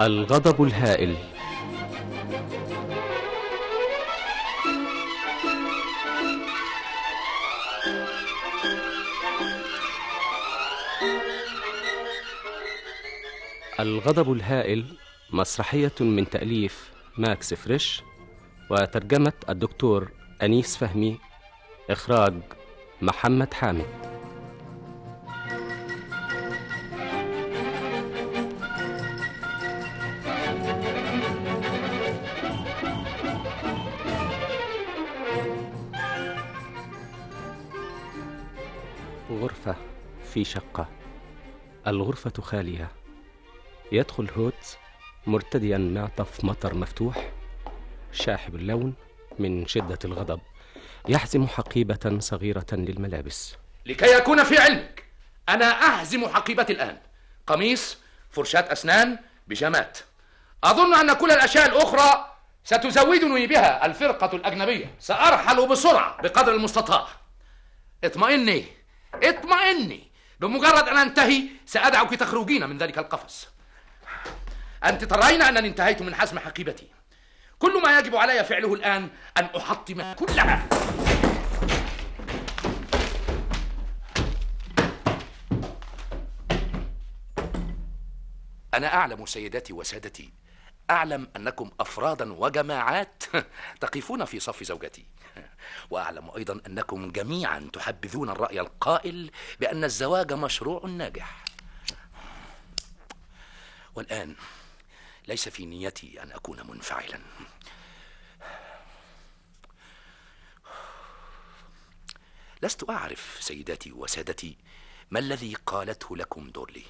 الغضب 0.00 0.62
الهائل. 0.62 1.16
الغضب 13.80 14.32
الهائل 14.32 14.84
مسرحية 15.30 15.92
من 16.00 16.30
تأليف 16.30 16.90
ماكس 17.18 17.54
فريش 17.54 18.02
وترجمة 18.70 19.32
الدكتور 19.48 20.10
أنيس 20.42 20.76
فهمي 20.76 21.18
إخراج 21.90 22.34
محمد 23.02 23.54
حامد. 23.54 24.11
في 40.34 40.44
شقة. 40.44 40.88
الغرفة 41.86 42.32
خالية. 42.42 42.90
يدخل 43.92 44.30
هوت 44.36 44.78
مرتديا 45.26 45.78
معطف 45.78 46.44
مطر 46.44 46.74
مفتوح. 46.74 47.32
شاحب 48.12 48.54
اللون 48.54 48.94
من 49.38 49.66
شدة 49.66 49.98
الغضب. 50.04 50.40
يحزم 51.08 51.46
حقيبة 51.46 52.18
صغيرة 52.18 52.66
للملابس. 52.72 53.56
لكي 53.86 54.16
يكون 54.16 54.44
في 54.44 54.58
علمك 54.58 55.04
أنا 55.48 56.00
أهزم 56.00 56.28
حقيبتي 56.28 56.72
الآن. 56.72 56.98
قميص 57.46 57.98
فرشاة 58.30 58.72
أسنان 58.72 59.18
بيجامات. 59.46 59.98
أظن 60.64 60.94
أن 60.94 61.12
كل 61.12 61.30
الأشياء 61.30 61.66
الأخرى 61.66 62.36
ستزودني 62.64 63.46
بها 63.46 63.86
الفرقة 63.86 64.36
الأجنبية. 64.36 64.94
سأرحل 64.98 65.68
بسرعة 65.68 66.22
بقدر 66.22 66.54
المستطاع. 66.54 67.06
اطمئني 68.04 68.64
اطمئني. 69.14 70.11
بمجرد 70.42 70.88
أن 70.88 70.96
أنتهي 70.96 71.48
سأدعك 71.66 72.10
تخرجين 72.10 72.68
من 72.68 72.78
ذلك 72.78 72.98
القفص. 72.98 73.48
أنت 74.84 75.04
ترين 75.04 75.42
أنني 75.42 75.68
انتهيت 75.68 76.02
من 76.02 76.14
حزم 76.14 76.38
حقيبتي. 76.38 76.88
كل 77.58 77.82
ما 77.82 77.98
يجب 77.98 78.16
علي 78.16 78.44
فعله 78.44 78.74
الآن 78.74 79.08
أن 79.38 79.44
أحطم 79.56 80.12
كلها. 80.12 80.68
أنا 88.74 88.94
أعلم 88.94 89.26
سيداتي 89.26 89.72
وسادتي 89.72 90.32
أعلم 90.90 91.28
أنكم 91.36 91.70
أفرادا 91.80 92.32
وجماعات 92.32 93.22
تقفون 93.80 94.24
في 94.24 94.40
صف 94.40 94.62
زوجتي. 94.62 95.11
وأعلم 95.90 96.30
أيضا 96.36 96.60
أنكم 96.66 97.12
جميعا 97.12 97.70
تحبذون 97.72 98.30
الرأي 98.30 98.60
القائل 98.60 99.30
بأن 99.60 99.84
الزواج 99.84 100.32
مشروع 100.32 100.86
ناجح. 100.86 101.44
والآن 103.94 104.36
ليس 105.28 105.48
في 105.48 105.66
نيتي 105.66 106.22
أن 106.22 106.32
أكون 106.32 106.66
منفعلا. 106.66 107.20
لست 112.62 112.90
أعرف 112.90 113.38
سيداتي 113.40 113.92
وسادتي 113.92 114.58
ما 115.10 115.18
الذي 115.18 115.54
قالته 115.66 116.16
لكم 116.16 116.50
دورلي. 116.50 116.84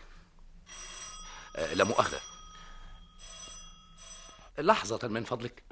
أه 1.56 1.74
لا 1.74 1.84
مؤاخذة 1.84 2.20
لحظة 4.58 5.08
من 5.08 5.24
فضلك. 5.24 5.62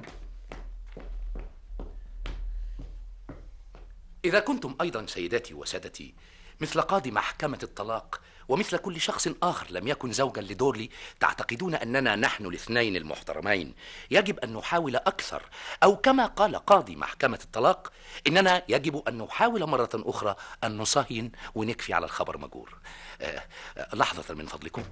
إذا 4.25 4.41
كنتم 4.41 4.76
أيضا 4.81 5.06
سيداتي 5.06 5.54
وسادتي 5.54 6.14
مثل 6.60 6.81
قاضي 6.81 7.10
محكمة 7.10 7.58
الطلاق 7.62 8.20
ومثل 8.48 8.76
كل 8.76 9.00
شخص 9.00 9.28
آخر 9.42 9.66
لم 9.70 9.88
يكن 9.88 10.12
زوجا 10.12 10.42
لدورلي 10.42 10.91
تعتقدون 11.20 11.75
أننا 11.75 12.16
نحن 12.16 12.47
الاثنين 12.47 12.97
المحترمين. 12.97 13.75
يجب 14.10 14.38
أن 14.38 14.53
نحاول 14.53 14.97
أكثر 14.97 15.42
أو 15.82 15.97
كما 15.97 16.26
قال 16.26 16.56
قاضي 16.56 16.97
محكمة 16.97 17.38
الطلاق 17.44 17.92
إننا 18.26 18.62
يجب 18.69 19.09
أن 19.09 19.19
نحاول 19.19 19.66
مرة 19.66 19.91
أخرى 19.94 20.36
أن 20.64 20.76
نصهين 20.76 21.32
ونكفي 21.54 21.94
على 21.94 22.04
الخبر 22.04 22.38
مجور. 22.38 22.78
أه 23.20 23.42
أه 23.76 23.94
لحظة 23.94 24.34
من 24.34 24.47
فضلكم. 24.47 24.82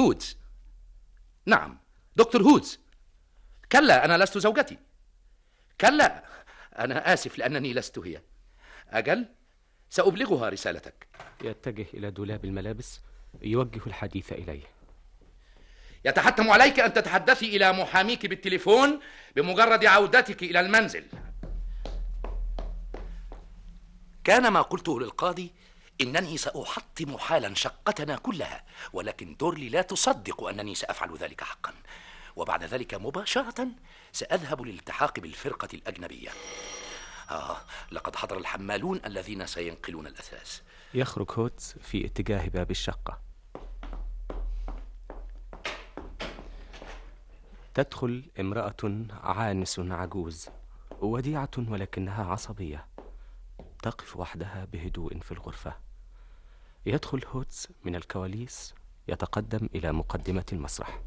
هودز. 0.00 0.36
نعم. 1.46 1.78
دكتور 2.16 2.42
هودز. 2.42 2.78
كلا 3.72 4.04
أنا 4.04 4.24
لست 4.24 4.38
زوجتي. 4.38 4.78
كلا. 5.80 6.24
أنا 6.78 7.12
آسف 7.12 7.38
لأنني 7.38 7.72
لست 7.74 7.98
هي. 7.98 8.22
أجل 8.88 9.26
سأبلغها 9.90 10.48
رسالتك. 10.48 11.06
يتجه 11.44 11.86
إلى 11.94 12.10
دولاب 12.10 12.44
الملابس 12.44 13.00
يوجه 13.42 13.80
الحديث 13.86 14.32
إليه. 14.32 14.62
يتحتم 16.04 16.50
عليك 16.50 16.80
أن 16.80 16.92
تتحدثي 16.92 17.56
إلى 17.56 17.72
محاميك 17.72 18.26
بالتليفون 18.26 19.00
بمجرد 19.36 19.84
عودتك 19.84 20.42
إلى 20.42 20.60
المنزل. 20.60 21.04
كان 24.24 24.48
ما 24.48 24.62
قلته 24.62 25.00
للقاضي 25.00 25.50
إنني 26.00 26.36
سأحطم 26.36 27.18
حالا 27.18 27.54
شقتنا 27.54 28.16
كلها 28.16 28.64
ولكن 28.92 29.36
دورلي 29.36 29.68
لا 29.68 29.82
تصدق 29.82 30.44
أنني 30.44 30.74
سأفعل 30.74 31.16
ذلك 31.16 31.40
حقا. 31.44 31.74
وبعد 32.40 32.64
ذلك 32.64 32.94
مباشرة 32.94 33.68
سأذهب 34.12 34.62
للالتحاق 34.62 35.20
بالفرقة 35.20 35.68
الأجنبية. 35.74 36.30
آه 37.30 37.56
لقد 37.92 38.16
حضر 38.16 38.38
الحمالون 38.38 39.00
الذين 39.06 39.46
سينقلون 39.46 40.06
الأثاث. 40.06 40.60
يخرج 40.94 41.30
هوتس 41.32 41.78
في 41.78 42.06
اتجاه 42.06 42.48
باب 42.48 42.70
الشقة. 42.70 43.20
تدخل 47.74 48.30
امرأة 48.40 49.06
عانس 49.22 49.78
عجوز 49.78 50.48
وديعة 51.00 51.50
ولكنها 51.58 52.24
عصبية 52.24 52.86
تقف 53.82 54.16
وحدها 54.16 54.66
بهدوء 54.72 55.18
في 55.18 55.32
الغرفة. 55.32 55.76
يدخل 56.86 57.24
هوتس 57.26 57.68
من 57.84 57.96
الكواليس 57.96 58.74
يتقدم 59.08 59.68
إلى 59.74 59.92
مقدمة 59.92 60.46
المسرح. 60.52 61.00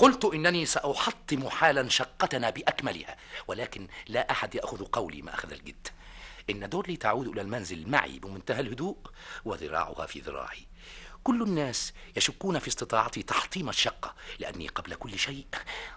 قلت 0.00 0.24
إنني 0.24 0.66
سأحطم 0.66 1.48
حالا 1.48 1.88
شقتنا 1.88 2.50
بأكملها 2.50 3.16
ولكن 3.48 3.88
لا 4.08 4.30
أحد 4.30 4.54
يأخذ 4.54 4.84
قولي 4.84 5.22
ما 5.22 5.34
أخذ 5.34 5.52
الجد. 5.52 5.88
إن 6.50 6.68
دورلي 6.68 6.96
تعود 6.96 7.28
إلى 7.28 7.40
المنزل 7.40 7.90
معي 7.90 8.18
بمنتهى 8.18 8.60
الهدوء 8.60 8.96
وذراعها 9.44 10.06
في 10.06 10.20
ذراعي. 10.20 10.66
كل 11.24 11.42
الناس 11.42 11.92
يشكون 12.16 12.58
في 12.58 12.68
استطاعتي 12.68 13.22
تحطيم 13.22 13.68
الشقة 13.68 14.14
لأني 14.38 14.68
قبل 14.68 14.94
كل 14.94 15.18
شيء 15.18 15.46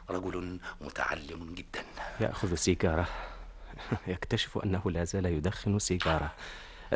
رجل 0.10 0.60
متعلم 0.82 1.54
جدا. 1.54 1.84
يأخذ 2.20 2.56
سيجارة. 2.56 3.08
يكتشف 4.08 4.58
أنه 4.58 4.92
لا 4.92 5.04
زال 5.04 5.26
يدخن 5.26 5.80
سيجارة. 5.80 6.32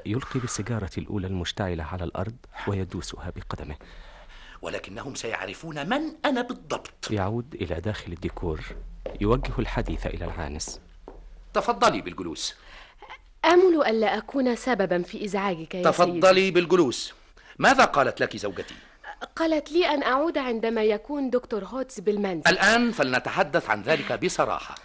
يلقي 0.05 0.39
بالسيجارة 0.39 0.91
الأولى 0.97 1.27
المشتعلة 1.27 1.83
على 1.83 2.03
الأرض 2.03 2.35
ويدوسها 2.67 3.29
بقدمه. 3.35 3.75
ولكنهم 4.61 5.15
سيعرفون 5.15 5.89
من 5.89 6.01
أنا 6.25 6.41
بالضبط. 6.41 7.11
يعود 7.11 7.55
إلى 7.55 7.75
داخل 7.75 8.11
الديكور. 8.11 8.61
يوجه 9.21 9.51
الحديث 9.59 10.05
إلى 10.05 10.25
العانس 10.25 10.79
تفضلي 11.53 12.01
بالجلوس. 12.01 12.55
آمل 13.45 13.83
ألا 13.87 14.17
أكون 14.17 14.55
سببا 14.55 15.03
في 15.03 15.25
إزعاجك 15.25 15.75
يا 15.75 15.83
تفضلي 15.83 16.41
سيدي. 16.41 16.51
بالجلوس. 16.51 17.13
ماذا 17.59 17.85
قالت 17.85 18.21
لك 18.21 18.37
زوجتي؟ 18.37 18.75
قالت 19.35 19.71
لي 19.71 19.85
أن 19.87 20.03
أعود 20.03 20.37
عندما 20.37 20.83
يكون 20.83 21.29
دكتور 21.29 21.65
هوتس 21.65 21.99
بالمنزل. 21.99 22.49
الآن 22.49 22.91
فلنتحدث 22.91 23.69
عن 23.69 23.81
ذلك 23.81 24.25
بصراحة. 24.25 24.75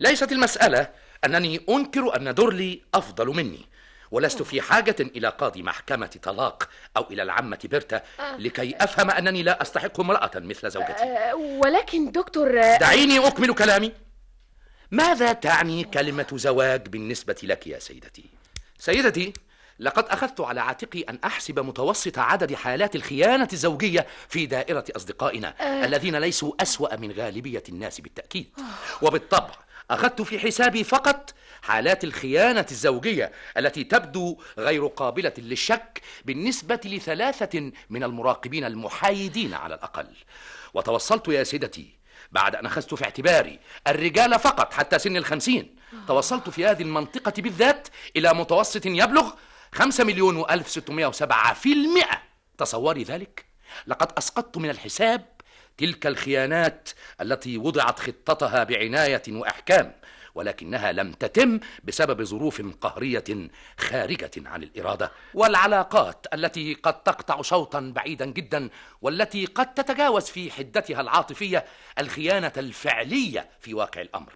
ليست 0.00 0.32
المسألة 0.32 0.90
أنني 1.24 1.60
أنكر 1.68 2.16
أن 2.16 2.34
دورلي 2.34 2.82
أفضل 2.94 3.26
مني. 3.26 3.71
ولست 4.12 4.42
في 4.42 4.60
حاجة 4.60 4.96
إلى 5.00 5.28
قاضي 5.28 5.62
محكمة 5.62 6.10
طلاق 6.22 6.68
أو 6.96 7.06
إلى 7.10 7.22
العمة 7.22 7.58
بيرتا 7.64 8.02
لكي 8.38 8.76
أفهم 8.80 9.10
أنني 9.10 9.42
لا 9.42 9.62
أستحق 9.62 10.00
امرأة 10.00 10.30
مثل 10.34 10.70
زوجتي. 10.70 11.02
أه، 11.02 11.34
ولكن 11.34 12.10
دكتور 12.10 12.60
دعيني 12.76 13.26
أكمل 13.26 13.54
كلامي. 13.54 13.92
ماذا 14.90 15.32
تعني 15.32 15.84
كلمة 15.84 16.26
زواج 16.32 16.88
بالنسبة 16.88 17.36
لك 17.42 17.66
يا 17.66 17.78
سيدتي؟ 17.78 18.24
سيدتي 18.78 19.32
لقد 19.78 20.04
أخذت 20.04 20.40
على 20.40 20.60
عاتقي 20.60 21.00
أن 21.00 21.18
أحسب 21.24 21.58
متوسط 21.58 22.18
عدد 22.18 22.54
حالات 22.54 22.96
الخيانة 22.96 23.48
الزوجية 23.52 24.06
في 24.28 24.46
دائرة 24.46 24.84
أصدقائنا 24.96 25.84
الذين 25.84 26.16
ليسوا 26.16 26.52
أسوأ 26.62 26.96
من 26.96 27.12
غالبية 27.12 27.62
الناس 27.68 28.00
بالتأكيد. 28.00 28.50
وبالطبع 29.02 29.54
أخذت 29.90 30.22
في 30.22 30.38
حسابي 30.38 30.84
فقط 30.84 31.34
حالات 31.62 32.04
الخيانة 32.04 32.66
الزوجية 32.70 33.32
التي 33.56 33.84
تبدو 33.84 34.38
غير 34.58 34.86
قابلة 34.86 35.32
للشك 35.38 36.00
بالنسبة 36.24 36.80
لثلاثة 36.84 37.72
من 37.90 38.04
المراقبين 38.04 38.64
المحايدين 38.64 39.54
على 39.54 39.74
الأقل. 39.74 40.06
وتوصلت 40.74 41.28
يا 41.28 41.44
سيدتي 41.44 41.94
بعد 42.32 42.56
أن 42.56 42.66
أخذت 42.66 42.94
في 42.94 43.04
اعتباري 43.04 43.58
الرجال 43.86 44.38
فقط 44.38 44.72
حتى 44.72 44.98
سن 44.98 45.16
الخمسين. 45.16 45.76
توصلت 46.08 46.50
في 46.50 46.66
هذه 46.66 46.82
المنطقة 46.82 47.42
بالذات 47.42 47.88
إلى 48.16 48.34
متوسط 48.34 48.86
يبلغ 48.86 49.30
خمسة 49.72 50.04
مليون 50.04 50.36
وألف 50.36 50.68
ستمائة 50.68 51.06
وسبعة 51.06 51.54
في 51.54 51.72
المئة. 51.72 52.22
تصوري 52.58 53.02
ذلك؟ 53.02 53.44
لقد 53.86 54.12
أسقطت 54.18 54.58
من 54.58 54.70
الحساب 54.70 55.26
تلك 55.76 56.06
الخيانات 56.06 56.88
التي 57.20 57.58
وضعت 57.58 58.00
خطتها 58.00 58.64
بعناية 58.64 59.22
وإحكام. 59.28 59.92
ولكنها 60.34 60.92
لم 60.92 61.12
تتم 61.12 61.60
بسبب 61.84 62.22
ظروف 62.22 62.62
قهرية 62.80 63.24
خارجة 63.78 64.30
عن 64.36 64.62
الإرادة 64.62 65.12
والعلاقات 65.34 66.26
التي 66.34 66.74
قد 66.74 67.02
تقطع 67.02 67.42
شوطا 67.42 67.92
بعيدا 67.96 68.26
جدا 68.26 68.70
والتي 69.02 69.46
قد 69.46 69.74
تتجاوز 69.74 70.24
في 70.24 70.50
حدتها 70.50 71.00
العاطفية 71.00 71.64
الخيانة 71.98 72.52
الفعلية 72.56 73.48
في 73.60 73.74
واقع 73.74 74.00
الأمر. 74.00 74.32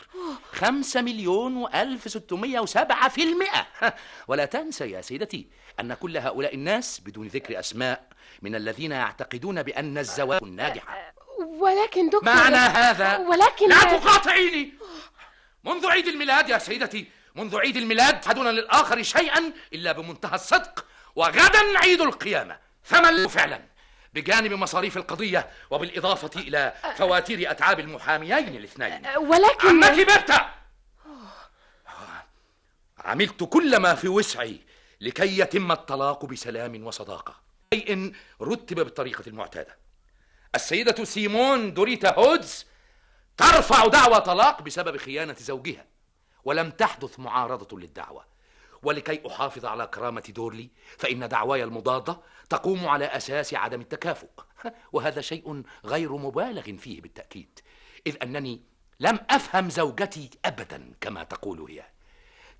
خمسة 0.52 1.02
مليون 1.02 1.56
وألف 1.56 2.10
ستمائة 2.10 2.60
وسبعة 2.60 3.08
في 3.08 3.22
المئة. 3.22 3.66
ولا 4.28 4.44
تنسى 4.44 4.90
يا 4.90 5.00
سيدتي 5.00 5.46
أن 5.80 5.94
كل 5.94 6.16
هؤلاء 6.16 6.54
الناس 6.54 7.00
بدون 7.00 7.26
ذكر 7.26 7.58
أسماء 7.58 8.08
من 8.42 8.54
الذين 8.54 8.92
يعتقدون 8.92 9.62
بأن 9.62 9.98
الزواج 9.98 10.42
ناجحة. 10.44 11.12
ولكن 11.38 12.06
دكتور 12.06 12.24
معنى 12.24 12.56
هذا 12.56 13.18
ولكن 13.18 13.68
لا 13.68 13.98
تقاطعيني! 13.98 14.72
منذ 15.66 15.86
عيد 15.86 16.06
الميلاد 16.06 16.48
يا 16.48 16.58
سيدتي 16.58 17.06
منذ 17.34 17.56
عيد 17.56 17.76
الميلاد 17.76 18.20
تحدون 18.20 18.48
للآخر 18.48 19.02
شيئا 19.02 19.52
إلا 19.72 19.92
بمنتهى 19.92 20.34
الصدق 20.34 20.86
وغدا 21.16 21.78
عيد 21.78 22.00
القيامة. 22.00 22.58
فمن 22.82 23.28
فعلا؟ 23.28 23.62
بجانب 24.14 24.52
مصاريف 24.52 24.96
القضية 24.96 25.50
وبالإضافة 25.70 26.40
إلى 26.40 26.74
فواتير 26.96 27.50
أتعاب 27.50 27.80
المحاميين 27.80 28.48
الاثنين. 28.48 29.06
ولكن 29.16 29.68
عمتي 29.68 30.04
بيرتا 30.04 30.50
عملت 32.98 33.44
كل 33.44 33.76
ما 33.76 33.94
في 33.94 34.08
وسعي 34.08 34.60
لكي 35.00 35.38
يتم 35.38 35.72
الطلاق 35.72 36.24
بسلام 36.24 36.86
وصداقة. 36.86 37.40
شيء 37.74 38.12
رتب 38.42 38.76
بالطريقة 38.76 39.24
المعتادة. 39.26 39.76
السيدة 40.54 41.04
سيمون 41.04 41.74
دوريتا 41.74 42.14
هودز 42.14 42.66
ترفع 43.36 43.86
دعوى 43.86 44.20
طلاق 44.20 44.62
بسبب 44.62 44.96
خيانة 44.96 45.36
زوجها. 45.38 45.84
ولم 46.44 46.70
تحدث 46.70 47.18
معارضة 47.18 47.78
للدعوة. 47.78 48.24
ولكي 48.82 49.26
أحافظ 49.26 49.64
على 49.64 49.86
كرامة 49.86 50.22
دورلي 50.28 50.70
فإن 50.98 51.28
دعواي 51.28 51.64
المضادة 51.64 52.20
تقوم 52.48 52.88
على 52.88 53.04
أساس 53.04 53.54
عدم 53.54 53.80
التكافؤ. 53.80 54.28
وهذا 54.92 55.20
شيء 55.20 55.62
غير 55.84 56.16
مبالغ 56.16 56.62
فيه 56.62 57.00
بالتأكيد. 57.00 57.60
إذ 58.06 58.16
أنني 58.22 58.60
لم 59.00 59.18
أفهم 59.30 59.70
زوجتي 59.70 60.30
أبدا 60.44 60.92
كما 61.00 61.24
تقول 61.24 61.70
هي. 61.70 61.84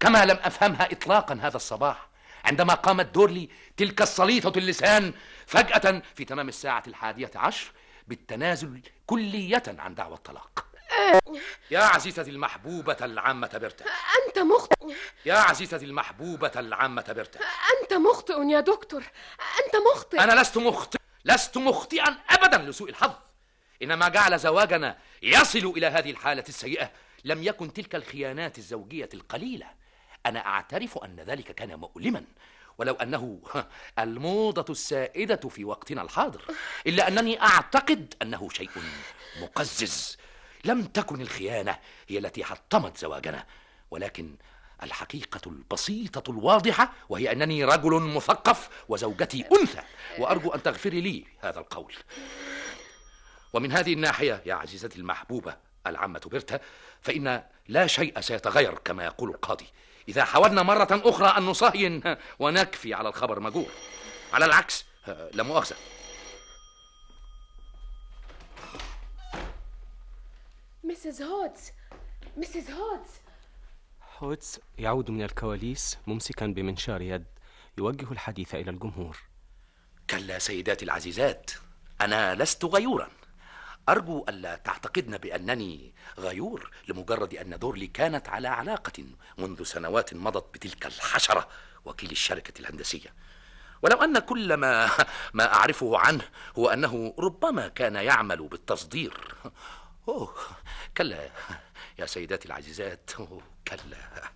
كما 0.01 0.25
لم 0.25 0.39
أفهمها 0.43 0.93
إطلاقا 0.93 1.39
هذا 1.43 1.57
الصباح 1.57 2.09
عندما 2.45 2.75
قامت 2.75 3.07
دورلي 3.07 3.49
تلك 3.77 4.03
الصليطة 4.03 4.59
اللسان 4.59 5.13
فجأة 5.47 6.03
في 6.15 6.25
تمام 6.25 6.49
الساعة 6.49 6.83
الحادية 6.87 7.31
عشر 7.35 7.73
بالتنازل 8.09 8.83
كلية 9.07 9.63
عن 9.79 9.95
دعوى 9.95 10.15
الطلاق. 10.15 10.56
يا 11.71 11.81
عزيزتي 11.81 12.31
المحبوبة 12.31 12.97
العامة 13.03 13.51
برتا 13.55 13.85
أنت 14.27 14.39
مخطئ. 14.39 14.95
يا 15.27 15.35
عزيزتي 15.35 15.85
المحبوبة 15.85 16.53
العامة 16.57 17.05
برتا 17.09 17.41
أنت 17.83 17.93
مخطئ 17.93 18.43
يا 18.51 18.61
دكتور. 18.61 19.03
أنت 19.67 19.77
مخطئ. 19.95 20.21
أنا 20.21 20.41
لست 20.41 20.59
مخطئ. 20.59 20.99
لست 21.25 21.57
مخطئا 21.59 22.17
أبدا 22.31 22.59
لسوء 22.59 22.89
الحظ. 22.91 23.13
إنما 23.83 24.09
جعل 24.09 24.39
زواجنا 24.39 24.99
يصل 25.23 25.73
إلى 25.77 25.87
هذه 25.87 26.11
الحالة 26.11 26.45
السيئة 26.49 26.91
لم 27.25 27.43
يكن 27.43 27.73
تلك 27.73 27.95
الخيانات 27.95 28.59
الزوجية 28.59 29.09
القليلة. 29.15 29.67
أنا 30.27 30.47
أعترف 30.47 30.99
أن 30.99 31.21
ذلك 31.21 31.53
كان 31.55 31.75
مؤلما. 31.75 32.25
ولو 32.79 32.95
أنه 32.95 33.41
الموضة 33.99 34.73
السائدة 34.73 35.49
في 35.49 35.65
وقتنا 35.65 36.03
الحاضر. 36.03 36.43
إلا 36.87 37.09
أنني 37.09 37.43
أعتقد 37.43 38.15
أنه 38.23 38.49
شيء 38.53 38.71
مقزز. 39.43 40.17
لم 40.67 40.83
تكن 40.83 41.21
الخيانة 41.21 41.79
هي 42.09 42.19
التي 42.19 42.45
حطمت 42.45 42.99
زواجنا 42.99 43.47
ولكن 43.91 44.37
الحقيقة 44.83 45.41
البسيطة 45.47 46.31
الواضحة 46.31 46.93
وهي 47.09 47.33
أنني 47.33 47.65
رجل 47.65 48.01
مثقف 48.01 48.69
وزوجتي 48.89 49.45
أنثى 49.61 49.83
وأرجو 50.19 50.51
أن 50.51 50.63
تغفري 50.63 51.01
لي 51.01 51.25
هذا 51.41 51.59
القول. 51.59 51.95
ومن 53.53 53.73
هذه 53.73 53.93
الناحية 53.93 54.43
يا 54.47 54.55
عزيزتي 54.55 54.99
المحبوبة 54.99 55.57
العمة 55.87 56.21
بيرتا 56.27 56.61
فإن 57.03 57.43
لا 57.69 57.87
شيء 57.87 58.21
سيتغير 58.21 58.79
كما 58.79 59.05
يقول 59.05 59.31
القاضي. 59.31 59.67
إذا 60.09 60.25
حاولنا 60.25 60.63
مرة 60.63 60.89
أخرى 61.05 61.29
أن 61.39 61.43
نصهين 61.43 62.17
ونكفي 62.39 62.95
على 62.95 63.09
الخبر 63.09 63.41
مجور. 63.41 63.71
على 64.33 64.45
العكس 64.45 64.85
لا 65.33 65.43
مؤاخذة 65.43 65.77
مسز 70.91 71.23
هودز 71.23 71.73
مسز 72.37 72.71
هودز 72.71 73.11
هودز 74.19 74.61
يعود 74.79 75.11
من 75.11 75.23
الكواليس 75.23 75.99
ممسكا 76.07 76.47
بمنشار 76.47 77.03
يد 77.03 77.25
يوجه 77.79 78.13
الحديث 78.13 78.55
إلى 78.55 78.71
الجمهور. 78.71 79.19
كلا 80.11 80.39
سيداتي 80.39 80.85
العزيزات 80.85 81.51
أنا 82.01 82.35
لست 82.35 82.65
غيورا. 82.65 83.09
أرجو 83.89 84.25
ألا 84.29 84.57
تعتقدن 84.57 85.19
بأنني 85.19 85.95
غيور 86.19 86.71
لمجرد 86.89 87.35
أن 87.35 87.59
دورلي 87.59 87.87
كانت 87.87 88.29
على 88.29 88.49
علاقة 88.49 89.05
منذ 89.39 89.63
سنوات 89.63 90.15
مضت 90.15 90.55
بتلك 90.55 90.87
الحشرة 90.87 91.49
وكيل 91.85 92.11
الشركة 92.11 92.61
الهندسية. 92.61 93.15
ولو 93.83 93.97
أن 93.97 94.19
كل 94.19 94.55
ما 94.55 94.91
ما 95.35 95.55
أعرفه 95.55 95.99
عنه 95.99 96.25
هو 96.59 96.69
أنه 96.69 97.15
ربما 97.19 97.69
كان 97.69 97.95
يعمل 97.95 98.49
بالتصدير. 98.49 99.35
أوه 100.09 100.35
كلا. 100.97 101.31
يا 101.99 102.07
سيداتي 102.07 102.47
العزيزات 102.49 103.11
أوه 103.19 103.43
كلا. 103.69 104.31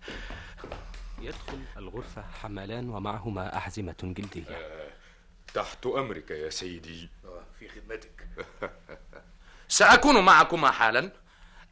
يدخل 1.21 1.59
الغرفة 1.77 2.21
حملان 2.21 2.89
ومعهما 2.89 3.57
أحزمة 3.57 3.95
جلدية 4.03 4.89
تحت 5.53 5.85
أمرك 5.85 6.31
يا 6.31 6.49
سيدي. 6.49 7.09
في 7.59 7.69
خدمتك. 7.69 8.27
سأكون 9.67 10.25
معكما 10.25 10.71
حالا. 10.71 11.11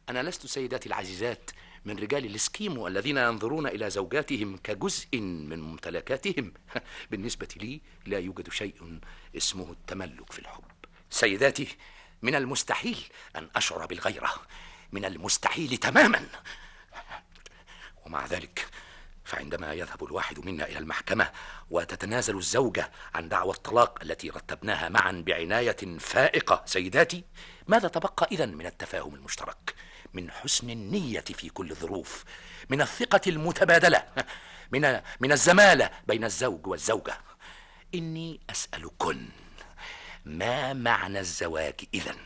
أنا 0.08 0.22
لست 0.22 0.46
سيداتي 0.46 0.88
العزيزات 0.88 1.50
من 1.84 1.98
رجال 1.98 2.26
الإسكيمو 2.26 2.88
الذين 2.88 3.16
ينظرون 3.16 3.66
إلى 3.66 3.90
زوجاتهم 3.90 4.56
كجزء 4.56 5.20
من 5.20 5.60
ممتلكاتهم. 5.60 6.52
بالنسبة 7.10 7.48
لي 7.56 7.80
لا 8.06 8.18
يوجد 8.18 8.50
شيء 8.50 9.00
اسمه 9.36 9.72
التملك 9.72 10.32
في 10.32 10.38
الحب. 10.38 10.64
سيداتي 11.10 11.76
من 12.22 12.34
المستحيل 12.34 13.04
أن 13.36 13.50
أشعر 13.56 13.86
بالغيرة. 13.86 14.34
من 14.92 15.04
المستحيل 15.04 15.76
تماما. 15.76 16.26
ومع 18.06 18.26
ذلك 18.26 18.66
فعندما 19.24 19.72
يذهب 19.72 20.04
الواحد 20.04 20.38
منا 20.38 20.64
إلى 20.64 20.78
المحكمة 20.78 21.30
وتتنازل 21.70 22.36
الزوجة 22.36 22.90
عن 23.14 23.28
دعوى 23.28 23.54
الطلاق 23.54 23.98
التي 24.02 24.30
رتبناها 24.30 24.88
معا 24.88 25.24
بعناية 25.26 25.98
فائقة 25.98 26.62
سيداتي 26.66 27.24
ماذا 27.68 27.88
تبقى 27.88 28.28
إذن 28.32 28.54
من 28.54 28.66
التفاهم 28.66 29.14
المشترك؟ 29.14 29.74
من 30.14 30.30
حسن 30.30 30.70
النية 30.70 31.20
في 31.20 31.48
كل 31.48 31.70
الظروف 31.70 32.24
من 32.68 32.80
الثقة 32.80 33.20
المتبادلة 33.26 34.04
من 34.72 35.00
من 35.20 35.32
الزمالة 35.32 35.90
بين 36.06 36.24
الزوج 36.24 36.66
والزوجة. 36.66 37.18
إني 37.94 38.40
أسألكن 38.50 39.28
ما 40.24 40.72
معنى 40.72 41.20
الزواج 41.20 41.74
إذن؟ 41.94 42.16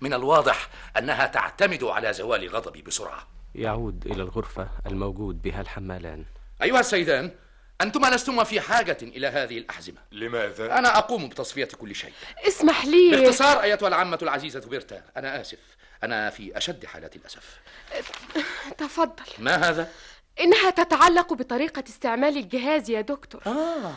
من 0.00 0.14
الواضح 0.14 0.68
أنها 0.98 1.26
تعتمد 1.26 1.84
على 1.84 2.12
زوال 2.12 2.48
غضبي 2.48 2.82
بسرعة. 2.82 3.28
يعود 3.54 4.06
إلى 4.06 4.22
الغرفة 4.22 4.68
الموجود 4.86 5.42
بها 5.42 5.60
الحمالان. 5.60 6.24
أيها 6.62 6.80
السيدان 6.80 7.30
أنتما 7.80 8.10
لستما 8.10 8.44
في 8.44 8.60
حاجة 8.60 8.98
إلى 9.02 9.26
هذه 9.26 9.58
الأحزمة. 9.58 9.98
لماذا؟ 10.12 10.78
أنا 10.78 10.98
أقوم 10.98 11.28
بتصفية 11.28 11.68
كل 11.80 11.94
شيء. 11.94 12.12
اسمح 12.48 12.84
لي. 12.84 13.10
باختصار 13.10 13.62
أيتها 13.62 13.88
العمة 13.88 14.18
العزيزة 14.22 14.60
بيرتا 14.60 15.02
أنا 15.16 15.40
آسف. 15.40 15.58
أنا 16.02 16.30
في 16.30 16.56
أشد 16.56 16.86
حالات 16.86 17.16
الأسف. 17.16 17.60
تفضل. 18.78 19.24
ما 19.38 19.68
هذا؟ 19.68 19.88
إنها 20.40 20.70
تتعلق 20.70 21.32
بطريقة 21.32 21.84
استعمال 21.88 22.36
الجهاز 22.36 22.90
يا 22.90 23.00
دكتور. 23.00 23.42
آه. 23.46 23.94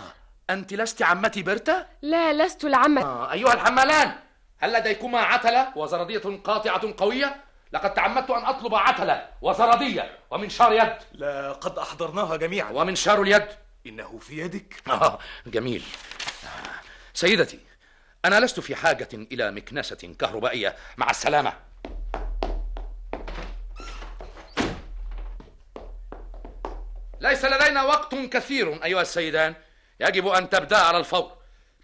أنت 0.49 0.73
لست 0.73 1.01
عمتي 1.01 1.41
بيرتا؟ 1.41 1.85
لا 2.01 2.33
لست 2.33 2.65
العمة. 2.65 3.01
آه 3.01 3.31
أيها 3.31 3.53
الحمالان 3.53 4.15
هل 4.57 4.73
لديكما 4.73 5.19
عتلة 5.19 5.77
وزرادية 5.77 6.39
قاطعة 6.43 6.93
قوية؟ 6.97 7.35
لقد 7.73 7.93
تعمدت 7.93 8.29
أن 8.29 8.45
أطلب 8.45 8.75
عتلة 8.75 9.29
وزرادية 9.41 10.17
ومنشار 10.31 10.73
يد. 10.73 10.97
لا 11.11 11.51
قد 11.51 11.77
أحضرناها 11.77 12.35
جميعا. 12.35 12.71
ومنشار 12.71 13.21
اليد. 13.21 13.47
إنه 13.85 14.19
في 14.19 14.37
يدك. 14.37 14.81
آه 14.87 15.19
جميل. 15.47 15.83
سيدتي 17.13 17.59
أنا 18.25 18.39
لست 18.39 18.59
في 18.59 18.75
حاجة 18.75 19.09
إلى 19.13 19.51
مكنسة 19.51 20.15
كهربائية. 20.19 20.75
مع 20.97 21.09
السلامة. 21.09 21.53
ليس 27.21 27.45
لدينا 27.45 27.83
وقت 27.83 28.15
كثير 28.15 28.83
أيها 28.83 29.01
السيدان. 29.01 29.55
يجب 29.99 30.27
أن 30.27 30.49
تبدأ 30.49 30.77
على 30.77 30.97
الفور 30.97 31.37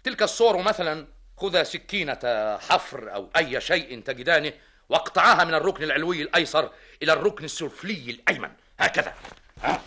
تلك 0.04 0.22
الصور 0.22 0.62
مثلا 0.62 1.06
خذا 1.36 1.62
سكينة 1.62 2.18
حفر 2.58 3.14
أو 3.14 3.28
أي 3.36 3.60
شيء 3.60 4.00
تجدانه 4.00 4.52
واقطعها 4.88 5.44
من 5.44 5.54
الركن 5.54 5.84
العلوي 5.84 6.22
الأيسر 6.22 6.70
إلى 7.02 7.12
الركن 7.12 7.44
السفلي 7.44 8.10
الأيمن 8.10 8.50
هكذا 8.80 9.14
ها؟ 9.62 9.80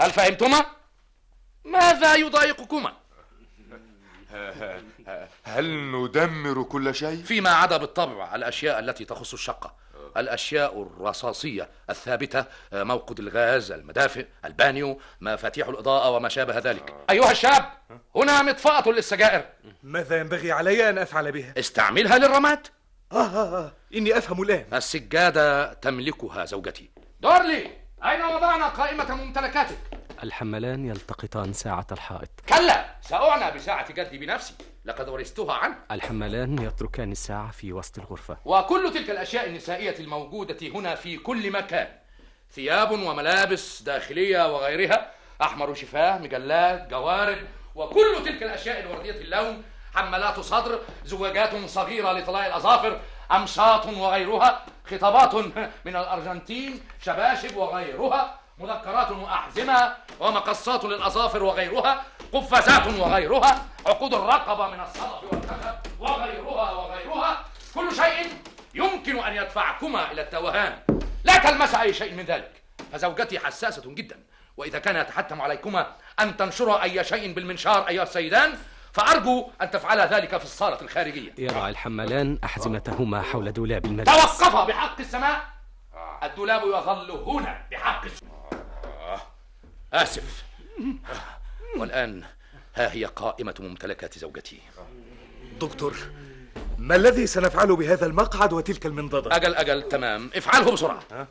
هل 0.00 0.10
فهمتما؟ 0.10 0.66
ماذا 1.64 2.14
يضايقكما؟ 2.14 2.92
هل 5.44 5.92
ندمر 5.92 6.62
كل 6.62 6.94
شيء؟ 6.94 7.22
فيما 7.22 7.50
عدا 7.50 7.76
بالطبع 7.76 8.34
الأشياء 8.34 8.78
التي 8.78 9.04
تخص 9.04 9.32
الشقة 9.32 9.74
الأشياء 10.16 10.82
الرصاصية 10.82 11.68
الثابتة 11.90 12.44
موقد 12.72 13.18
الغاز 13.18 13.72
المدافئ 13.72 14.26
البانيو 14.44 15.00
مفاتيح 15.20 15.68
الإضاءة 15.68 16.10
وما 16.10 16.28
شابه 16.28 16.58
ذلك. 16.58 16.94
أيها 17.10 17.30
الشاب 17.30 17.64
هنا 18.16 18.42
مطفأة 18.42 18.88
للسجائر. 18.88 19.44
ماذا 19.82 20.20
ينبغي 20.20 20.52
علي 20.52 20.90
أن 20.90 20.98
أفعل 20.98 21.32
بها؟ 21.32 21.54
استعملها 21.58 22.18
للرماد. 22.18 22.66
آه, 23.12 23.16
آه, 23.16 23.58
آه 23.58 23.72
إني 23.94 24.18
أفهم 24.18 24.42
الآن. 24.42 24.64
السجادة 24.72 25.72
تملكها 25.72 26.44
زوجتي. 26.44 26.90
دورلي 27.20 27.70
أين 28.04 28.22
وضعنا 28.22 28.68
قائمة 28.68 29.14
ممتلكاتك؟ 29.14 29.78
الحملان 30.22 30.86
يلتقطان 30.86 31.52
ساعة 31.52 31.86
الحائط. 31.92 32.30
كلا! 32.48 32.84
سأعنى 33.00 33.56
بساعة 33.56 33.92
جدي 33.92 34.18
بنفسي. 34.18 34.54
لقد 34.84 35.08
ورثتها 35.08 35.54
عنه 35.54 35.74
الحملان 35.90 36.62
يتركان 36.62 37.12
الساعة 37.12 37.50
في 37.50 37.72
وسط 37.72 37.98
الغرفة. 37.98 38.36
وكل 38.44 38.90
تلك 38.94 39.10
الأشياء 39.10 39.46
النسائية 39.46 39.98
الموجودة 39.98 40.68
هنا 40.74 40.94
في 40.94 41.16
كل 41.16 41.52
مكان. 41.52 41.88
ثياب 42.52 42.90
وملابس 42.90 43.82
داخلية 43.82 44.54
وغيرها 44.54 45.10
أحمر 45.42 45.74
شفاه 45.74 46.18
مجلات 46.18 46.90
جوارب 46.90 47.38
وكل 47.74 48.22
تلك 48.24 48.42
الأشياء 48.42 48.80
الوردية 48.80 49.10
اللون 49.10 49.62
حمالات 49.94 50.40
صدر 50.40 50.80
زواجات 51.04 51.64
صغيرة 51.66 52.12
لطلاء 52.12 52.46
الأظافر 52.46 53.00
أمشاط 53.32 53.86
وغيرها 53.86 54.66
خطابات 54.90 55.34
من 55.84 55.96
الأرجنتين 55.96 56.80
شباشب 57.02 57.56
وغيرها. 57.56 58.39
مذكرات 58.60 59.10
وأحزمة 59.10 59.94
ومقصات 60.20 60.84
للأظافر 60.84 61.42
وغيرها 61.42 62.04
قفازات 62.32 62.86
وغيرها 62.86 63.66
عقود 63.86 64.14
الرقبة 64.14 64.68
من 64.68 64.80
الصدف 64.80 65.32
والخشب 65.32 65.74
وغيرها 66.00 66.70
وغيرها. 66.72 67.44
كل 67.74 67.94
شيء 67.94 68.26
يمكن 68.74 69.18
أن 69.18 69.36
يدفعكما 69.36 70.12
إلى 70.12 70.22
التوهان. 70.22 70.78
لا 71.24 71.38
تلمس 71.38 71.74
أي 71.74 71.94
شيء 71.94 72.14
من 72.14 72.24
ذلك. 72.24 72.62
فزوجتي 72.92 73.38
حساسة 73.38 73.82
جدا 73.94 74.18
وإذا 74.56 74.78
كان 74.78 74.96
يتحتم 74.96 75.40
عليكما 75.40 75.86
أن 76.20 76.36
تنشرا 76.36 76.82
أي 76.82 77.04
شيء 77.04 77.32
بالمنشار 77.32 77.88
أيها 77.88 78.02
السيدان 78.02 78.58
فأرجو 78.92 79.50
أن 79.62 79.70
تفعل 79.70 80.00
ذلك 80.00 80.36
في 80.36 80.44
الصالة 80.44 80.80
الخارجية. 80.82 81.34
يضع 81.38 81.68
الحملان 81.68 82.38
أحزمتهما 82.44 83.22
حول 83.22 83.52
دولاب 83.52 83.84
الملابس. 83.84 84.38
توقف 84.38 84.56
بحق 84.68 85.00
السماء. 85.00 85.40
الدولاب 86.22 86.62
يظل 86.62 87.10
هنا 87.10 87.62
بحق 87.70 88.04
السماء. 88.04 88.29
آسف. 89.92 90.44
والآن 91.76 92.24
ها 92.74 92.92
هي 92.92 93.04
قائمة 93.04 93.54
ممتلكات 93.60 94.18
زوجتي. 94.18 94.60
دكتور 95.60 95.96
ما 96.78 96.96
الذي 96.96 97.26
سنفعله 97.26 97.76
بهذا 97.76 98.06
المقعد 98.06 98.52
وتلك 98.52 98.86
المنضدة؟ 98.86 99.36
أجل 99.36 99.54
أجل 99.54 99.88
تمام. 99.88 100.30
افعله 100.34 100.72
بسرعة. 100.72 101.28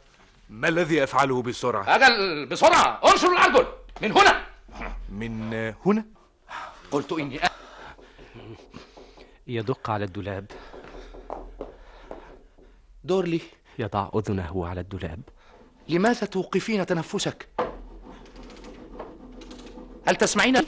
ما 0.50 0.68
الذي 0.68 1.04
أفعله 1.04 1.42
بسرعة؟ 1.42 1.96
أجل 1.96 2.46
بسرعة. 2.46 3.12
انشر 3.12 3.32
الأرجل 3.32 3.68
من 4.01 4.12
هنا. 4.12 4.46
من 5.10 5.54
هنا؟ 5.86 6.06
قلت 6.92 7.12
إني 7.12 7.46
أ... 7.46 7.50
يدق 9.48 9.89
على 9.89 10.06
الدولاب. 10.06 10.46
دورلي 13.04 13.42
يضع 13.80 14.10
أذنه 14.16 14.68
على 14.68 14.82
الدولاب. 14.82 15.22
لماذا 15.89 16.28
توقفين 16.28 16.86
تنفسك؟ 16.86 17.48
هل 20.10 20.16
تسمعين؟ 20.16 20.66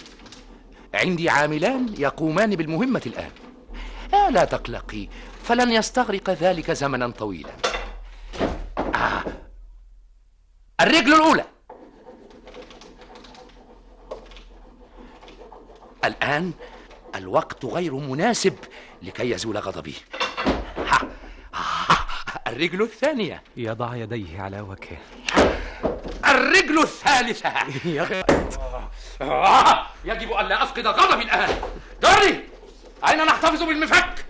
عندي 0.93 1.29
عاملان 1.29 1.95
يقومان 1.98 2.55
بالمهمة 2.55 3.01
الآن 3.05 3.31
آه 4.13 4.29
لا 4.29 4.45
تقلقي 4.45 5.07
فلن 5.43 5.71
يستغرق 5.71 6.29
ذلك 6.29 6.71
زمنا 6.71 7.10
طويلا 7.10 7.50
آه. 8.77 9.24
الرجل 10.81 11.13
الأولى 11.13 11.45
الآن 16.05 16.51
الوقت 17.15 17.65
غير 17.65 17.95
مناسب 17.95 18.55
لكي 19.01 19.31
يزول 19.31 19.57
غضبي 19.57 19.95
ها. 20.77 21.00
ها. 21.53 21.98
الرجل 22.48 22.81
الثانية 22.81 23.43
يضع 23.57 23.95
يديه 23.95 24.41
على 24.41 24.62
وجهه 24.62 24.98
الرجل 26.25 26.79
الثالثة 26.79 27.51
يجب 30.11 30.31
أن 30.31 30.45
لا 30.45 30.63
أفقد 30.63 30.87
غضبي 30.87 31.23
الآن. 31.23 31.61
دوري. 32.01 32.43
أين 33.07 33.25
نحتفظ 33.25 33.63
بالمفك؟ 33.63 34.25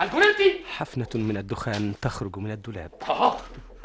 هل 0.00 0.08
كنت؟ 0.10 0.66
حفنة 0.76 1.08
من 1.14 1.36
الدخان 1.36 1.94
تخرج 2.02 2.38
من 2.38 2.50
الدولاب. 2.50 2.90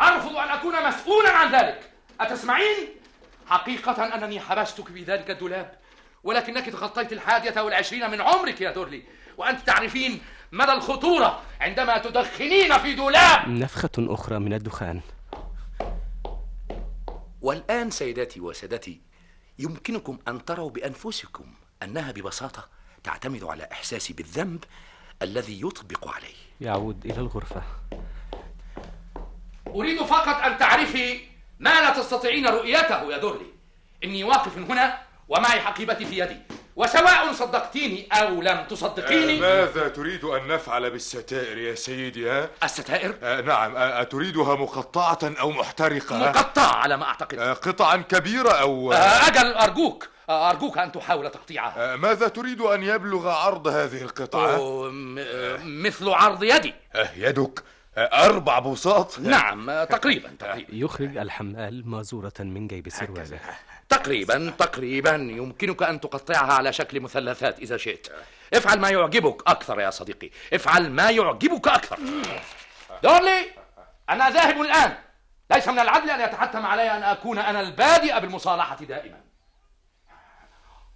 أرفض 0.02 0.36
أن 0.36 0.50
أكون 0.50 0.88
مسؤولا 0.88 1.30
عن 1.38 1.52
ذلك. 1.56 1.92
أتسمعين؟ 2.22 2.88
حقيقة 3.48 4.16
أنني 4.16 4.40
حبستك 4.40 4.88
في 4.88 5.04
ذلك 5.04 5.30
الدولاب 5.30 5.72
ولكنك 6.24 6.66
تخطيت 6.66 7.14
الحادية 7.14 7.62
والعشرين 7.62 8.12
من 8.12 8.22
عمرك 8.22 8.62
يا 8.62 8.72
دورلي 8.72 9.04
وأنت 9.38 9.60
تعرفين 9.60 10.22
مدى 10.52 10.72
الخطورة 10.72 11.42
عندما 11.62 11.98
تدخنين 11.98 12.78
في 12.78 12.94
دولاب. 12.94 13.50
نفخة 13.50 13.90
أخرى 14.00 14.40
من 14.40 14.54
الدخان. 14.54 15.02
والآن 17.42 17.92
سيداتي 17.92 18.40
وسادتي 18.40 19.02
يمكنكم 19.60 20.20
أن 20.28 20.46
تروا 20.46 20.70
بأنفسكم 20.70 21.54
أنها 21.84 22.12
ببساطة 22.12 22.70
تعتمد 23.04 23.44
على 23.44 23.70
إحساسي 23.72 24.14
بالذنب 24.14 24.64
الذي 25.22 25.62
يطبق 25.62 26.08
علي 26.08 26.36
يعود 26.62 27.06
إلى 27.06 27.20
الغرفة. 27.20 27.62
أريد 29.68 30.04
فقط 30.04 30.44
أن 30.44 30.58
تعرفي 30.58 31.20
ما 31.60 31.82
لا 31.82 31.94
تستطيعين 31.94 32.48
رؤيته 32.48 33.12
يا 33.12 33.18
دورلي 33.18 33.46
إني 34.04 34.24
واقف 34.24 34.58
هنا 34.58 35.02
ومعي 35.30 35.62
حقيبتي 35.62 36.06
في 36.06 36.20
يدي. 36.20 36.38
وسواء 36.80 37.34
صدقتيني 37.34 38.08
أو 38.12 38.42
لم 38.42 38.64
تصدقيني. 38.70 39.40
ماذا 39.40 39.88
تريد 39.88 40.24
أن 40.26 40.48
نفعل 40.48 40.90
بالستائر 40.92 41.58
يا 41.58 41.76
سيدي 41.76 42.30
ها؟ 42.30 42.50
الستائر؟ 42.64 43.16
آه، 43.24 43.42
نعم 43.42 43.76
آه، 43.76 44.02
أتريدها 44.02 44.56
مقطعة 44.56 45.20
أو 45.24 45.52
محترقة؟ 45.52 46.18
مقطعة 46.18 46.76
على 46.76 46.98
ما 46.98 47.04
أعتقد. 47.06 47.40
آه، 47.40 47.54
قطعا 47.54 47.98
كبيرة 47.98 48.52
أو 48.52 48.94
آه، 48.94 48.96
أجل 49.28 49.54
أرجوك 49.54 50.08
آه، 50.30 50.50
أرجوك 50.50 50.78
أن 50.78 50.92
تحاول 50.92 51.30
تقطيعها. 51.32 51.94
آه، 51.94 51.96
ماذا 51.96 52.28
تريد 52.28 52.62
أن 52.62 52.84
يبلغ 52.84 53.30
عرض 53.30 53.68
هذه 53.68 54.02
القطعة؟ 54.02 54.56
آه، 54.56 54.90
مثل 55.64 56.10
عرض 56.10 56.44
يدي. 56.44 56.74
آه، 56.96 57.10
يدك 57.18 57.64
آه، 57.98 58.26
أربع 58.26 58.60
بوصات 58.60 59.20
نعم 59.20 59.70
آه، 59.70 59.84
تقريبا 59.84 60.30
تقريبا. 60.40 60.68
يخرج 60.76 61.18
الحمال 61.18 61.90
مازورة 61.90 62.34
من 62.40 62.68
جيب 62.68 62.90
سرواله 62.90 63.40
تقريبا 63.90 64.54
تقريبا 64.58 65.16
يمكنك 65.16 65.84
أن 65.84 66.00
تقطعها 66.00 66.54
على 66.54 66.74
شكل 66.74 67.00
مثلثات 67.00 67.60
إذا 67.60 67.78
شئت. 67.78 68.08
افعل 68.54 68.80
ما 68.80 68.90
يعجبك 68.90 69.48
أكثر 69.48 69.80
يا 69.80 69.90
صديقي. 69.90 70.30
افعل 70.54 70.92
ما 70.92 71.10
يعجبك 71.10 71.68
أكثر. 71.68 72.00
دورلي 73.04 73.52
أنا 74.10 74.30
ذاهب 74.30 74.62
الآن. 74.62 74.98
ليس 75.52 75.68
من 75.68 75.80
العدل 75.80 76.10
أن 76.10 76.22
يتحتم 76.22 76.66
علي 76.66 76.98
أن 76.98 77.04
أكون 77.04 77.38
أنا 77.38 77.62
البادئ 77.62 78.20
بالمصالحة 78.20 78.76
دائما. 78.76 79.22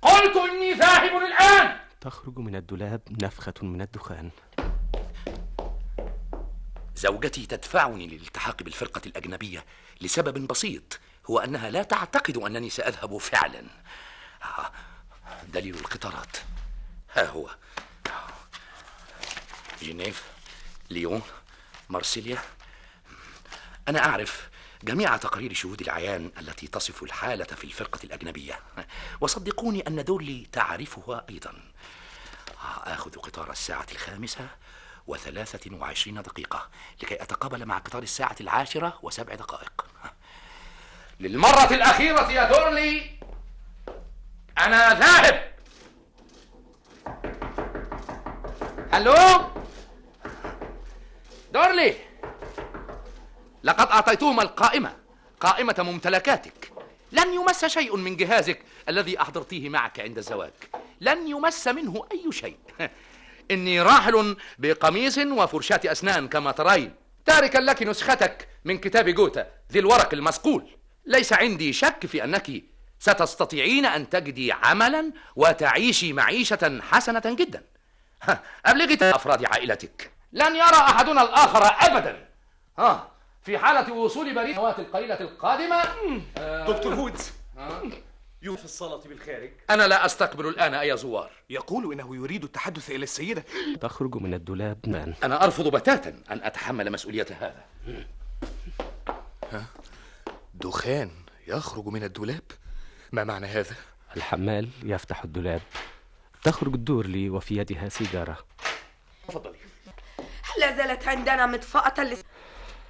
قلت 0.01 0.37
إني 0.37 0.73
ذاهب 0.73 1.17
الآن. 1.17 1.77
تخرج 2.01 2.37
من 2.37 2.55
الدولاب 2.55 3.01
نفخة 3.23 3.53
من 3.61 3.81
الدخان. 3.81 4.29
زوجتي 6.95 7.45
تدفعني 7.45 8.07
للالتحاق 8.07 8.63
بالفرقة 8.63 9.01
الأجنبية 9.05 9.65
لسبب 10.01 10.47
بسيط. 10.47 10.99
هو 11.29 11.39
أنها 11.39 11.69
لا 11.69 11.83
تعتقد 11.83 12.37
أنني 12.37 12.69
سأذهب 12.69 13.17
فعلا. 13.17 13.63
آه، 14.43 14.71
دليل 15.43 15.75
القطارات. 15.75 16.37
ها 17.15 17.25
هو. 17.25 17.49
جنيف 19.81 20.23
ليون 20.89 21.21
مارسيليا. 21.89 22.41
أنا 23.87 24.05
أعرف 24.05 24.49
جميع 24.83 25.17
تقارير 25.17 25.53
شهود 25.53 25.81
العيان 25.81 26.31
التي 26.39 26.67
تصف 26.67 27.03
الحالة 27.03 27.45
في 27.45 27.63
الفرقة 27.63 27.99
الأجنبية. 28.03 28.59
وصدقوني 29.21 29.87
أن 29.87 30.03
دورلي 30.03 30.47
تعرفها 30.51 31.25
أيضا. 31.29 31.71
آخذ 32.83 33.15
قطار 33.15 33.51
الساعة 33.51 33.87
الخامسة 33.91 34.47
وثلاثة 35.07 35.75
وعشرين 35.75 36.21
دقيقة 36.21 36.69
لكي 37.03 37.23
أتقابل 37.23 37.65
مع 37.65 37.77
قطار 37.77 38.03
الساعة 38.03 38.35
العاشرة 38.41 38.99
وسبع 39.01 39.35
دقائق. 39.35 39.85
للمرة 41.23 41.73
الأخيرة 41.73 42.31
يا 42.31 42.43
دورلي 42.51 43.01
أنا 44.57 44.99
ذاهب. 44.99 45.53
هلو 48.91 49.15
دورلي 51.53 51.95
لقد 53.63 53.87
أعطيتهم 53.87 54.39
القائمة. 54.39 54.95
قائمة 55.39 55.75
ممتلكاتك. 55.79 56.71
لن 57.11 57.33
يمس 57.33 57.65
شيء 57.65 57.95
من 57.95 58.15
جهازك 58.15 58.59
الذي 58.89 59.21
أحضرتيه 59.21 59.69
معك 59.69 59.99
عند 59.99 60.17
الزواج. 60.17 60.53
لن 61.01 61.27
يمس 61.27 61.67
منه 61.67 62.05
أي 62.11 62.31
شيء. 62.31 62.57
إني 63.51 63.81
راحل 63.81 64.37
بقميص 64.57 65.17
وفرشاة 65.17 65.81
أسنان 65.85 66.27
كما 66.27 66.51
ترين. 66.51 66.95
تاركا 67.25 67.57
لك 67.57 67.83
نسختك 67.83 68.47
من 68.65 68.77
كتاب 68.77 69.09
جوتا 69.09 69.47
ذي 69.71 69.79
الورق 69.79 70.13
المصقول 70.13 70.82
ليس 71.05 71.33
عندي 71.33 71.73
شك 71.73 72.05
في 72.05 72.23
أنك 72.23 72.51
ستستطيعين 72.99 73.85
أن 73.85 74.09
تجدي 74.09 74.51
عملا 74.51 75.11
وتعيشي 75.35 76.13
معيشة 76.13 76.81
حسنة 76.81 77.21
جدا. 77.25 77.63
ها، 78.21 78.43
أبلغي 78.65 78.97
أفراد 79.01 79.45
عائلتك. 79.45 80.11
لن 80.33 80.55
يرى 80.55 80.63
أحدنا 80.63 81.21
الآخر 81.21 81.63
أبدا. 81.63 82.29
ها 82.77 83.11
في 83.41 83.57
حالة 83.57 83.93
وصول 83.93 84.35
بريد 84.35 84.49
السنوات 84.49 84.79
القليلة 84.79 85.19
القادمة. 85.19 85.83
دكتور 86.67 86.93
هودز 86.93 87.31
يوسف 88.41 88.65
الصلاة 88.65 88.97
بالخارج 88.97 89.51
أنا 89.69 89.87
لا 89.87 90.05
أستقبل 90.05 90.47
الآن 90.47 90.73
أي 90.73 90.97
زوار. 90.97 91.31
يقول 91.49 91.93
إنه 91.93 92.15
يريد 92.15 92.43
التحدث 92.43 92.89
إلى 92.89 93.03
السيدة. 93.03 93.43
تخرج 93.81 94.15
من 94.15 94.33
الدولاب 94.33 94.77
مان 94.87 95.13
أنا 95.23 95.43
أرفض 95.43 95.67
بتاتا 95.67 96.09
أن 96.31 96.41
أتحمل 96.43 96.91
مسؤولية 96.91 97.27
هذا. 97.39 97.65
دخان 100.63 101.11
يخرج 101.47 101.87
من 101.87 102.03
الدولاب؟ 102.03 102.41
ما 103.11 103.23
معنى 103.23 103.47
هذا؟ 103.47 103.75
الحمال 104.17 104.69
يفتح 104.83 105.23
الدولاب. 105.23 105.61
تخرج 106.43 106.75
دورلي 106.75 107.29
وفي 107.29 107.57
يدها 107.57 107.89
سيجارة. 107.89 108.37
تفضلي. 109.27 109.57
لا 110.59 110.77
زالت 110.77 111.07
عندنا 111.07 111.45
مطفأة 111.45 112.03
لس... 112.03 112.23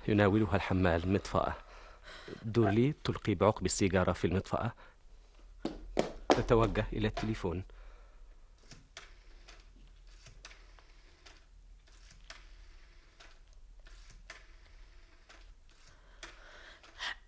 يناولها 0.08 0.56
الحمال 0.56 1.14
مطفأة 1.14 1.54
دورلي 2.42 2.94
تلقي 3.04 3.36
بعقب 3.36 3.66
السيجارة 3.66 4.12
في 4.12 4.28
المطفأة 4.28 4.74
تتوجه 6.30 6.86
إلى 6.94 7.08
التليفون. 7.08 7.64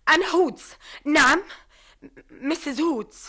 أنا 0.08 0.26
هودز. 0.26 0.72
نعم 1.04 1.42
مسز 2.30 2.80
هودز. 2.80 3.28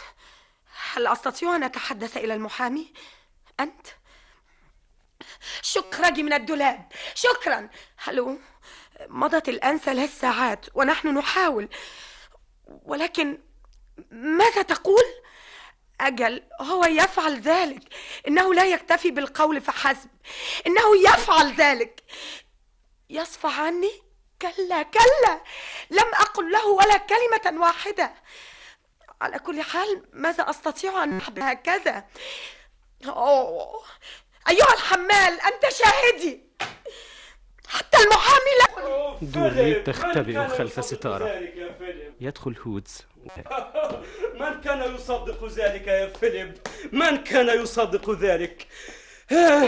هل 0.94 1.08
أستطيع 1.08 1.56
أن 1.56 1.64
أتحدث 1.64 2.18
إلى 2.18 2.34
المحامي؟ 2.34 2.94
أنت؟ 3.60 3.88
شكرا 5.62 6.10
من 6.10 6.34
الدولاب. 6.34 6.92
شكرا. 7.16 7.70
هلو 7.98 8.40
مضت 9.08 9.50
الآن 9.50 9.78
ثلاث 9.78 10.20
ساعات 10.20 10.66
ونحن 10.74 11.08
نحاول 11.08 11.70
ولكن 12.66 13.38
ماذا 14.12 14.62
تقول؟ 14.62 15.04
أجل 16.02 16.44
هو 16.62 16.86
يفعل 16.86 17.40
ذلك. 17.40 17.94
إنه 18.28 18.54
لا 18.54 18.66
يكتفي 18.66 19.12
بالقول 19.12 19.62
فحسب. 19.62 20.10
إنه 20.68 20.98
يفعل 21.04 21.54
ذلك. 21.54 22.04
يصفى 23.10 23.48
عني؟ 23.48 24.07
كلا 24.42 24.84
كلا. 24.84 25.42
لم 25.90 26.14
أقل 26.14 26.52
له 26.52 26.68
ولا 26.68 26.98
كلمة 26.98 27.62
واحدة. 27.62 28.14
على 29.22 29.40
كل 29.40 29.62
حال 29.62 30.04
ماذا 30.14 30.50
أستطيع 30.50 31.04
أن 31.04 31.18
أحب 31.18 31.40
هكذا؟ 31.40 32.06
أوه. 33.06 33.84
أيها 34.50 34.74
الحمال 34.74 35.42
أنت 35.42 35.74
شاهدي. 35.74 36.48
حتى 37.68 37.98
المحامي 37.98 38.52
لا 38.60 39.18
دورلي 39.22 39.74
تختبئ 39.74 40.48
خلف 40.48 40.86
ستارة. 40.86 41.42
يدخل 42.20 42.56
هودز. 42.68 43.06
من 44.34 44.62
كان 44.62 44.96
يصدق 44.96 45.46
ذلك 45.46 45.88
يا 45.88 46.08
فيليب؟ 46.08 46.58
من 46.92 47.24
كان 47.24 47.62
يصدق 47.62 48.10
ذلك؟ 48.12 48.68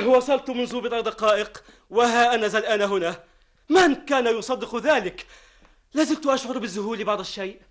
وصلت 0.06 0.50
منذ 0.50 0.82
بضع 0.82 1.00
دقائق 1.00 1.64
وها 1.90 2.36
أنا 2.36 2.48
ذا 2.48 2.58
الآن 2.58 2.82
هنا. 2.82 3.24
من 3.70 3.96
كان 3.96 4.38
يصدق 4.38 4.76
ذلك؟ 4.76 5.26
لازلت 5.94 6.26
أشعر 6.26 6.58
بالذهول 6.58 7.04
بعض 7.04 7.20
الشيء. 7.20 7.62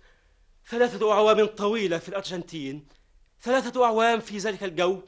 ثلاثة 0.69 1.11
أعوام 1.11 1.45
طويلة 1.45 1.97
في 1.97 2.09
الأرجنتين. 2.09 2.87
ثلاثة 3.41 3.85
أعوام 3.85 4.19
في 4.19 4.37
ذلك 4.37 4.63
الجو. 4.63 5.01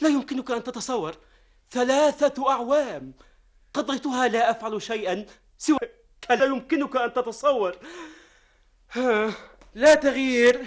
لا 0.00 0.08
يمكنك 0.08 0.50
أن 0.50 0.62
تتصور. 0.62 1.16
ثلاثة 1.70 2.50
أعوام. 2.50 3.14
قضيتها 3.74 4.28
لا 4.28 4.50
أفعل 4.50 4.82
شيئا 4.82 5.26
سوى 5.58 5.78
لا 6.30 6.44
يمكنك 6.44 6.96
أن 6.96 7.12
تتصور. 7.12 7.76
لا 9.74 9.94
تغيير. 9.94 10.66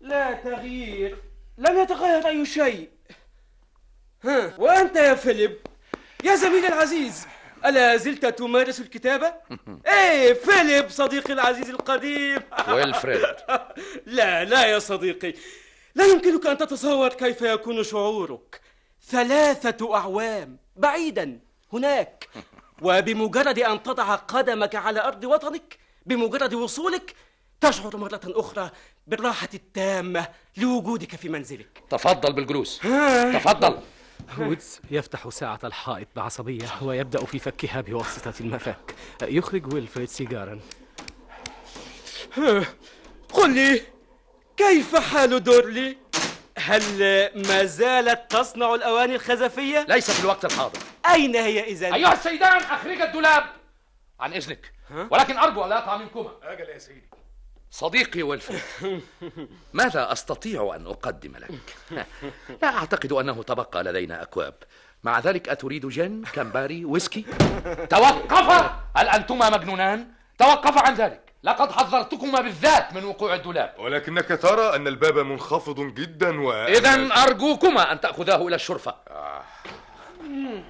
لا 0.00 0.32
تغيير. 0.32 1.22
لم 1.58 1.78
يتغير 1.78 2.28
أي 2.28 2.46
شيء. 2.46 2.90
ها 4.24 4.54
وأنت 4.58 4.96
يا 4.96 5.14
فيليب. 5.14 5.58
يا 6.24 6.36
زميلي 6.36 6.68
العزيز. 6.68 7.26
ألا 7.64 7.96
زلت 7.96 8.26
تمارس 8.26 8.80
الكتابة؟ 8.80 9.34
إيه 9.94 10.32
فيليب 10.32 10.90
صديقي 10.90 11.32
العزيز 11.32 11.70
القديم. 11.70 12.38
ويلفريد. 12.74 13.22
لا 14.06 14.44
لا 14.44 14.64
يا 14.66 14.78
صديقي. 14.78 15.34
لا 15.94 16.04
يمكنك 16.04 16.46
أن 16.46 16.58
تتصور 16.58 17.08
كيف 17.08 17.42
يكون 17.42 17.82
شعورك. 17.82 18.60
ثلاثة 19.08 19.94
أعوام 19.94 20.58
بعيدا 20.76 21.40
هناك. 21.72 22.28
وبمجرد 22.82 23.58
أن 23.58 23.82
تضع 23.82 24.14
قدمك 24.14 24.74
على 24.74 25.00
أرض 25.04 25.24
وطنك 25.24 25.78
بمجرد 26.06 26.54
وصولك 26.54 27.14
تشعر 27.60 27.96
مرة 27.96 28.20
أخرى 28.24 28.70
بالراحة 29.06 29.48
التامة 29.54 30.28
لوجودك 30.56 31.16
في 31.16 31.28
منزلك. 31.28 31.82
تفضل 31.90 32.32
بالجلوس. 32.32 32.80
تفضل. 33.32 33.78
هودز 34.30 34.80
يفتح 34.90 35.28
ساعة 35.28 35.58
الحائط 35.64 36.08
بعصبية 36.16 36.66
ويبدأ 36.82 37.24
في 37.24 37.38
فكها 37.38 37.80
بواسطة 37.80 38.34
المفك. 38.40 38.94
يخرج 39.22 39.74
ويلفريد 39.74 40.08
سيجارا. 40.08 40.60
قل 43.32 43.54
لي 43.54 43.82
كيف 44.56 44.96
حال 44.96 45.44
دورلي؟ 45.44 45.96
هل 46.58 46.82
ما 47.48 47.64
زالت 47.64 48.30
تصنع 48.30 48.74
الأواني 48.74 49.14
الخزفية؟ 49.14 49.86
ليس 49.88 50.10
في 50.10 50.20
الوقت 50.20 50.44
الحاضر. 50.44 50.78
أين 51.10 51.36
هي 51.36 51.64
إذا؟ 51.64 51.94
أيها 51.94 52.12
السيدان 52.12 52.62
أخرج 52.62 53.00
الدولاب 53.00 53.44
عن 54.20 54.32
إذنك. 54.32 54.72
ولكن 55.10 55.38
أرجو 55.38 55.64
أن 55.64 55.68
لا 55.68 55.76
يقع 55.76 55.96
منكما 55.96 56.30
أجل 56.42 56.68
يا 56.68 56.78
سيدي. 56.78 57.10
صديقي 57.74 58.22
ويلفريد. 58.22 58.60
ماذا 59.72 60.12
أستطيع 60.12 60.72
أن 60.76 60.86
أقدم 60.86 61.32
لك؟ 61.36 61.76
لا 62.62 62.76
أعتقد 62.78 63.12
أنه 63.12 63.42
تبقى 63.42 63.84
لدينا 63.84 64.22
أكواب. 64.22 64.54
مع 65.04 65.18
ذلك 65.18 65.48
أتريد 65.48 65.86
جن 65.86 66.22
كامباري 66.32 66.84
ويسكي؟ 66.84 67.24
توقف! 67.90 68.70
هل 68.96 69.08
أنتما 69.08 69.50
مجنونان؟ 69.50 70.06
توقف 70.38 70.78
عن 70.78 70.94
ذلك. 70.94 71.20
لقد 71.42 71.72
حذرتكما 71.72 72.40
بالذات 72.40 72.92
من 72.92 73.04
وقوع 73.04 73.34
الدولاب. 73.34 73.74
ولكنك 73.78 74.28
ترى 74.28 74.76
أن 74.76 74.86
الباب 74.86 75.18
منخفض 75.18 75.80
جدا 75.80 76.40
و 76.40 76.52
إذا 76.52 77.08
أرجوكما 77.22 77.92
أن 77.92 78.00
تأخذاه 78.00 78.48
إلى 78.48 78.56
الشرفة. 78.56 78.94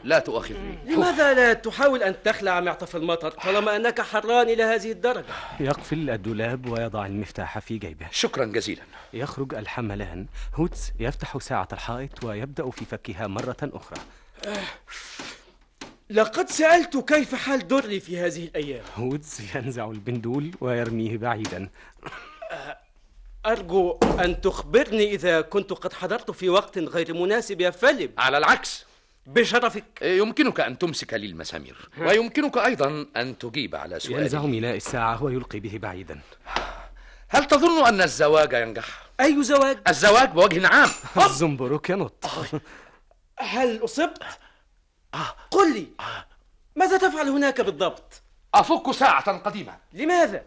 لا 0.04 0.18
تؤاخذني. 0.18 0.78
لماذا 0.86 1.34
لا 1.34 1.52
تحاول 1.52 2.02
أن 2.02 2.22
تخلع 2.24 2.60
معطف 2.60 2.96
المطر 2.96 3.30
طالما 3.30 3.76
أنك 3.76 4.00
حران 4.00 4.48
إلى 4.48 4.62
هذه 4.62 4.92
الدرجة؟ 4.92 5.24
يقفل 5.60 6.10
الدولاب 6.10 6.66
ويضع 6.66 7.06
المفتاح 7.06 7.58
في 7.58 7.78
جيبه. 7.78 8.06
شكرا 8.10 8.44
جزيلا. 8.44 8.82
يخرج 9.12 9.54
الحملان. 9.54 10.26
هودز 10.54 10.92
يفتح 11.00 11.38
ساعة 11.38 11.68
الحائط 11.72 12.24
ويبدأ 12.24 12.70
في 12.70 12.84
فكها 12.84 13.26
مرة 13.26 13.56
أخرى. 13.62 14.00
لقد 16.10 16.48
سألت 16.48 16.96
كيف 16.96 17.34
حال 17.34 17.68
دورلي 17.68 18.00
في 18.00 18.18
هذه 18.18 18.44
الأيام؟ 18.44 18.84
هودز 18.96 19.40
ينزع 19.54 19.90
البندول 19.90 20.50
ويرميه 20.60 21.18
بعيدا. 21.18 21.68
أرجو 23.46 23.98
أن 24.24 24.40
تخبرني 24.40 25.14
إذا 25.14 25.40
كنت 25.40 25.72
قد 25.72 25.92
حضرت 25.92 26.30
في 26.30 26.48
وقت 26.48 26.78
غير 26.78 27.14
مناسب 27.14 27.60
يا 27.60 27.70
فيليب. 27.70 28.10
على 28.18 28.38
العكس. 28.38 28.86
بشرفك. 29.26 30.02
يمكنك 30.02 30.60
أن 30.60 30.78
تمسك 30.78 31.14
لي 31.14 31.26
المسامير. 31.26 31.88
ويمكنك 31.98 32.56
أيضا 32.58 33.06
أن 33.16 33.38
تجيب 33.38 33.76
على 33.76 33.98
ينزع 34.10 34.38
سؤالي 34.38 34.52
ميناء 34.52 34.76
الساعة 34.76 35.24
ويلقي 35.24 35.60
به 35.60 35.78
بعيدا. 35.78 36.20
هل 37.28 37.44
تظن 37.44 37.86
أن 37.86 38.02
الزواج 38.02 38.52
ينجح؟ 38.52 39.02
أي 39.20 39.42
زواج؟ 39.42 39.78
الزواج 39.88 40.28
بوجه 40.30 40.68
عام. 40.68 40.90
الزنبرك 41.26 41.90
ينط 41.90 42.24
هل 43.38 43.84
أصبت؟ 43.84 44.22
قل 45.50 45.74
لي. 45.74 45.86
ماذا 46.76 46.96
تفعل 46.96 47.28
هناك 47.28 47.60
بالضبط؟ 47.60 48.22
أفك 48.54 48.90
ساعة 48.90 49.38
قديمة. 49.38 49.78
لماذا؟ 49.92 50.42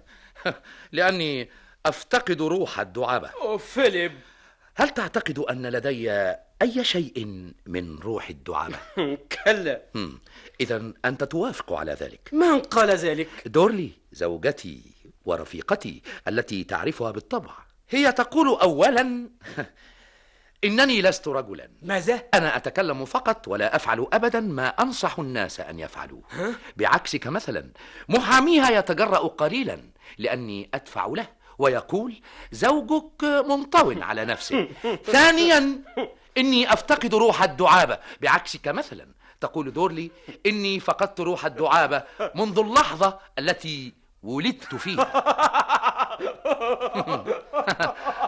لأني 0.92 1.50
أفتقد 1.86 2.42
روح 2.42 2.80
الدعابة 2.80 3.30
أوه 3.42 3.58
فيليب. 3.58 4.20
هل 4.76 4.90
تعتقد 4.90 5.40
أن 5.40 5.66
لدي 5.66 6.36
أي 6.62 6.84
شيء 6.84 7.26
من 7.66 8.00
روح 8.00 8.30
الدعابة؟ 8.30 8.78
كلا. 9.46 9.82
إذا 10.62 10.94
أنت 11.06 11.24
توافق 11.24 11.74
على 11.74 11.92
ذلك. 11.94 12.30
من 12.34 12.60
قال 12.60 12.90
ذلك؟ 12.90 13.30
دورلي 13.46 13.92
زوجتي 14.12 14.82
ورفيقتي 15.26 16.02
التي 16.28 16.64
تعرفها 16.64 17.12
بالطبع. 17.12 17.52
هي 17.90 18.12
تقول 18.12 18.48
أولا 18.48 19.30
إنني 20.64 21.02
لست 21.02 21.28
رجلا. 21.28 21.70
ماذا؟ 21.82 22.24
أنا 22.34 22.58
أتكلم 22.58 23.06
فقط 23.06 23.48
ولا 23.48 23.76
أفعل 23.76 24.08
أبدا 24.14 24.40
ما 24.40 24.68
أنصح 24.68 25.20
الناس 25.20 25.60
أن 25.60 25.80
يفعلوه. 25.80 26.24
بعكسك 26.78 27.28
مثلا 27.28 27.72
محاميها 28.10 28.70
يتجرأ 28.80 29.18
قليلا 29.18 29.80
لأني 30.18 30.70
أدفع 30.74 31.06
له 31.06 31.28
ويقول 31.60 32.22
زوجك 32.52 33.24
منطو 33.24 34.02
على 34.02 34.26
نفسه. 34.26 34.68
ثانيا 35.14 35.82
إني 36.38 36.74
أفتقد 36.74 37.16
روح 37.16 37.44
الدعابة. 37.44 38.00
بعكسك 38.22 38.68
مثلا 38.68 39.08
تقول 39.42 39.74
دورلي 39.74 40.12
إني 40.46 40.80
فقدت 40.80 41.20
روح 41.20 41.46
الدعابة 41.46 42.04
منذ 42.36 42.60
اللحظة 42.60 43.20
التي 43.40 43.94
ولدت 44.24 44.76
فيها. 44.76 45.08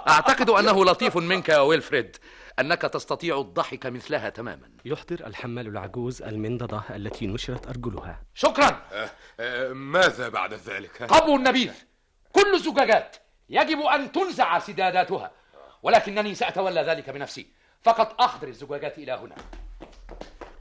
أعتقد 0.09 0.49
أنه 0.49 0.85
لطيف 0.85 1.17
منك 1.17 1.49
يا 1.49 1.59
ويلفريد 1.59 2.17
أنك 2.59 2.81
تستطيع 2.81 3.39
الضحك 3.39 3.85
مثلها 3.85 4.29
تماما. 4.29 4.69
يحضر 4.85 5.27
الحمال 5.27 5.67
العجوز 5.67 6.21
المنضدة 6.21 6.83
التي 6.89 7.27
نشرت 7.27 7.67
أرجلها. 7.67 8.21
شكرا. 8.33 8.81
آه، 9.39 9.73
ماذا 9.73 10.29
بعد 10.29 10.53
ذلك؟ 10.53 11.03
قبو 11.03 11.35
النبيذ. 11.35 11.73
كل 12.31 12.53
الزجاجات 12.53 13.15
يجب 13.49 13.79
أن 13.79 14.11
تنزع 14.11 14.59
سداداتها 14.59 15.31
ولكنني 15.83 16.35
سأتولى 16.35 16.81
ذلك 16.81 17.09
بنفسي. 17.09 17.58
فقط 17.83 18.21
أحضر 18.21 18.47
الزجاجات 18.47 18.97
إلى 18.97 19.11
هنا 19.11 19.35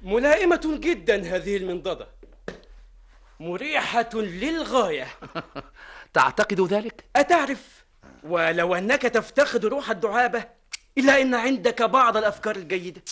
ملائمة 0.02 0.78
جدا 0.81 1.37
هذه 1.37 1.57
المنضدة 1.57 2.09
مريحة 3.40 4.11
للغاية 4.14 5.09
تعتقد 6.14 6.61
ذلك؟ 6.61 7.04
أتعرف 7.16 7.85
ولو 8.22 8.74
أنك 8.74 9.02
تفتقد 9.02 9.66
روح 9.66 9.90
الدعابة 9.90 10.44
إلا 10.98 11.22
أن 11.22 11.35
عندك 11.35 11.83
بعض 11.83 12.16
الأفكار 12.16 12.57
الجيدة 12.57 13.02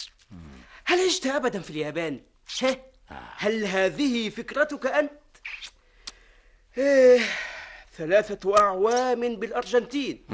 هل 0.85 1.07
عشت 1.07 1.27
أبدا 1.27 1.61
في 1.61 1.71
اليابان؟ 1.71 2.21
ها؟ 3.09 3.31
هل 3.37 3.65
هذه 3.65 4.29
فكرتك 4.29 4.87
أنت؟ 4.87 5.13
إيه 6.79 7.21
ثلاثة 7.97 8.59
أعوام 8.59 9.37
بالأرجنتين 9.37 10.25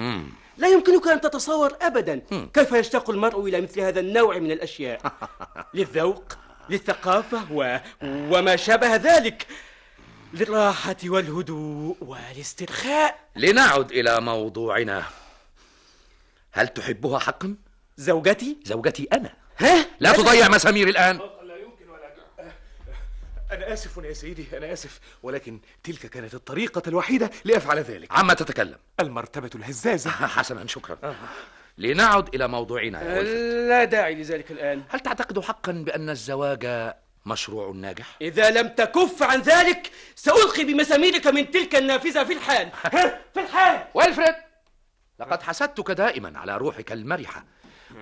لا 0.57 0.69
يمكنك 0.69 1.09
أن 1.09 1.21
تتصور 1.21 1.77
أبدا 1.81 2.23
كيف 2.55 2.73
يشتاق 2.73 3.11
المرء 3.11 3.47
إلى 3.47 3.61
مثل 3.61 3.81
هذا 3.81 4.01
النوع 4.01 4.38
من 4.38 4.51
الأشياء. 4.51 5.01
للذوق 5.75 6.33
للثقافة 6.71 7.53
و... 7.53 7.79
وما 8.03 8.57
شابه 8.57 8.97
ذلك. 8.97 9.47
للراحة 10.35 10.97
والهدوء 11.05 11.97
والاسترخاء. 12.01 13.19
لنعد 13.37 13.93
إلى 13.93 14.21
موضوعنا. 14.21 15.05
هل 16.53 16.69
تحبها 16.69 17.19
حقا؟ 17.19 17.55
زوجتي؟ 17.97 18.57
زوجتي 18.65 19.09
أنا. 19.12 19.33
ها؟ 19.59 19.87
لا 20.01 20.12
تضيع 20.12 20.49
مسامير 20.49 20.88
الآن. 20.88 21.21
أنا 23.53 23.73
آسف 23.73 23.97
يا 23.97 24.12
سيدي 24.12 24.47
أنا 24.57 24.73
آسف. 24.73 25.01
ولكن 25.23 25.61
تلك 25.83 26.07
كانت 26.07 26.35
الطريقة 26.35 26.83
الوحيدة 26.87 27.31
لأفعل 27.45 27.79
ذلك. 27.79 28.12
عما 28.12 28.35
تتكلم. 28.35 28.79
المرتبة 29.01 29.51
الهزازة. 29.55 30.11
حسنا 30.37 30.67
شكرا. 30.67 31.17
لنعد 31.79 32.35
إلى 32.35 32.49
موضوعنا 32.49 33.03
يا. 33.03 33.23
لا 33.69 33.85
داعي 33.85 34.15
لذلك 34.15 34.51
الآن. 34.51 34.83
هل 34.88 35.01
تعتقد 35.01 35.41
حقا 35.41 35.73
بأن 35.73 36.11
الزواج 36.11 36.93
مشروع 37.27 37.73
ناجح؟ 37.75 38.17
إذا 38.21 38.51
لم 38.51 38.69
تكف 38.69 39.23
عن 39.23 39.41
ذلك 39.41 39.91
سألقي 40.15 40.65
بمساميرك 40.65 41.27
من 41.27 41.51
تلك 41.51 41.75
النافذة 41.75 42.25
في 42.25 42.33
الحال. 42.33 42.69
ها؟ 42.95 43.21
في 43.35 43.41
الحال. 43.41 43.85
ويلفريد 43.95 44.35
لقد 45.21 45.43
حسدتك 45.43 45.91
دائما 45.91 46.38
على 46.38 46.57
روحك 46.57 46.93
المرحة. 46.93 47.45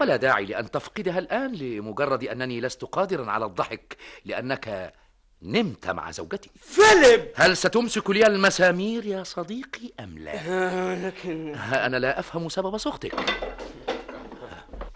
ولا 0.01 0.17
داعي 0.17 0.45
لأن 0.45 0.71
تفقدها 0.71 1.19
الآن 1.19 1.53
لمجرد 1.53 2.25
أنني 2.25 2.61
لست 2.61 2.85
قادرا 2.85 3.31
على 3.31 3.45
الضحك 3.45 3.97
لأنك 4.25 4.93
نمت 5.43 5.91
مع 5.91 6.11
زوجتي. 6.11 6.51
فيليب! 6.61 7.33
هل 7.35 7.57
ستمسك 7.57 8.11
لي 8.11 8.27
المسامير 8.27 9.07
يا 9.07 9.23
صديقي 9.23 9.93
أم 10.01 10.19
لا؟ 10.19 10.33
آه، 10.35 11.07
لكن 11.07 11.55
أنا 11.55 11.97
لا 11.97 12.19
أفهم 12.19 12.49
سبب 12.49 12.79
سخطك 12.79 13.15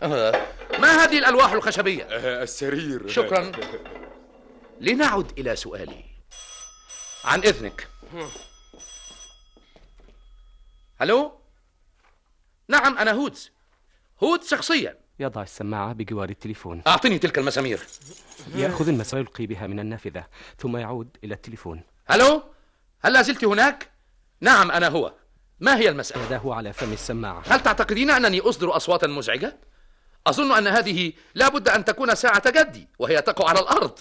آه، 0.02 0.46
ما 0.78 0.88
هذه 1.04 1.18
الألواح 1.18 1.52
الخشبية؟ 1.52 2.04
آه، 2.04 2.42
السرير. 2.42 3.08
شكرا. 3.08 3.52
لنعد 4.80 5.38
إلى 5.38 5.56
سؤالي. 5.56 6.04
عن 7.24 7.40
إذنك. 7.40 7.88
هلو؟ 11.00 11.32
نعم 12.68 12.98
أنا 12.98 13.12
هودز. 13.12 13.50
هودز 14.22 14.48
شخصيا. 14.48 15.03
يضع 15.18 15.42
السماعة 15.42 15.92
بجوار 15.92 16.28
التليفون. 16.28 16.82
أعطني 16.86 17.18
تلك 17.18 17.38
المسامير. 17.38 17.80
يأخذ 18.54 18.88
المسار 18.88 19.20
يلقي 19.20 19.46
بها 19.46 19.66
من 19.66 19.80
النافذة 19.80 20.26
ثم 20.58 20.76
يعود 20.76 21.16
إلى 21.24 21.34
التليفون. 21.34 21.82
هلو؟ 22.06 22.42
هل 23.00 23.24
زلت 23.24 23.44
هناك؟ 23.44 23.90
نعم 24.40 24.70
أنا 24.70 24.88
هو. 24.88 25.12
ما 25.60 25.76
هي 25.76 25.88
المسألة؟ 25.88 26.24
يداه 26.24 26.54
على 26.54 26.72
فم 26.72 26.92
السماعة. 26.92 27.42
هل 27.46 27.60
تعتقدين 27.60 28.10
أنني 28.10 28.40
أصدر 28.40 28.76
أصواتا 28.76 29.06
مزعجة؟ 29.06 29.56
أظن 30.26 30.52
أن 30.52 30.66
هذه 30.66 31.12
لا 31.34 31.48
بد 31.48 31.68
أن 31.68 31.84
تكون 31.84 32.14
ساعة 32.14 32.50
جدي 32.50 32.88
وهي 32.98 33.22
تقع 33.22 33.48
على 33.48 33.60
الأرض. 33.60 33.98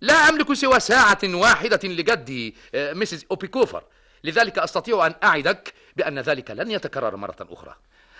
لا 0.00 0.14
أملك 0.14 0.52
سوى 0.52 0.80
ساعة 0.80 1.18
واحدة 1.24 1.80
لجدي 1.84 2.56
آه، 2.74 2.92
مسز 2.92 3.24
أوبيكوفر. 3.30 3.84
لذلك 4.24 4.58
أستطيع 4.58 5.06
أن 5.06 5.14
أعدك 5.24 5.74
بأن 5.96 6.18
ذلك 6.18 6.50
لن 6.50 6.70
يتكرر 6.70 7.16
مرة 7.16 7.36
أخرى. 7.40 7.76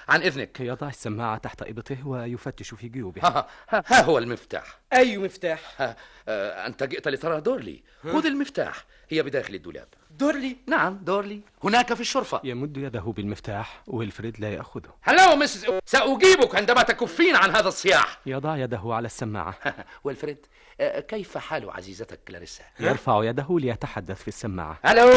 عن 0.09 0.23
إذنك. 0.23 0.61
يضع 0.61 0.89
السماعة 0.89 1.39
تحت 1.39 1.63
إبطه 1.63 2.07
ويفتش 2.07 2.75
في 2.75 2.89
جيوبه 2.89 3.23
ها, 3.23 3.47
ها, 3.69 3.85
ها 3.87 4.03
هو 4.03 4.19
المفتاح. 4.19 4.79
أي 4.93 5.19
مفتاح؟ 5.19 5.61
ها 5.79 5.97
آه، 6.29 6.67
أنت 6.67 6.83
جئت 6.83 7.09
لترى 7.09 7.41
دورلي. 7.41 7.83
خذ 8.03 8.27
المفتاح. 8.27 8.85
هي 9.09 9.23
بداخل 9.23 9.55
الدولاب. 9.55 9.89
دورلي؟ 10.11 10.57
نعم 10.67 10.99
دورلي. 11.03 11.41
هناك 11.65 11.95
في 11.95 12.01
الشرفة. 12.01 12.41
يمد 12.45 12.77
يده 12.77 13.01
بالمفتاح. 13.01 13.83
ويلفريد 13.87 14.41
لا 14.41 14.53
يأخذه. 14.53 14.91
هلو 15.03 15.37
مسز 15.37 15.67
سأجيبك 15.87 16.55
عندما 16.57 16.83
تكفين 16.83 17.37
عن 17.37 17.51
هذا 17.57 17.69
الصياح. 17.69 18.19
يضع 18.27 18.57
يده 18.57 18.81
على 18.85 19.07
السماعة. 19.07 19.55
والفريد 20.05 20.47
آه، 20.81 21.01
كيف 21.01 21.39
حال 21.39 21.71
عزيزتك 21.71 22.21
كلاريسا؟ 22.29 22.65
يرفع 22.81 23.25
يده 23.25 23.47
ليتحدث 23.51 24.23
في 24.23 24.29
السماعة. 24.29 24.79
هلو 24.83 25.11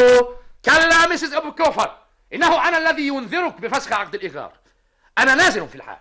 كلا 0.66 1.08
مسز 1.08 1.34
أبو 1.34 1.52
كوفر 1.52 1.98
إنه 2.34 2.68
أنا 2.68 2.78
الذي 2.78 3.08
ينذرك 3.08 3.62
بفسخ 3.62 3.94
عقد 3.94 4.16
الإيجار 4.16 4.62
أنا 5.18 5.36
نازل 5.36 5.68
في 5.68 5.76
الحال. 5.76 5.98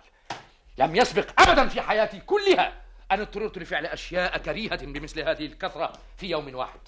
لم 0.77 0.95
يسبق 0.95 1.41
أبدا 1.41 1.67
في 1.67 1.81
حياتي 1.81 2.19
كلها 2.19 2.73
أن 3.11 3.19
اضطررت 3.19 3.57
لفعل 3.57 3.85
أشياء 3.85 4.37
كريهة 4.37 4.85
بمثل 4.85 5.19
هذه 5.19 5.45
الكثرة 5.45 5.93
في 6.17 6.29
يوم 6.29 6.55
واحد. 6.55 6.79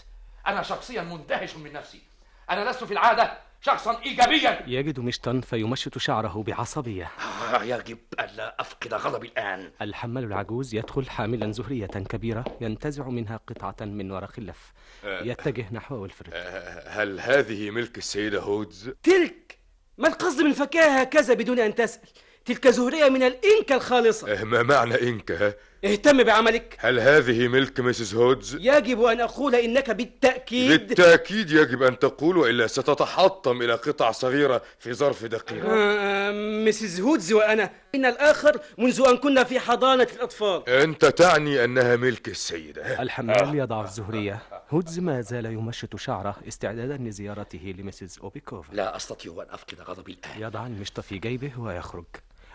أنا 0.48 0.64
شخصيا 0.64 1.02
مندهش 1.02 1.56
من 1.56 1.74
نفسي. 1.74 2.02
أنا 2.50 2.70
لست 2.70 2.84
في 2.84 2.92
العادة 2.94 3.38
شخصا 3.62 4.02
إيجابيا. 4.02 4.64
يجد 4.68 5.00
مشطا 5.00 5.42
فيمشط 5.50 5.98
شعره 5.98 6.44
بعصبية. 6.48 7.12
آه، 7.54 7.64
يجب 7.64 7.98
ألا 8.20 8.62
أفقد 8.62 8.94
غضبي 8.94 9.28
الآن. 9.28 9.72
الحمال 9.82 10.24
العجوز 10.24 10.76
يدخل 10.76 11.10
حاملا 11.10 11.52
زهرية 11.52 11.86
كبيرة 11.86 12.46
ينتزع 12.62 13.08
منها 13.08 13.40
قطعة 13.48 13.86
من 13.86 14.12
ورق 14.12 14.32
اللف. 14.38 14.74
يتجه 15.04 15.66
نحو 15.72 15.96
ويلفريد 15.96 16.34
آه، 16.36 16.90
هل 16.90 17.20
هذه 17.20 17.70
ملك 17.70 17.98
السيدة 17.98 18.42
هودز؟ 18.42 18.92
تلك 19.04 19.58
ما 19.98 20.08
القصد 20.08 20.42
من 20.42 20.54
فكاها 20.54 21.04
هكذا 21.04 21.34
بدون 21.34 21.60
أن 21.60 21.76
تسأل 21.76 22.02
تلك 22.46 22.68
زهرية 22.68 23.10
من 23.10 23.24
الإنكا 23.24 23.76
الخالصة 23.76 24.34
آه، 24.34 24.44
ما 24.44 24.64
معنى 24.64 25.02
إنك 25.10 25.32
ها؟ 25.32 25.54
اهتم 25.86 26.24
بعملك. 26.24 26.78
هل 26.80 27.00
هذه 27.00 27.48
ملك 27.48 27.80
مسز 27.80 28.16
هودز؟ 28.16 28.56
يجب 28.62 29.02
أن 29.02 29.22
أقول 29.22 29.56
إنك 29.56 29.92
بالتأكيد. 29.92 30.88
بالتأكيد 30.88 31.52
يجب 31.52 31.84
أن 31.84 32.00
تقول 32.00 32.38
وإلا 32.38 32.68
ستتحطم 32.68 33.62
إلى 33.62 33.74
قطع 33.74 34.12
صغيرة 34.12 34.62
في 34.80 34.94
ظرف 34.94 35.26
دقيقة 35.26 35.68
آه، 35.72 36.32
مسز 36.66 37.02
هودز 37.02 37.34
وأنا. 37.34 37.70
إن 37.96 38.06
الآخر 38.06 38.60
منذ 38.78 39.04
أن 39.08 39.18
كنا 39.18 39.44
في 39.44 39.60
حضانة 39.60 40.08
الأطفال. 40.16 40.70
أنت 40.70 41.06
تعني 41.06 41.64
أنها 41.64 41.96
ملك 41.96 42.28
السيدة. 42.28 43.02
الحمال 43.02 43.56
يضع 43.56 43.84
الزهرية. 43.84 44.42
هودز 44.70 45.00
ما 45.00 45.22
زال 45.22 45.46
يمشط 45.46 45.96
شعره 45.96 46.36
استعدادا 46.48 46.98
لزيارته 46.98 47.76
لمسز 47.78 48.20
أوبيكوف 48.24 48.66
لا 48.72 48.96
أستطيع 48.96 49.34
أن 49.34 49.54
أفقد 49.54 49.82
غضبي 49.82 50.14
الآن. 50.14 50.42
يضع 50.42 50.66
المشط 50.66 51.00
في 51.00 51.18
جيبه 51.18 51.60
ويخرج. 51.60 52.06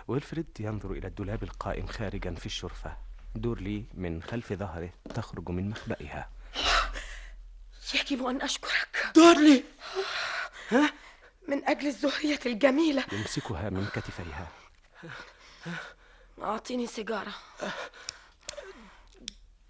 ويلفريد 0.08 0.46
ينظر 0.60 0.92
إلى 0.92 1.06
الدولاب 1.06 1.42
القائم 1.42 1.86
خارجا 1.86 2.34
في 2.34 2.46
الشرفة. 2.46 3.07
دورلي 3.34 3.84
من 3.94 4.22
خلف 4.22 4.52
ظهره 4.52 4.90
تخرج 5.14 5.50
من 5.50 5.70
مخبئها. 5.70 6.30
يجب 7.94 8.26
أن 8.26 8.42
أشكرك. 8.42 9.12
دورلي 9.14 9.64
من 11.48 11.68
أجل 11.68 11.86
الزهرية 11.86 12.40
الجميلة. 12.46 13.04
يمسكها 13.12 13.70
من 13.70 13.86
كتفيها. 13.86 14.48
أعطيني 16.42 16.86
سيجارة. 16.86 17.34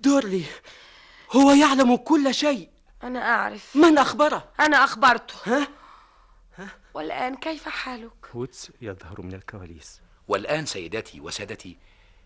دورلي 0.01 0.45
هو 1.37 1.51
يعلم 1.51 1.97
كل 1.97 2.35
شيء. 2.35 2.71
أنا 3.03 3.31
أعرف. 3.31 3.77
من 3.77 3.99
أخبره؟ 3.99 4.53
أنا 4.61 4.85
أخبرته. 4.85 5.37
ها؟ 5.47 5.69
والآن 6.95 7.37
كيف 7.37 7.69
حالك؟ 7.69 8.27
هودز 8.33 8.71
يظهر 8.81 9.23
من 9.23 9.35
الكواليس. 9.35 10.01
والآن 10.29 10.67
سيداتي 10.67 11.21
وسادتي 11.21 11.79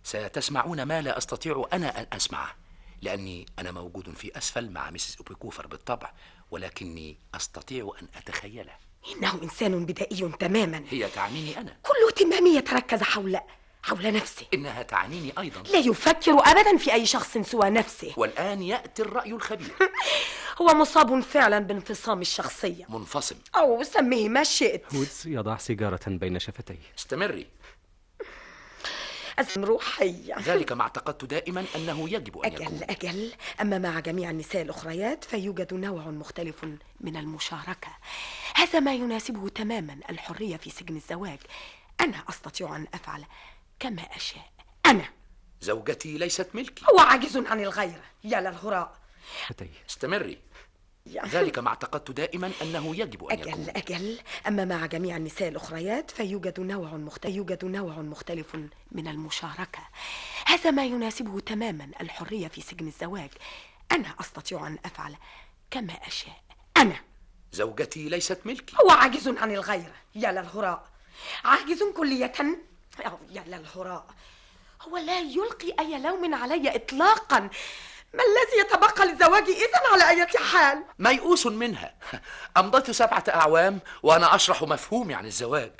ستسمعون 0.05 0.83
ما 0.83 1.03
لا 1.03 1.19
أستطيع 1.19 1.69
أنا 1.73 2.01
أن 2.01 2.07
أسمعه 2.13 2.55
لأني 3.03 3.47
أنا 3.59 3.73
موجود 3.73 4.15
في 4.15 4.39
أسفل 4.39 4.71
مع 4.71 4.91
مسز 4.91 5.17
أوبيكوفر 5.19 5.67
بالطبع 5.67 6.13
ولكني 6.51 7.17
أستطيع 7.35 7.93
أن 8.03 8.09
أتخيله. 8.17 8.73
إنه 9.17 9.43
إنسان 9.43 9.87
بدائي 9.87 10.33
تماما. 10.41 10.85
هي 10.91 11.09
تعنيني 11.09 11.59
أنا. 11.59 11.77
كل 11.83 11.95
اهتمامه 12.09 12.57
يتركز 12.57 13.03
حول 13.03 13.39
حول 13.83 14.13
نفسه 14.13 14.47
إنها 14.55 14.83
تعنيني 14.83 15.33
أيضا. 15.39 15.63
لا 15.63 15.79
يفكر 15.79 16.33
أبدا 16.33 16.77
في 16.77 16.93
أي 16.93 17.07
شخص 17.07 17.39
سوى 17.39 17.71
نفسه. 17.71 18.13
والآن 18.21 18.63
يأتي 18.63 19.03
الرأي 19.03 19.33
الخبير. 19.33 19.73
هو 20.61 20.67
مصاب 20.67 21.21
فعلا 21.21 21.59
بانفصام 21.59 22.21
الشخصية. 22.21 22.85
منفصم. 22.89 23.37
أو 23.57 23.83
سميه 23.83 24.29
ما 24.29 24.45
شئت. 24.45 24.95
هودز 24.95 25.23
يضع 25.27 25.57
سيجارة 25.57 26.01
بين 26.07 26.39
شفتيه. 26.39 26.79
استمري. 26.99 27.47
أزم 29.39 29.65
روحية 29.65 30.35
ذلك 30.39 30.73
ما 30.73 30.83
اعتقدت 30.83 31.25
دائما 31.25 31.65
أنه 31.77 32.09
يجب 32.09 32.39
أن 32.39 32.53
يكون. 32.53 32.67
أجل. 32.67 32.85
أجل 32.85 33.33
أما 33.61 33.79
مع 33.79 34.01
جميع 34.01 34.31
النساء 34.31 34.63
الأخريات 34.63 35.25
فيوجد 35.25 35.75
نوع 35.75 36.03
مختلف 36.03 36.65
من 37.01 37.17
المشاركة. 37.17 37.97
هذا 38.55 38.81
ما 38.81 38.95
يناسبه 38.95 39.49
تماما 39.49 39.99
الحرية 40.11 40.57
في 40.57 40.71
سجن 40.71 40.97
الزواج. 40.97 41.39
أنا 42.01 42.25
أستطيع 42.29 42.77
أن 42.77 42.87
أفعل 42.95 43.25
كما 43.81 44.03
أشاء. 44.03 44.51
أنا. 44.87 45.05
زوجتي 45.61 46.19
ليست 46.19 46.49
ملكي. 46.55 46.85
هو 46.93 46.99
عاجز 46.99 47.37
عن 47.37 47.61
الغيرة 47.61 48.05
يا 48.25 48.41
للهراء. 48.41 48.95
استمري. 49.91 50.39
ذلك 51.09 51.59
ما 51.59 51.69
اعتقدت 51.69 52.11
دائما 52.11 52.53
أنه 52.63 52.97
يجب 52.97 53.25
أن 53.25 53.39
أجل 53.39 53.49
يكون. 53.49 53.69
أجل. 53.77 54.19
أما 54.49 54.65
مع 54.65 54.87
جميع 54.87 55.17
النساء 55.17 55.49
الأخريات 55.49 56.11
فيوجد 56.11 56.61
نوع 56.61 56.89
مختلف 56.89 57.35
يوجد 57.35 57.65
نوع 57.65 57.99
مختلف 57.99 58.57
من 58.93 59.09
المشاركة. 59.09 59.89
هذا 60.47 60.71
ما 60.71 60.85
يناسبه 60.85 61.41
تماما 61.41 61.91
الحرية 62.01 62.49
في 62.49 62.61
سجن 62.61 62.87
الزواج. 62.87 63.31
أنا 63.93 64.15
أستطيع 64.21 64.67
أن 64.67 64.79
أفعل 64.85 65.17
كما 65.71 65.93
أشاء. 65.93 66.41
أنا. 66.77 66.97
زوجتي 67.53 68.09
ليست 68.09 68.41
ملكي. 68.45 68.77
هو 68.85 68.91
عاجز 68.91 69.29
عن 69.29 69.51
الغيرة 69.51 69.95
يا 70.15 70.33
للهراء. 70.33 70.85
عاجز 71.45 71.83
كلية. 71.83 72.33
يا 73.31 73.45
للهراء. 73.47 74.07
هو 74.83 74.97
لا 74.97 75.21
يلقي 75.21 75.75
أي 75.81 75.99
لوم 75.99 76.35
علي 76.35 76.77
إطلاقا. 76.77 77.51
ما 78.15 78.23
الذي 78.25 78.61
يتبقى 78.61 79.07
للزواج 79.07 79.43
إذن 79.43 79.93
على 79.93 80.09
أي 80.09 80.27
حال؟ 80.53 80.85
ميؤوس 80.99 81.47
منها. 81.47 81.95
أمضيت 82.57 82.91
سبعة 82.91 83.25
أعوام 83.29 83.81
وأنا 84.03 84.35
أشرح 84.35 84.63
مفهومي 84.63 85.15
عن 85.15 85.27
الزواج. 85.27 85.73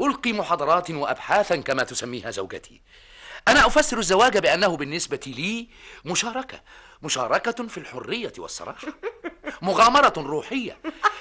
ألقي 0.00 0.32
محاضرات 0.32 0.90
وأبحاثا 0.90 1.56
كما 1.56 1.82
تسميها 1.82 2.30
زوجتي. 2.30 2.80
أنا 3.48 3.66
أفسر 3.66 3.98
الزواج 3.98 4.38
بأنه 4.38 4.76
بالنسبة 4.76 5.20
لي 5.26 5.68
مشاركة. 6.04 6.60
مشاركة 7.02 7.66
في 7.66 7.78
الحرية 7.78 8.32
والسراح 8.38 8.84
مغامرة 9.62 10.12
روحية. 10.16 10.78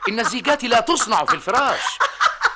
إن 0.10 0.20
الزيجات 0.20 0.64
لا 0.64 0.80
تصنع 0.80 1.26
في 1.26 1.34
الفراش. 1.34 1.98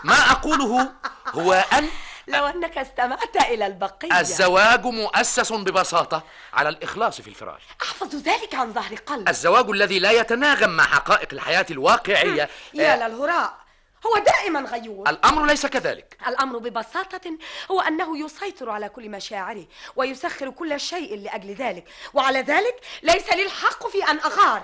ما 0.04 0.32
أقوله 0.32 0.94
هو 1.28 1.54
أن 1.54 1.90
لو 2.32 2.46
أنك 2.46 2.78
استمعت 2.78 3.36
إلى 3.36 3.68
البقية. 3.68 4.20
الزواج 4.20 4.86
مؤسس 4.86 5.54
ببساطة 5.54 6.24
على 6.54 6.70
الإخلاص 6.70 7.22
في 7.22 7.28
الفراش. 7.28 7.62
أحفظ 7.82 8.16
ذلك 8.16 8.56
عن 8.56 8.74
ظهر 8.74 8.96
قلب 8.96 9.30
الزواج 9.30 9.70
الذي 9.70 10.00
لا 10.00 10.12
يتناغم 10.12 10.70
مع 10.70 10.84
حقائق 10.84 11.28
الحياة 11.34 11.66
الواقعية. 11.72 12.50
يا 12.74 12.94
آه، 12.94 13.08
للهراء 13.08 13.62
هو 14.06 14.24
دائما 14.24 14.60
غيور. 14.60 15.10
الأمر 15.10 15.46
ليس 15.46 15.66
كذلك. 15.66 16.18
الأمر 16.28 16.58
ببساطة 16.58 17.38
هو 17.72 17.82
أنه 17.82 18.26
يسيطر 18.26 18.70
على 18.70 18.90
كل 18.90 19.10
مشاعره 19.10 19.68
ويسخر 19.96 20.50
كل 20.50 20.80
شيء 20.80 21.18
لأجل 21.18 21.54
ذلك. 21.54 21.88
وعلى 22.14 22.42
ذلك 22.42 22.76
ليس 23.04 23.34
لي 23.34 23.46
الحق 23.46 23.88
في 23.88 24.04
أن 24.04 24.20
أغار. 24.20 24.64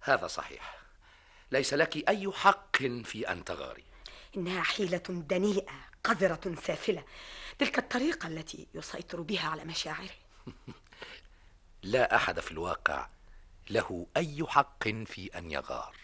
هذا 0.00 0.26
صحيح. 0.26 0.74
ليس 1.50 1.74
لك 1.74 2.08
أي 2.08 2.32
حق 2.32 2.76
في 3.04 3.28
أن 3.32 3.44
تغاري. 3.44 3.84
إنها 4.36 4.62
حيلة 4.62 5.02
دنيئة. 5.08 5.91
قذرة 6.04 6.54
سافلة. 6.54 7.04
تلك 7.58 7.78
الطريقة 7.78 8.26
التي 8.26 8.68
يسيطر 8.74 9.20
بها 9.20 9.48
على 9.48 9.64
مشاعره 9.64 10.10
لا 11.82 12.16
أحد 12.16 12.40
في 12.40 12.52
الواقع 12.52 13.06
له 13.70 14.06
أي 14.16 14.46
حق 14.48 14.88
في 14.88 15.38
أن 15.38 15.50
يغار. 15.50 15.96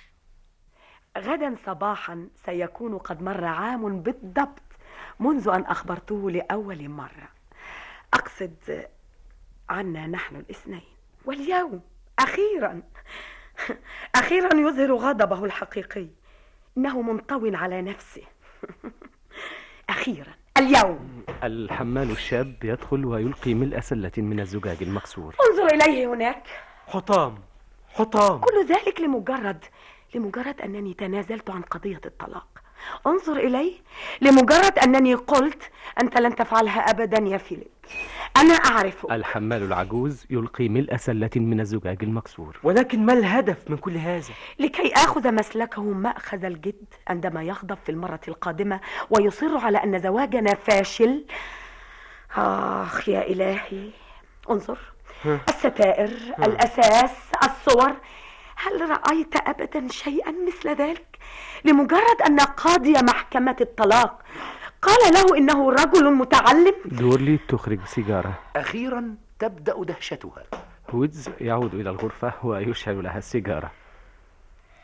غدا 1.19 1.57
صباحا 1.67 2.29
سيكون 2.47 2.99
قد 2.99 3.23
مر 3.23 3.45
عام 3.45 4.03
بالضبط 4.03 4.63
منذ 5.21 5.49
أن 5.49 5.63
أخبرته 5.65 6.31
لأول 6.31 6.89
مرة. 6.89 7.29
أقصد 8.15 8.87
عنا 9.69 10.07
نحن 10.07 10.37
الاثنين. 10.37 10.89
واليوم 11.25 11.83
أخيرا 12.19 12.83
أخيرا 14.15 14.55
يظهر 14.55 14.95
غضبه 14.95 15.45
الحقيقي. 15.45 16.09
إنه 16.77 17.03
منطوي 17.03 17.57
على 17.57 17.83
نفسه. 17.83 18.23
أخيرا 19.89 20.35
اليوم. 20.59 21.25
الحمال 21.43 22.11
الشاب 22.11 22.55
يدخل 22.65 23.05
ويلقي 23.05 23.55
ملء 23.55 23.81
سلة 23.81 24.13
من 24.19 24.41
الزجاج 24.41 24.77
المكسور. 24.83 25.35
انظر 25.51 25.75
إليه 25.75 26.15
هناك. 26.15 26.43
حطام 26.87 27.39
حطام. 27.89 28.41
كل 28.41 28.67
ذلك 28.69 29.01
لمجرد 29.01 29.65
لمجرد 30.15 30.61
أنني 30.61 30.95
تنازلت 30.95 31.51
عن 31.51 31.63
قضية 31.63 32.01
الطلاق. 32.07 32.49
انظر 33.07 33.37
إلي 33.37 33.75
لمجرد 34.21 34.79
أنني 34.79 35.15
قلت 35.15 35.63
أنت 36.03 36.19
لن 36.19 36.37
تفعلها 36.37 36.81
أبدا 36.81 37.19
يا 37.19 37.39
فيليب. 37.39 37.69
أنا 38.37 38.55
أعرف. 38.55 39.07
الحمال 39.13 39.63
العجوز 39.63 40.27
يلقي 40.31 40.69
ملء 40.69 40.97
سلة 40.97 41.31
من 41.37 41.61
الزجاج 41.61 41.99
المكسور. 42.03 42.59
ولكن 42.63 43.07
ما 43.07 43.13
الهدف 43.13 43.71
من 43.71 43.77
كل 43.77 43.97
هذا؟ 43.97 44.33
لكي 44.59 44.93
آخذ 44.95 45.35
مسلكه 45.35 45.83
مأخذ 45.83 46.45
الجد 46.45 46.85
عندما 47.09 47.43
يغضب 47.43 47.79
في 47.85 47.93
المرة 47.93 48.21
القادمة 48.29 48.81
ويصر 49.11 49.59
على 49.59 49.79
أن 49.79 49.99
زواجنا 49.99 50.55
فاشل. 50.55 51.25
آخ 52.37 53.09
يا 53.09 53.27
إلهي. 53.27 53.91
انظر. 54.51 54.79
الستائر 55.49 56.11
الأساس 56.39 57.13
الصور. 57.45 57.97
هل 58.57 58.91
رأيت 58.91 59.37
أبدا 59.37 59.89
شيئا 59.89 60.35
مثل 60.47 60.69
ذلك؟ 60.69 61.18
لمجرد 61.65 62.23
أن 62.27 62.41
قاضي 62.41 62.93
محكمة 62.93 63.57
الطلاق. 63.61 64.23
قال 64.83 65.15
له 65.15 65.39
إنه 65.39 65.71
رجل 65.71 66.15
متعلم. 66.15 66.75
دورلي 66.85 67.39
تخرج 67.49 67.85
سيجارة. 67.85 68.39
أخيرا 68.57 69.17
تبدأ 69.39 69.85
دهشتها. 69.85 70.45
هودز 70.91 71.31
يعود 71.41 71.75
إلى 71.75 71.91
الغرفة 71.91 72.33
ويشعل 72.43 73.05
لها 73.05 73.19
السيجارة. 73.19 73.71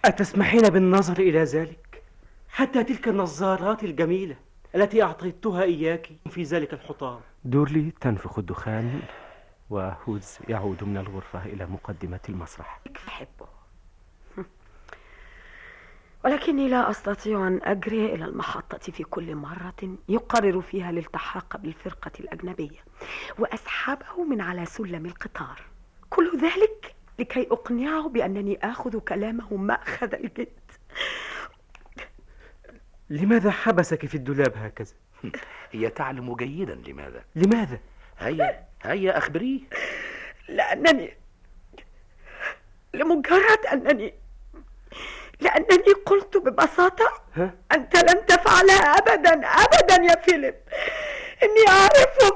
أتسمحين 0.04 0.62
بالنظر 0.62 1.18
إلى 1.18 1.44
ذلك؟ 1.44 2.02
حتى 2.48 2.84
تلك 2.84 3.08
النظارات 3.08 3.84
الجميلة 3.84 4.36
التي 4.74 5.02
أعطيتها 5.02 5.62
إياك 5.62 6.10
في 6.30 6.42
ذلك 6.42 6.72
الحطام. 6.72 7.20
دورلي 7.44 7.92
تنفخ 8.00 8.38
الدخان 8.38 9.00
وهودز 9.70 10.38
يعود 10.48 10.84
من 10.84 10.96
الغرفة 10.96 11.46
إلى 11.46 11.66
مقدمة 11.66 12.20
المسرح. 12.28 12.80
أحبه. 13.08 13.46
ولكني 16.24 16.68
لا 16.68 16.90
أستطيع 16.90 17.46
أن 17.46 17.60
أجري 17.62 18.14
إلى 18.14 18.24
المحطة 18.24 18.78
في 18.92 19.04
كل 19.04 19.34
مرة 19.34 19.96
يقرر 20.08 20.60
فيها 20.60 20.90
الالتحاق 20.90 21.56
بالفرقة 21.56 22.10
الأجنبية 22.20 22.84
وأسحبه 23.38 24.24
من 24.24 24.40
على 24.40 24.66
سلم 24.66 25.06
القطار. 25.06 25.62
كل 26.10 26.38
ذلك 26.38 26.94
لكي 27.18 27.48
أقنعه 27.50 28.08
بأنني 28.08 28.58
آخذ 28.62 28.98
كلامه 28.98 29.56
مأخذ 29.56 30.14
الجد 30.14 30.48
لماذا 33.10 33.50
حبسك 33.50 34.06
في 34.06 34.14
الدولاب 34.14 34.52
هكذا؟ 34.56 34.92
هي 35.72 35.90
تعلم 35.90 36.36
جيدا 36.36 36.74
لماذا. 36.74 37.24
لماذا؟ 37.36 37.78
هيا 38.18 38.64
هيا 38.82 39.18
أخبريه. 39.18 39.60
لأنني 40.48 41.16
لمجرد 42.94 43.66
أنني 43.72 44.14
لأنني 45.40 45.92
قلت 46.06 46.36
ببساطة؟ 46.36 47.12
أنت 47.72 47.96
لن 47.96 48.26
تفعلها 48.26 48.98
أبدا 48.98 49.46
أبدا 49.46 50.02
يا 50.04 50.16
فيليب. 50.22 50.54
إني 51.42 51.68
أعرفك. 51.68 52.34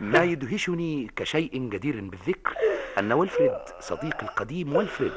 ما 0.00 0.24
يدهشني 0.24 1.10
كشيء 1.16 1.68
جدير 1.68 2.00
بالذكر 2.00 2.54
أن 2.98 3.12
ويلفريد 3.12 3.58
صديقي 3.80 4.22
القديم 4.22 4.76
ويلفريد 4.76 5.12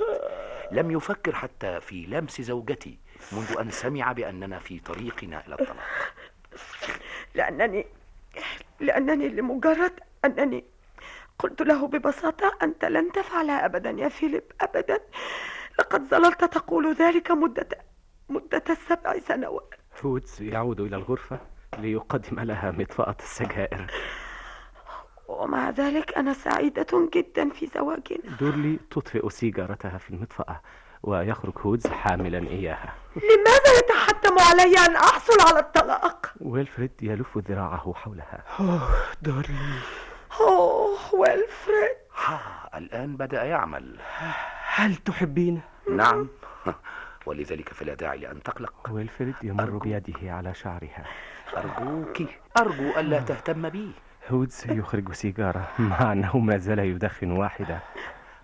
لم 0.72 0.92
يفكر 0.92 1.36
حتى 1.36 1.82
في 1.82 2.06
لمس 2.06 2.42
زوجتي 2.42 2.98
منذ 3.32 3.58
أن 3.60 3.72
سمع 3.72 4.12
بأننا 4.12 4.60
في 4.60 4.80
طريقنا 4.80 5.44
إلى 5.48 5.56
الطلاق. 5.56 6.14
لأنني 7.36 7.86
لأنني 8.80 9.30
لمجرد 9.30 10.00
أنني 10.26 10.64
قلت 11.40 11.62
له 11.62 11.88
ببساطة 11.88 12.58
أنت 12.64 12.86
لن 12.86 13.12
تفعلها 13.12 13.66
أبدا 13.66 13.90
يا 13.90 14.10
فيليب 14.10 14.44
أبدا. 14.62 15.00
لقد 15.80 16.08
ظللت 16.08 16.44
تقول 16.44 16.94
ذلك 16.94 17.32
مدة 17.32 17.68
مدة 18.30 18.64
السبع 18.70 19.20
سنوات. 19.20 19.76
هودز 20.06 20.42
يعود 20.42 20.80
إلى 20.80 20.96
الغرفة 20.96 21.40
ليقدم 21.78 22.40
لها 22.40 22.72
مطفأة 22.72 23.16
السجائر. 23.20 23.92
ومع 25.28 25.70
ذلك 25.70 26.18
أنا 26.18 26.34
سعيدة 26.34 27.10
جدا 27.14 27.50
في 27.50 27.68
زواجنا. 27.68 28.38
دورلي 28.40 28.80
تطفئ 28.92 29.30
سيجارتها 29.30 29.98
في 29.98 30.10
المطفأة 30.10 30.62
ويخرج 31.04 31.54
هودز 31.58 31.88
حاملا 31.88 32.38
إياها. 32.38 32.94
لماذا 33.16 33.78
يتحتم 33.80 34.40
علي 34.40 34.78
أن 34.88 34.96
أحصل 34.96 35.38
على 35.48 35.60
الطلاق؟ 35.60 36.34
ويلفريد 36.42 36.92
يلف 37.02 37.38
ذراعه 37.38 37.94
حولها. 37.94 38.44
أوه 38.60 38.90
دورلي 39.22 39.80
أوه 40.42 41.16
ويلفريد. 41.16 41.98
ها 42.26 42.70
الآن 42.78 43.18
بدأ 43.18 43.44
يعمل. 43.44 44.00
هل 44.74 44.96
تحبين 44.96 45.62
نعم. 45.98 46.28
ولذلك 47.26 47.74
فلا 47.74 47.94
داعي 47.94 48.18
لأن 48.18 48.44
تقلق. 48.44 48.74
ويلفريد 48.90 49.36
يمر 49.44 49.78
بيده 49.78 50.34
على 50.34 50.54
شعرها. 50.54 51.06
أرجوك. 51.58 52.22
أرجو 52.58 53.00
ألا 53.00 53.20
تهتم 53.20 53.70
بي. 53.70 53.92
هودز 54.30 54.66
يخرج 54.70 55.14
سيجارة. 55.14 55.68
مع 55.80 56.14
أنه 56.14 56.38
ما 56.38 56.58
زال 56.58 56.80
يدخن 56.80 57.32
واحدة. 57.32 57.80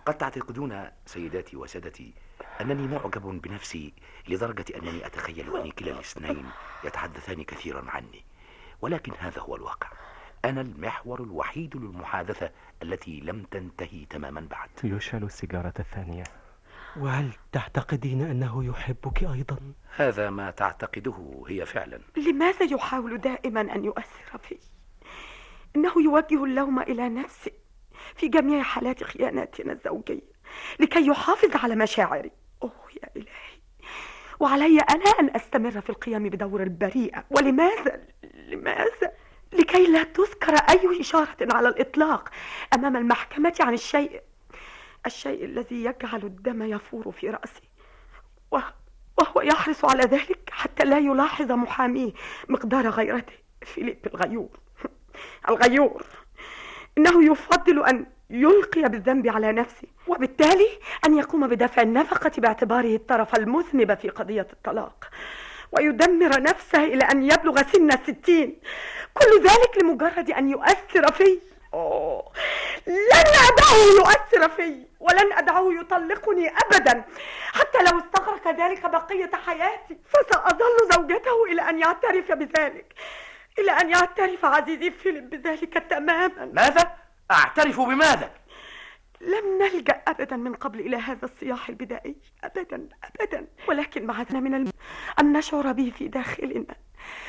قد 0.05 0.17
تعتقدون 0.17 0.89
سيداتي 1.05 1.57
وسادتي 1.57 2.13
أنني 2.61 2.87
معجب 2.87 3.41
بنفسي 3.41 3.93
لدرجة 4.27 4.65
أنني 4.75 5.05
أتخيل 5.05 5.57
أن 5.57 5.71
كلا 5.71 5.91
الاثنين 5.91 6.45
يتحدثان 6.83 7.43
كثيرا 7.43 7.85
عني. 7.89 8.25
ولكن 8.81 9.11
هذا 9.19 9.41
هو 9.41 9.55
الواقع. 9.55 9.87
أنا 10.45 10.61
المحور 10.61 11.23
الوحيد 11.23 11.77
للمحادثة 11.77 12.51
التي 12.83 13.19
لم 13.19 13.43
تنتهي 13.43 14.05
تماما 14.05 14.47
بعد. 14.51 14.69
يشعل 14.83 15.23
السيجارة 15.23 15.73
الثانية. 15.79 16.23
وهل 16.99 17.31
تعتقدين 17.51 18.21
أنه 18.21 18.65
يحبك 18.65 19.23
أيضا؟ 19.23 19.57
هذا 19.95 20.29
ما 20.29 20.51
تعتقده 20.51 21.43
هي 21.47 21.65
فعلا. 21.65 21.99
لماذا 22.17 22.63
يحاول 22.63 23.17
دائما 23.17 23.61
أن 23.61 23.85
يؤثر 23.85 24.37
في؟ 24.37 24.57
إنه 25.75 25.93
يوجه 25.97 26.43
اللوم 26.43 26.79
إلى 26.79 27.09
نفسه 27.09 27.51
في 28.15 28.27
جميع 28.27 28.63
حالات 28.63 29.03
خياناتنا 29.03 29.71
الزوجية 29.71 30.35
لكي 30.79 31.07
يحافظ 31.07 31.55
على 31.55 31.75
مشاعري. 31.75 32.31
أوه 32.63 32.71
يا 33.03 33.09
إلهي. 33.15 33.55
وعلي 34.39 34.79
أنا 34.79 35.05
أن 35.19 35.35
أستمر 35.35 35.81
في 35.81 35.89
القيام 35.89 36.29
بدور 36.29 36.63
البريئة 36.63 37.23
ولماذا؟ 37.29 38.01
لماذا؟ 38.33 39.11
لكي 39.53 39.87
لا 39.87 40.03
تذكر 40.03 40.53
أي 40.53 41.01
إشارة 41.01 41.37
على 41.41 41.67
الإطلاق 41.67 42.29
أمام 42.73 42.97
المحكمة 42.97 43.53
عن 43.59 43.73
الشيء. 43.73 44.21
الشيء 45.05 45.45
الذي 45.45 45.83
يجعل 45.83 46.23
الدم 46.23 46.63
يفور 46.63 47.11
في 47.11 47.29
رأسي. 47.29 47.69
وهو 49.17 49.41
يحرص 49.41 49.85
على 49.85 50.03
ذلك 50.03 50.49
حتى 50.51 50.85
لا 50.85 50.97
يلاحظ 50.97 51.51
محاميه 51.51 52.11
مقدار 52.49 52.89
غيرته. 52.89 53.33
فيليب 53.61 54.07
الغيور. 54.13 54.49
الغيور. 55.49 56.03
إنه 56.97 57.31
يفضل 57.31 57.85
أن 57.85 58.05
يلقي 58.29 58.81
بالذنب 58.81 59.27
على 59.27 59.51
نفسه 59.51 59.87
وبالتالي 60.07 60.69
أن 61.05 61.17
يقوم 61.17 61.47
بدفع 61.47 61.81
النفقة 61.81 62.31
باعتباره 62.37 62.95
الطرف 62.95 63.35
المذنب 63.35 63.93
في 63.93 64.09
قضية 64.09 64.47
الطلاق. 64.53 65.09
ويدمر 65.71 66.41
نفسه 66.41 66.83
إلى 66.83 67.03
أن 67.03 67.23
يبلغ 67.23 67.61
سن 67.71 67.91
الستين. 67.91 68.59
كل 69.13 69.43
ذلك 69.43 69.83
لمجرد 69.83 70.31
أن 70.31 70.49
يؤثر 70.49 71.11
في. 71.11 71.39
لن 72.87 73.31
أدعه 73.49 73.77
يؤثر 73.99 74.49
في 74.49 74.85
ولن 74.99 75.33
أدعه 75.33 75.73
يطلقني 75.79 76.49
أبدا 76.49 77.03
حتى 77.53 77.77
لو 77.77 77.99
استغرق 77.99 78.47
ذلك 78.47 78.89
بقية 78.89 79.31
حياتي 79.45 79.97
فسأظل 80.09 80.89
زوجته 80.93 81.43
إلى 81.51 81.61
أن 81.69 81.79
يعترف 81.79 82.31
بذلك 82.31 82.93
إلى 83.59 83.71
أن 83.71 83.89
يعترف 83.89 84.45
عزيزي 84.45 84.91
فيليب 84.91 85.29
بذلك 85.29 85.73
تماما 85.89 86.49
ماذا؟ 86.53 86.91
أعترف 87.31 87.79
بماذا؟ 87.79 88.29
لم 89.21 89.61
نلجأ 89.61 90.01
أبدا 90.07 90.35
من 90.35 90.53
قبل 90.53 90.79
إلى 90.79 90.97
هذا 90.97 91.25
الصياح 91.25 91.69
البدائي. 91.69 92.15
أبدا 92.43 92.89
أبدا. 93.03 93.47
ولكن 93.67 94.07
بعدنا 94.07 94.39
من 94.39 94.53
الم... 94.53 94.71
أن 95.19 95.33
نشعر 95.33 95.71
به 95.71 95.91
في 95.97 96.07
داخلنا. 96.07 96.75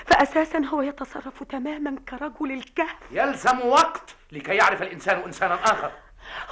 فأساسا 0.07 0.59
هو 0.59 0.83
يتصرف 0.83 1.43
تماما 1.43 1.97
كرجل 2.09 2.53
الكهف. 2.53 2.97
يلزم 3.11 3.61
وقت 3.61 4.17
لكي 4.33 4.55
يعرف 4.55 4.83
الإنسان 4.83 5.19
إنسانا 5.19 5.55
آخر. 5.55 5.93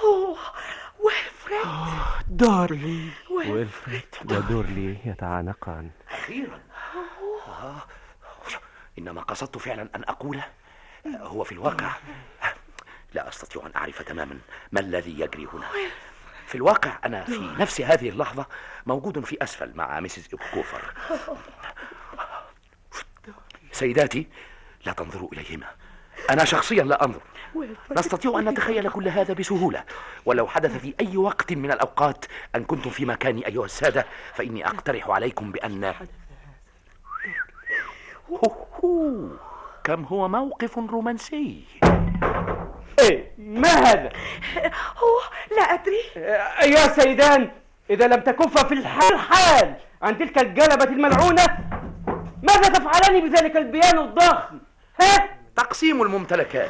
أوه 0.05 0.39
ويلفريد. 0.99 1.67
دارلي 2.29 3.11
ويلفريد. 3.31 4.15
ودورلي 4.25 4.97
يتعانقان. 5.05 5.91
أخيرا. 6.11 6.61
آه. 7.49 7.83
إنما 8.99 9.21
قصدت 9.21 9.59
فعلا 9.59 9.83
أن 9.83 10.05
أقوله 10.09 10.45
هو 11.07 11.45
في 11.45 11.53
الواقع. 11.53 11.91
لا 13.15 13.29
أستطيع 13.29 13.67
أن 13.67 13.71
أعرف 13.77 14.03
تماما 14.03 14.39
ما 14.73 14.81
الذي 14.81 15.21
يجري 15.21 15.49
هنا 15.53 15.67
في 16.47 16.55
الواقع 16.55 16.99
أنا 17.05 17.25
في 17.25 17.55
نفس 17.59 17.81
هذه 17.81 18.09
اللحظة 18.09 18.47
موجود 18.87 19.25
في 19.25 19.37
أسفل 19.43 19.73
مع 19.75 20.01
ميسيس 20.01 20.29
كوفر 20.55 20.95
سيداتي 23.73 24.27
لا 24.87 24.93
تنظروا 24.93 25.29
إليهما. 25.33 25.67
أنا 26.31 26.45
شخصيا 26.45 26.83
لا 26.83 27.05
أنظر. 27.05 27.21
نستطيع 27.91 28.39
أن 28.39 28.49
نتخيل 28.49 28.91
كل 28.91 29.09
هذا 29.09 29.35
بسهولة. 29.35 29.85
ولو 30.25 30.47
حدث 30.47 30.79
في 30.79 30.95
أي 31.01 31.17
وقت 31.17 31.53
من 31.53 31.73
الأوقات 31.73 32.25
أن 32.55 32.65
كنتم 32.65 32.91
في 32.91 33.05
مكاني 33.05 33.47
أيها 33.47 33.65
السادة 33.65 34.07
فإني 34.35 34.67
أقترح 34.67 35.11
عليكم 35.11 35.53
بأن. 35.53 35.95
كم 39.85 40.05
هو 40.05 40.29
موقف 40.29 40.79
رومانسي. 40.79 41.65
إيه 43.05 43.33
ما 43.39 43.69
هذا؟ 43.69 44.09
هو 45.03 45.21
لا 45.57 45.63
أدري. 45.63 46.03
أيها 46.63 46.87
السيدان 46.87 47.51
إذا 47.91 48.07
لم 48.07 48.21
تكف 48.21 48.67
في 48.67 48.75
الحال 48.75 49.19
حال 49.19 49.75
عن 50.03 50.19
تلك 50.19 50.39
الجلبة 50.39 50.85
الملعونة 50.85 51.59
ماذا 52.43 52.69
تفعلان 52.69 53.29
بذلك 53.29 53.57
البيان 53.57 53.99
الضخم؟ 53.99 54.59
ها؟ 55.01 55.29
تقسيم 55.57 56.03
الممتلكات. 56.03 56.69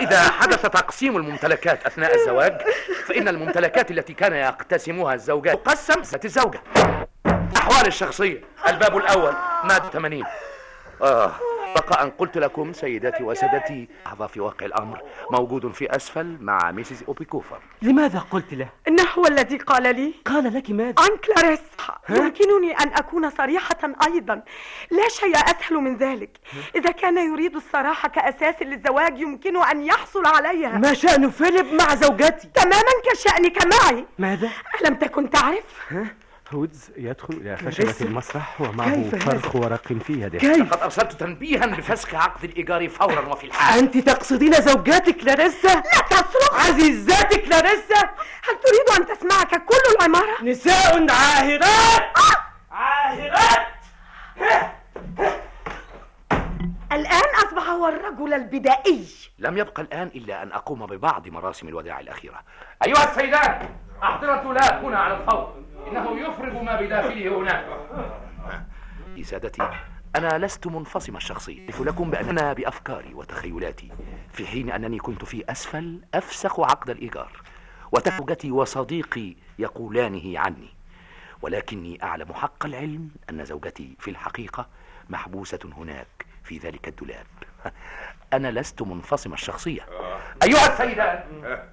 إذا 0.00 0.20
حدث 0.22 0.62
تقسيم 0.62 1.16
الممتلكات 1.16 1.86
أثناء 1.86 2.14
الزواج 2.14 2.62
فإن 3.06 3.28
الممتلكات 3.28 3.90
التي 3.90 4.14
كان 4.14 4.32
يقتسمها 4.32 5.14
الزوجان 5.14 5.62
تقسم 5.62 6.02
ست 6.02 6.24
الزوجة. 6.24 6.60
أحوال 7.56 7.86
الشخصية. 7.86 8.40
الباب 8.68 8.96
الأول 8.96 9.34
مادة 9.64 9.88
80 9.90 10.24
آه. 11.02 11.32
بقى 11.74 12.02
أن 12.02 12.10
قلت 12.10 12.38
لكم 12.38 12.72
سيداتي 12.72 13.22
وسادتي 13.22 13.88
لحظة 14.06 14.26
في 14.26 14.40
واقع 14.40 14.66
الأمر 14.66 15.00
موجود 15.30 15.72
في 15.72 15.96
أسفل 15.96 16.36
مع 16.40 16.70
ميسيس 16.70 17.02
أوبيكوفر 17.02 17.58
لماذا 17.82 18.18
قلت 18.18 18.54
له؟ 18.54 18.68
إنه 18.88 19.02
هو 19.18 19.26
الذي 19.26 19.56
قال 19.56 19.82
لي. 19.82 20.14
قال 20.24 20.54
لك 20.54 20.70
ماذا؟ 20.70 20.94
عن 20.98 21.10
كلاريس 21.16 21.60
يمكنني 22.08 22.72
أن 22.72 22.88
أكون 22.88 23.30
صريحة 23.30 23.92
أيضا. 24.06 24.42
لا 24.90 25.08
شيء 25.08 25.36
أسهل 25.36 25.76
من 25.76 25.96
ذلك. 25.96 26.30
إذا 26.76 26.90
كان 26.90 27.32
يريد 27.32 27.56
الصراحة 27.56 28.08
كأساس 28.08 28.62
للزواج 28.62 29.20
يمكنه 29.20 29.70
أن 29.70 29.82
يحصل 29.82 30.26
عليها. 30.26 30.78
ما 30.78 30.94
شأن 30.94 31.30
فيليب 31.30 31.66
مع 31.74 31.94
زوجتي؟ 31.94 32.48
تماما 32.54 32.92
كشأنك 33.12 33.58
معي. 33.66 34.04
ماذا؟ 34.18 34.50
ألم 34.80 34.94
تكن 34.94 35.30
تعرف؟ 35.30 35.92
هودز 36.52 36.90
يدخل 36.96 37.34
إلى 37.34 37.56
خشبة؟ 37.56 37.94
المسرح 38.00 38.60
ومعه؟ 38.60 39.10
فرخ 39.10 39.56
ورق 39.56 39.92
في 39.92 40.12
يده 40.12 40.38
كيف؟ 40.38 40.72
لقد 40.72 40.82
أرسلت 40.82 41.12
تنبيها 41.12 41.66
بفسخ 41.66 42.14
عقد 42.14 42.44
الإيجار 42.44 42.88
فورا 42.88 43.20
وفي 43.20 43.44
الحال 43.46 43.78
أنت 43.78 43.98
تقصدين 43.98 44.52
زوجتك 44.52 45.24
كلاريسا؟ 45.24 45.68
لا 45.74 46.00
تصرخ 46.10 46.66
عزيزتك 46.66 47.48
كلاريسا؟ 47.48 48.00
هل 48.42 48.54
تريد 48.64 49.00
أن 49.00 49.16
تسمعك 49.16 49.64
كل 49.64 49.94
العمارة؟ 49.98 50.44
نساء 50.44 51.06
عاهرات 51.10 52.02
عاهرات 52.70 53.66
الآن 56.92 57.22
أصبح 57.46 57.68
هو 57.68 57.88
الرجل 57.88 58.34
البدائي 58.34 59.04
لم 59.38 59.58
يبقى 59.58 59.82
الآن 59.82 60.06
إلا 60.14 60.42
أن 60.42 60.52
أقوم 60.52 60.86
ببعض 60.86 61.28
مراسم 61.28 61.68
الوداع 61.68 62.00
الأخيرة 62.00 62.40
أيها 62.86 63.04
السيدات 63.10 63.58
أحضر 64.02 64.34
الدولاب 64.34 64.84
هنا 64.84 64.98
على 64.98 65.16
الفور 65.16 65.54
إنه 65.88 66.20
يفرغ 66.20 66.62
ما 66.62 66.80
بداخله 66.80 67.38
هناك. 67.38 67.66
سادتي 69.22 69.70
أنا 70.16 70.38
لست 70.38 70.66
منفصم 70.66 71.16
الشخصية 71.16 71.62
أعرف 71.62 71.82
لكم 71.82 72.10
بأننا 72.10 72.52
بأفكاري 72.52 73.14
وتخيلاتي 73.14 73.92
في 74.32 74.46
حين 74.46 74.70
أنني 74.70 74.98
كنت 74.98 75.24
في 75.24 75.44
أسفل 75.48 76.00
أفسخ 76.14 76.60
عقد 76.60 76.90
الإيجار 76.90 77.42
وزوجتي 77.92 78.50
وصديقي 78.50 79.36
يقولانه 79.58 80.38
عني. 80.38 80.74
ولكني 81.42 82.02
أعلم 82.02 82.32
حق 82.32 82.66
العلم 82.66 83.10
أن 83.30 83.44
زوجتي 83.44 83.96
في 83.98 84.10
الحقيقة 84.10 84.66
محبوسة 85.10 85.58
هناك 85.76 86.26
في 86.44 86.58
ذلك 86.58 86.88
الدولاب. 86.88 87.26
أنا 88.36 88.48
لست 88.50 88.82
منفصم 88.82 89.32
الشخصية. 89.32 89.86
أيها 90.42 90.66
السيدات 90.66 91.24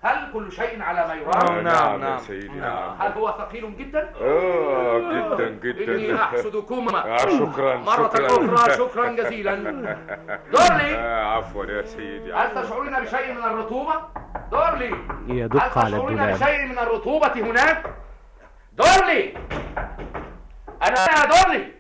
هل 0.04 0.34
كل 0.34 0.52
شيء 0.52 0.82
على 0.82 1.08
ما 1.08 1.14
يرام؟ 1.14 1.60
نعم 1.64 2.02
نعم 2.02 2.18
سيدي 2.20 2.48
نعم. 2.60 3.02
هل 3.02 3.12
هو 3.12 3.32
ثقيل 3.38 3.78
جدا؟ 3.78 4.10
آه 4.22 5.00
جدا 5.00 5.48
إني 5.48 6.08
جدا 6.08 6.24
أحسدكما 6.24 7.06
آه 7.06 7.18
شكرا 7.18 7.78
مرة 7.78 8.10
شكرا. 8.10 8.56
أخرى 8.56 8.78
شكرا 8.78 9.10
جزيلا. 9.12 9.56
دورلي. 10.54 10.96
آه 10.96 11.26
عفوا 11.38 11.66
يا 11.66 11.82
سيدي 11.86 12.34
هل 12.34 12.64
تشعرين 12.64 12.94
بشيء 13.04 13.32
من 13.34 13.44
الرطوبة؟ 13.44 13.94
دورلي. 14.52 14.92
يدق 15.28 15.64
هل 15.64 15.70
على 15.86 15.96
تشعرين 15.98 16.20
الدولاب. 16.20 16.40
بشيء 16.40 16.66
من 16.66 16.80
الرطوبة 16.80 17.34
هناك؟ 17.34 17.84
دورلي. 18.74 19.34
أنا 20.84 21.00
يا 21.00 21.26
دورلي. 21.26 21.72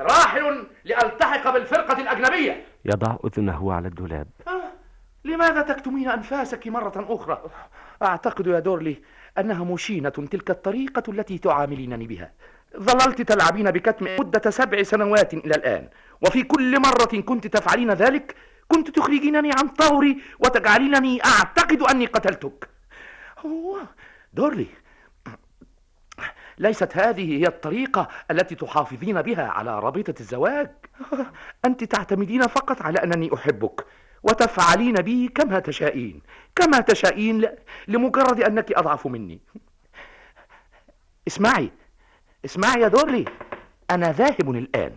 راحل 0.00 0.66
لألتحق 0.84 1.50
بالفرقة 1.52 2.00
الأجنبية. 2.00 2.64
يضع 2.84 3.16
أذنه 3.24 3.72
على 3.72 3.88
الدولاب. 3.88 4.26
آه، 4.48 4.72
لماذا 5.24 5.62
تكتمين 5.62 6.08
أنفاسك 6.08 6.68
مرة 6.68 7.06
أخرى؟ 7.08 7.42
أعتقد 8.02 8.46
يا 8.46 8.58
دورلي 8.58 9.02
أنها 9.38 9.64
مشينة 9.64 10.08
تلك 10.08 10.50
الطريقة 10.50 11.02
التي 11.10 11.38
تعاملينني 11.38 12.06
بها. 12.06 12.32
ظللت 12.78 13.22
تلعبين 13.22 13.70
بكتم 13.70 14.06
مدة 14.20 14.50
سبع 14.50 14.82
سنوات 14.82 15.34
إلى 15.34 15.54
الآن 15.54 15.88
وفي 16.22 16.42
كل 16.42 16.80
مرة 16.80 17.20
كنت 17.20 17.46
تفعلين 17.46 17.90
ذلك 17.90 18.34
كنت 18.68 18.90
تخرجينني 18.90 19.50
عن 19.58 19.68
طوري 19.68 20.22
وتجعلينني 20.38 21.24
أعتقد 21.24 21.82
أني 21.82 22.06
قتلتك. 22.06 22.68
أوه، 23.44 23.80
دورلي. 24.32 24.66
ليست 26.60 26.96
هذه 26.96 27.38
هي 27.38 27.46
الطريقة 27.46 28.08
التي 28.30 28.54
تحافظين 28.54 29.22
بها 29.22 29.48
على 29.48 29.78
رابطة 29.78 30.14
الزواج. 30.20 30.70
أنت 31.66 31.84
تعتمدين 31.84 32.42
فقط 32.42 32.82
على 32.82 32.98
أنني 32.98 33.34
أحبك 33.34 33.86
وتفعلين 34.22 34.94
بي 34.94 35.28
كما 35.28 35.58
تشائين. 35.58 36.20
كما 36.56 36.80
تشائين. 36.80 37.48
لمجرد 37.88 38.40
أنك 38.40 38.72
أضعف 38.72 39.06
مني. 39.06 39.40
اسمعي 41.28 41.70
اسمعي 42.44 42.80
يا 42.80 42.88
دورلي 42.88 43.24
أنا 43.90 44.12
ذاهب 44.12 44.50
الآن. 44.50 44.92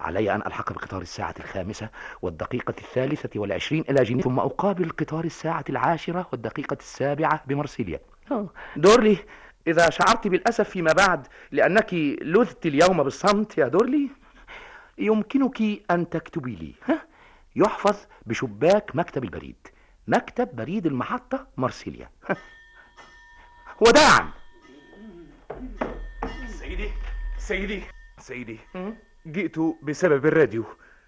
علي 0.00 0.34
أن 0.34 0.42
ألحق 0.46 0.72
بقطار 0.72 1.02
الساعة 1.02 1.34
الخامسة 1.40 1.88
والدقيقة 2.22 2.74
الثالثة 2.78 3.40
والعشرين 3.40 3.84
إلى 3.90 4.04
جنيف 4.04 4.24
ثم 4.24 4.38
أقابل 4.38 4.90
قطار 4.90 5.24
الساعة 5.24 5.64
العاشرة 5.70 6.28
والدقيقة 6.32 6.76
السابعة 6.80 7.42
بمرسيليا 7.46 8.00
دورلي 8.76 9.18
إذا 9.66 9.90
شعرت 9.90 10.28
بالأسف 10.28 10.70
فيما 10.70 10.92
بعد 10.92 11.26
لأنك 11.52 11.94
لذت 12.22 12.66
اليوم 12.66 13.02
بالصمت 13.02 13.58
يا 13.58 13.68
دورلي 13.68 14.10
يمكنك 14.98 15.62
أن 15.90 16.08
تكتبي 16.08 16.54
لي 16.56 16.74
ها؟ 16.84 17.06
يحفظ 17.56 17.96
بشباك 18.26 18.96
مكتب 18.96 19.24
البريد 19.24 19.56
مكتب 20.08 20.56
بريد 20.56 20.86
المحطة 20.86 21.46
مرسيليا. 21.56 22.10
وداعا 23.86 24.30
سيدي 26.46 26.88
سيدي 27.38 27.82
سيدي 28.18 28.58
جئت 29.26 29.58
بسبب 29.82 30.26
الراديو 30.26 30.64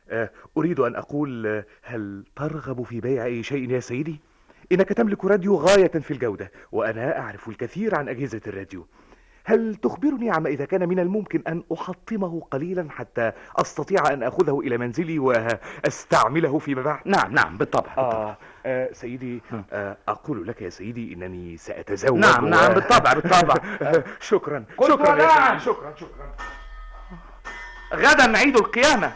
آه، 0.08 0.30
أريد 0.56 0.80
أن 0.80 0.94
أقول 0.96 1.46
آه، 1.46 1.64
هل 1.82 2.24
ترغب 2.36 2.82
في 2.82 3.00
بيع 3.00 3.24
أي 3.24 3.42
شيء 3.42 3.70
يا 3.70 3.80
سيدي؟ 3.80 4.20
إنك 4.72 4.88
تملك 4.88 5.24
راديو 5.24 5.56
غاية 5.56 5.88
في 5.88 6.10
الجودة 6.10 6.50
وأنا 6.72 7.18
أعرف 7.20 7.48
الكثير 7.48 7.94
عن 7.94 8.08
أجهزة 8.08 8.40
الراديو 8.46 8.86
هل 9.48 9.74
تخبرني 9.74 10.30
عما 10.30 10.48
إذا 10.48 10.64
كان 10.64 10.88
من 10.88 10.98
الممكن 10.98 11.42
أن 11.48 11.62
أحطمه 11.72 12.40
قليلا 12.50 12.86
حتى 12.90 13.32
أستطيع 13.56 14.12
أن 14.12 14.22
أخذه 14.22 14.60
إلى 14.60 14.78
منزلي 14.78 15.18
وأستعمله 15.18 16.58
فيما 16.58 16.82
بعد؟ 16.82 17.00
نعم 17.04 17.32
نعم 17.34 17.56
بالطبع, 17.56 17.86
بالطبع. 17.94 18.04
آه, 18.04 18.36
آه 18.66 18.92
سيدي 18.92 19.42
آه 19.72 19.96
أقول 20.08 20.46
لك 20.46 20.62
يا 20.62 20.68
سيدي 20.70 21.12
إنني 21.14 21.56
سأتزوج 21.56 22.18
نعم 22.18 22.44
و- 22.44 22.48
نعم 22.48 22.72
بالطبع 22.74 23.12
بالطبع 23.12 23.54
آه، 23.82 24.04
شكرا 24.20 24.64
شكرا 24.82 25.16
يا. 25.22 25.48
سيدي 25.58 25.60
شكرا 25.64 25.94
شكرا 25.96 26.34
غدا 27.94 28.38
عيد 28.38 28.56
القيامة 28.56 29.12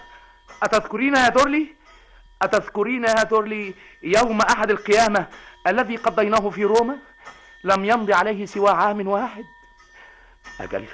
أتذكرين 0.62 1.14
يا 1.16 1.28
دورلي؟ 1.28 1.74
أتذكرين 2.42 3.04
يا 3.04 3.22
دورلي 3.22 3.74
يوم 4.02 4.40
أحد 4.40 4.70
القيامة 4.70 5.26
الذي 5.66 5.96
قضيناه 5.96 6.50
في 6.50 6.64
روما؟ 6.64 6.98
لم 7.64 7.84
يمض 7.84 8.10
عليه 8.10 8.46
سوى 8.46 8.70
عام 8.70 9.08
واحد. 9.08 9.44
أجل 10.60 10.86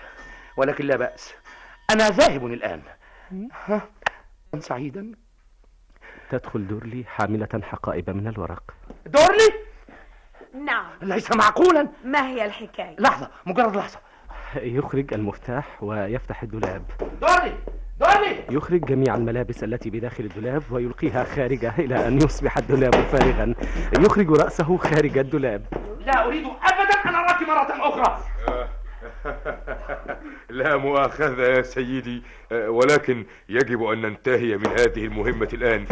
ولكن 0.57 0.87
لا 0.87 0.97
بأس 0.97 1.35
أنا 1.91 2.11
ذاهب 2.11 2.47
الآن. 2.47 2.83
ها؟ 3.67 3.83
سعيدا؟ 4.59 5.13
تدخل 6.31 6.69
دورلي 6.69 7.05
حاملة 7.05 7.61
حقائب 7.63 8.11
من 8.11 8.29
الورق. 8.29 8.63
دورلي؟ 9.07 9.53
نعم. 10.55 10.91
ليس 11.03 11.33
معقولا. 11.33 11.89
ما 12.05 12.29
هي 12.29 12.45
الحكاية؟ 12.45 12.97
لحظة 12.99 13.31
مجرد 13.47 13.77
لحظة. 13.77 13.99
يخرج 14.57 15.15
المفتاح 15.15 15.83
ويفتح 15.83 16.43
الدولاب. 16.43 16.85
دورلي! 17.21 17.59
يخرج 18.51 18.85
جميع 18.85 19.15
الملابس 19.15 19.65
التي 19.65 19.91
بداخل 19.91 20.25
الدولاب 20.25 20.63
ويلقيها 20.71 21.25
خارجة 21.25 21.75
إلى 21.79 22.09
أن 22.09 22.17
يصبح 22.17 22.59
الدولاب 22.59 22.95
فارغا. 22.95 23.55
يخرج 23.99 24.31
رأسه 24.31 24.77
خارج 24.77 25.19
الدولاب. 25.19 25.65
لا 26.07 26.27
أريد 26.27 26.45
أبدا 26.45 26.95
أن 27.07 27.15
أراك 27.15 27.43
مرة 27.43 27.89
أخرى. 27.89 28.19
لا 30.61 30.77
مؤاخذة 30.77 31.43
يا 31.43 31.63
سيدي 31.63 32.23
ولكن 32.53 33.25
يجب 33.49 33.83
أن 33.83 34.03
ننتهي 34.03 34.57
من 34.57 34.67
هذه 34.67 35.05
المهمة 35.05 35.49
الآن. 35.53 35.87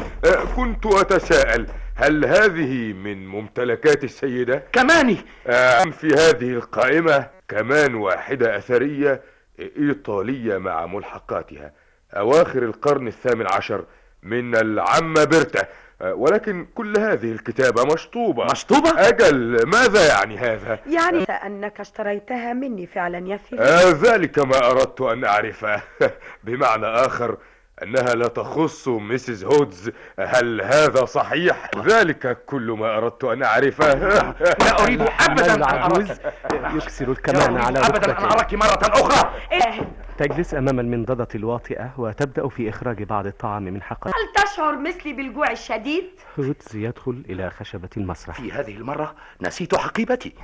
كنت 0.56 0.86
أتساءل 0.86 1.66
هل 1.94 2.24
هذه 2.24 2.92
من 2.92 3.26
ممتلكات 3.26 4.04
السيدة؟ 4.04 4.62
كماني! 4.72 5.16
أم 5.46 5.90
في 5.90 6.06
هذه 6.06 6.50
القائمة 6.50 7.26
كمان 7.48 7.94
واحدة 7.94 8.56
أثرية 8.56 9.22
إيطالية 9.58 10.58
مع 10.58 10.86
ملحقاتها؟ 10.86 11.72
أواخر 12.16 12.62
القرن 12.62 13.08
الثامن 13.08 13.46
عشر 13.52 13.84
من 14.22 14.56
العمة 14.56 15.24
بيرتا 15.24 15.66
آه، 16.02 16.14
ولكن 16.14 16.66
كل 16.74 16.98
هذه 16.98 17.32
الكتابة 17.32 17.84
مشطوبة 17.94 18.44
مشطوبة؟ 18.44 19.08
أجل 19.08 19.66
ماذا 19.66 20.08
يعني 20.08 20.38
هذا؟ 20.38 20.78
يعني 20.86 21.22
أنك 21.22 21.80
اشتريتها 21.80 22.52
مني 22.52 22.86
فعلا 22.86 23.28
يا 23.28 23.36
فيليب 23.36 23.64
آه 23.64 23.90
ذلك 23.90 24.38
ما 24.38 24.70
أردت 24.70 25.00
أن 25.00 25.24
أعرفه 25.24 25.82
بمعنى 26.44 26.86
آخر 26.86 27.36
أنها 27.84 28.14
لا 28.14 28.28
تخص 28.28 28.88
مسز 28.88 29.44
هودز. 29.44 29.90
هل 30.18 30.62
هذا 30.62 31.04
صحيح؟ 31.04 31.70
ذلك 31.76 32.44
كل 32.46 32.70
ما 32.70 32.96
أردت 32.96 33.24
أن 33.24 33.42
أعرفه. 33.42 33.94
لا 33.94 34.82
أريد 34.82 35.00
أبدا 35.00 35.54
أن 35.54 35.62
أراك. 35.62 36.34
يكسر 36.52 37.10
الكمان 37.10 37.42
أريد 37.42 37.64
على 37.64 37.78
أبدا 37.78 38.18
أن 38.18 38.24
أراك 38.24 38.54
مرة 38.54 38.80
أخرى. 38.82 39.30
إيه، 39.52 39.88
تجلس 40.18 40.54
أمام 40.54 40.80
المنضدة 40.80 41.28
الواطئة 41.34 41.94
وتبدأ 41.98 42.48
في 42.48 42.68
إخراج 42.68 43.02
بعض 43.02 43.26
الطعام 43.26 43.62
من 43.62 43.82
حقائب 43.82 44.14
هل 44.16 44.42
تشعر 44.44 44.76
مثلي 44.76 45.12
بالجوع 45.12 45.50
الشديد؟ 45.50 46.10
هودز 46.38 46.76
يدخل 46.76 47.24
إلى 47.28 47.50
خشبة 47.50 47.88
المسرح. 47.96 48.36
في 48.36 48.52
هذه 48.52 48.76
المرة 48.76 49.14
نسيت 49.40 49.74
حقيبتي. 49.74 50.34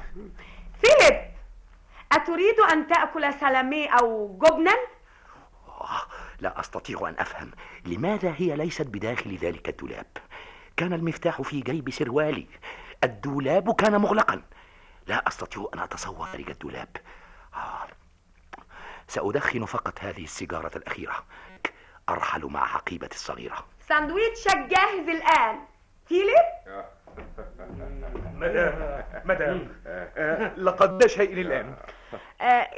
فيليب 0.82 1.20
أتريد 2.12 2.60
أن 2.72 2.86
تأكل 2.86 3.34
سلامي 3.40 3.86
أو 3.86 4.38
جبنا؟ 4.42 4.72
آه، 5.80 6.00
لا 6.40 6.60
أستطيع 6.60 7.08
أن 7.08 7.14
أفهم 7.18 7.50
لماذا 7.86 8.34
هي 8.38 8.56
ليست 8.56 8.86
بداخل 8.86 9.36
ذلك 9.36 9.68
الدولاب. 9.68 10.06
كان 10.76 10.92
المفتاح 10.92 11.42
في 11.42 11.60
جيب 11.60 11.90
سروالي. 11.90 12.46
الدولاب 13.04 13.74
كان 13.74 14.00
مغلقا. 14.00 14.42
لا 15.06 15.28
أستطيع 15.28 15.70
أن 15.74 15.78
أتصور 15.78 16.26
خارج 16.26 16.50
الدولاب. 16.50 16.96
آه، 17.54 17.86
سأدخن 19.08 19.64
فقط 19.64 19.98
هذه 20.00 20.24
السيجارة 20.24 20.76
الأخيرة. 20.76 21.24
أرحل 22.08 22.44
مع 22.44 22.66
حقيبتي 22.66 23.16
الصغيرة. 23.16 23.66
ساندويتشك 23.88 24.56
جاهز 24.56 25.08
الآن. 25.08 25.58
فيليب؟ 26.06 26.46
مدام 28.40 29.04
مدام. 29.24 29.68
آه، 29.86 30.54
لقد 30.56 31.02
لا 31.02 31.08
شيء 31.08 31.32
الآن 31.32 31.76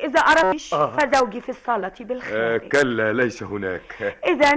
إذا 0.05 0.21
أردت 0.21 0.73
آه. 0.73 0.97
فزوجي 0.97 1.41
في 1.41 1.49
الصالة 1.49 1.93
آه، 2.01 2.05
بالخارج 2.05 2.61
كلا 2.69 3.13
ليس 3.13 3.43
هناك. 3.43 4.19
إذا 4.27 4.53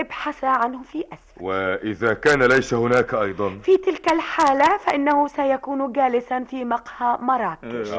ابحثا 0.00 0.46
عنه 0.46 0.82
في 0.82 1.04
أسفل. 1.12 1.44
وإذا 1.44 2.14
كان 2.14 2.42
ليس 2.42 2.74
هناك 2.74 3.14
أيضا. 3.14 3.58
في 3.62 3.76
تلك 3.76 4.12
الحالة 4.12 4.78
فإنه 4.78 5.28
سيكون 5.28 5.92
جالسا 5.92 6.44
في 6.44 6.64
مقهى 6.64 7.18
مراكش 7.20 7.90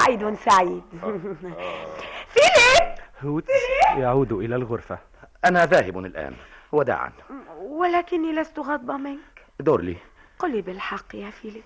عيد 0.00 0.34
سعيد. 0.34 0.82
فيليب! 2.34 2.94
هوتس 3.24 3.50
يعود 3.96 4.32
إلى 4.32 4.56
الغرفة. 4.56 4.98
أنا 5.44 5.66
ذاهب 5.66 5.98
الآن. 5.98 6.34
وداعا. 6.72 7.12
ولكني 7.62 8.32
لست 8.32 8.58
غاضبة 8.58 8.96
منك. 8.96 9.44
دورلي 9.60 9.96
قل 10.38 10.50
لي 10.50 10.62
بالحق 10.62 11.14
يا 11.14 11.30
فيليب. 11.30 11.62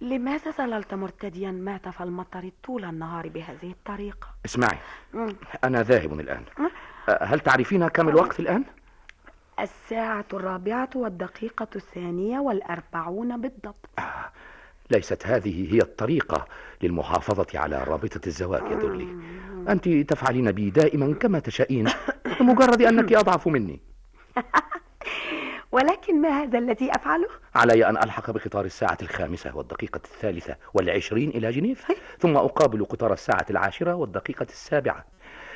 لماذا 0.00 0.50
ظللت 0.50 0.94
مرتديا 0.94 1.50
معطف 1.50 2.02
المطر 2.02 2.50
طول 2.64 2.84
النهار 2.84 3.28
بهذه 3.28 3.70
الطريقة؟ 3.70 4.28
اسمعي. 4.44 4.78
أنا 5.64 5.82
ذاهب 5.82 6.20
الآن 6.20 6.42
أه، 7.08 7.24
هل 7.24 7.40
تعرفين 7.40 7.88
كم 7.88 8.08
الوقت 8.08 8.40
الآن؟ 8.40 8.64
الساعة 9.60 10.24
الرابعة 10.32 10.90
والدقيقة 10.94 11.68
الثانية 11.76 12.38
والأربعون 12.38 13.40
بالضبط 13.40 13.88
ليست 14.90 15.26
هذه 15.26 15.74
هي 15.74 15.78
الطريقة 15.78 16.46
للمحافظة 16.82 17.46
على 17.54 17.84
رابطة 17.84 18.20
الزواج 18.26 18.62
يا 18.70 18.76
دورلي 18.76 19.16
أنت 19.68 19.88
تفعلين 19.88 20.52
بي 20.52 20.70
دائما 20.70 21.14
كما 21.14 21.38
تشائين 21.38 21.88
بمجرد 22.40 22.82
أنك 22.82 23.12
أضعف 23.12 23.48
مني 23.48 23.80
ولكن 25.72 26.20
ما 26.20 26.28
هذا 26.28 26.58
الذي 26.58 26.90
أفعله؟ 26.90 27.28
علي 27.54 27.88
أن 27.88 27.96
ألحق 27.96 28.30
بقطار 28.30 28.64
الساعة 28.64 28.98
الخامسة 29.02 29.56
والدقيقة 29.56 30.00
الثالثة 30.04 30.56
والعشرين 30.74 31.30
إلى 31.30 31.50
جنيف 31.50 31.92
ثم 32.18 32.36
أقابل 32.36 32.84
قطار 32.84 33.12
الساعة 33.12 33.46
العاشرة 33.50 33.94
والدقيقة 33.94 34.46
السابعة. 34.50 35.04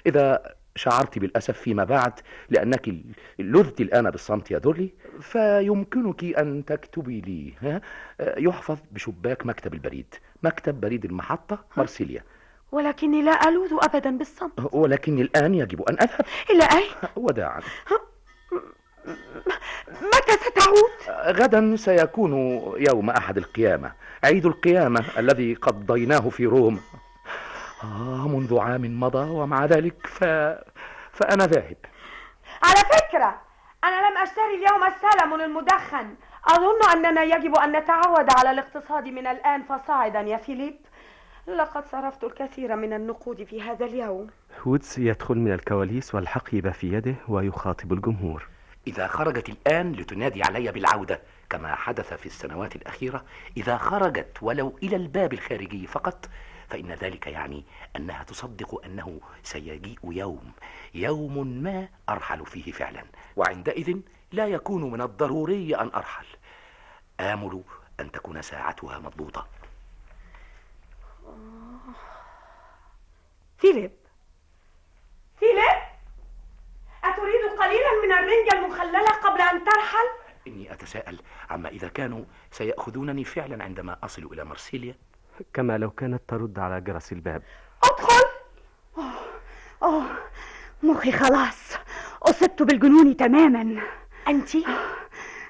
إذا 0.07 0.55
شعرت 0.77 1.19
بالأسف 1.19 1.59
فيما 1.59 1.85
بعد 1.85 2.13
لأنك 2.49 2.95
لذت 3.39 3.81
الآن 3.81 4.11
بالصمت 4.11 4.51
يا 4.51 4.59
دورلي 4.59 4.93
فيمكنك 5.21 6.25
أن 6.25 6.65
تكتبي 6.65 7.21
لي 7.21 7.55
ها؟ 7.63 7.81
يحفظ 8.39 8.79
بشباك 8.91 9.47
مكتب 9.47 9.75
البريد 9.75 10.15
مكتب 10.43 10.81
بريد 10.81 11.05
المحطة 11.05 11.65
مرسيليا. 11.77 12.25
ولكني 12.73 13.23
لا 13.23 13.49
ألوذ 13.49 13.79
أبدا 13.83 14.19
بالصمت. 14.19 14.75
ولكني 14.75 15.23
الآن 15.23 15.55
يجب 15.55 15.83
أن 15.83 15.95
أذهب. 15.95 16.25
إلى 16.51 16.65
أين؟ 16.65 16.91
وداعا. 17.17 17.61
متى 19.89 20.33
ستعود؟ 20.33 20.91
غدا 21.37 21.77
سيكون 21.77 22.33
يوم 22.89 23.11
أحد 23.11 23.37
القيامة 23.37 23.93
عيد 24.25 24.47
القيامة 24.47 25.05
الذي 25.19 25.55
قضيناه 25.55 26.29
في 26.29 26.47
روم. 26.47 26.81
آه 27.85 28.29
منذ 28.29 28.59
عام 28.59 29.01
مضى 29.01 29.31
ومع 29.31 29.65
ذلك 29.65 30.07
ف... 30.07 30.25
فأنا 31.13 31.47
ذاهب. 31.47 31.77
على 32.63 32.79
فكرة 32.79 33.41
أنا 33.85 34.09
لم 34.09 34.19
أشتري 34.19 34.55
اليوم 34.55 34.85
السلمون 34.85 35.41
المدخن. 35.41 36.15
أظن 36.49 36.91
أننا 36.93 37.23
يجب 37.23 37.57
أن 37.57 37.77
نتعود 37.77 38.27
على 38.39 38.51
الاقتصاد 38.51 39.05
من 39.05 39.27
الآن 39.27 39.63
فصاعدا 39.63 40.21
يا 40.21 40.37
فيليب. 40.37 40.77
لقد 41.47 41.85
صرفت 41.87 42.25
الكثير 42.25 42.77
من 42.77 42.93
النقود 42.93 43.45
في 43.45 43.63
هذا 43.63 43.85
اليوم. 43.87 44.27
هوتس 44.67 44.99
يدخل 44.99 45.35
من 45.35 45.53
الكواليس 45.53 46.15
والحقيبة 46.15 46.71
في 46.71 46.93
يده 46.93 47.15
ويخاطب 47.29 47.93
الجمهور. 47.93 48.49
إذا 48.87 49.07
خرجت 49.07 49.49
الآن 49.49 49.93
لتنادي 49.93 50.43
علي 50.43 50.73
بالعودة 50.73 51.21
كما 51.51 51.75
حدث 51.75 52.15
في 52.15 52.27
السنوات 52.27 52.77
الأخيرة 52.77 53.25
إذا 53.57 53.77
خرجت 53.77 54.39
ولو 54.43 54.79
إلى 54.83 54.97
الباب 54.97 55.33
الخارجي 55.33 55.87
فقط 55.87 56.29
فإن 56.69 56.93
ذلك 56.93 57.27
يعني 57.27 57.65
أنها 57.97 58.23
تصدق 58.25 58.85
أنه 58.85 59.21
سيجيء 59.43 59.99
يوم 60.05 60.53
يوم 60.95 61.47
ما 61.47 61.89
أرحل 62.09 62.47
فيه 62.47 62.73
فعلا 62.73 63.05
وعندئذ 63.37 64.01
لا 64.33 64.47
يكون 64.47 64.91
من 64.91 65.01
الضروري 65.01 65.77
أن 65.77 65.91
أرحل. 65.95 66.27
آمل 67.21 67.63
أن 68.01 68.13
تكون 68.13 68.43
ساعتها 68.43 68.99
مضبوطة. 68.99 69.47
فيليب 73.59 73.93
أتريد 77.05 77.50
قليلا 77.61 77.91
من 78.05 78.13
الرنجة 78.13 78.53
المخللة 78.59 79.09
قبل 79.09 79.41
أن 79.41 79.65
ترحل؟ 79.65 80.07
إني 80.47 80.73
أتساءل 80.73 81.19
عما 81.51 81.69
إذا 81.69 81.89
كانوا 81.89 82.25
سيأخذونني 82.51 83.25
فعلا 83.25 83.65
عندما 83.65 83.99
أصل 84.03 84.29
إلى 84.33 84.45
مرسيليا 84.45 84.95
كما 85.55 85.79
لو 85.79 85.91
كانت 85.91 86.23
ترد 86.29 86.59
على 86.59 86.81
جرس 86.81 87.13
الباب. 87.13 87.43
أدخل! 87.85 88.27
أوه 89.83 90.05
مخي 90.83 91.13
خلاص. 91.13 91.77
أصبت 92.23 92.63
بالجنون 92.63 93.17
تماما. 93.17 93.83
أنت؟ 94.29 94.51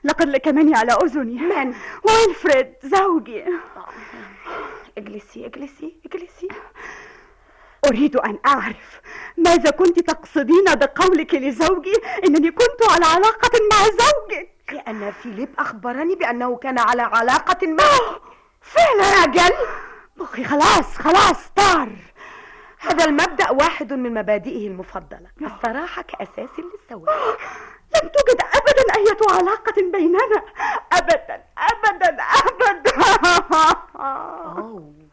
لقد 0.05 0.29
لكمني 0.29 0.75
على 0.75 0.93
أذني. 0.93 1.35
من؟ 1.35 1.75
ويلفريد 2.05 2.75
زوجي. 2.83 3.45
إجلسي 4.99 5.47
إجلسي 5.47 6.01
إجلسي. 6.07 6.49
أريد 7.91 8.17
أن 8.17 8.39
أعرف 8.47 9.01
ماذا 9.37 9.71
كنت 9.71 9.99
تقصدين 10.01 10.65
بقولك 10.65 11.35
لزوجي؟ 11.35 11.95
إنني 12.27 12.51
كنت 12.51 12.91
على 12.91 13.07
علاقة 13.07 13.51
مع 13.73 13.85
زوجك. 13.85 14.51
لأن 14.73 15.13
فيليب 15.13 15.49
أخبرني 15.59 16.15
بأنه 16.15 16.57
كان 16.57 16.79
على 16.79 17.03
علاقة 17.03 17.67
معك 17.67 18.23
فعلا 18.61 19.05
أجل 19.05 19.55
مخي 20.17 20.45
خلاص 20.45 20.97
خلاص 20.97 21.49
طار. 21.57 21.89
هذا 22.79 23.05
المبدأ 23.05 23.51
واحد 23.51 23.93
من 23.93 24.15
مبادئه 24.15 24.69
المفضلة. 24.69 25.31
الصراحة 25.43 26.03
كأساس 26.03 26.51
للزواج. 26.59 27.17
لم 27.95 28.09
توجد 28.09 28.41
أبدا 28.55 28.95
أية 28.97 29.39
علاقة 29.39 29.75
بيننا. 29.93 30.43
أبدا 30.93 31.45
أبدا 31.59 32.23
أبدا. 32.23 32.93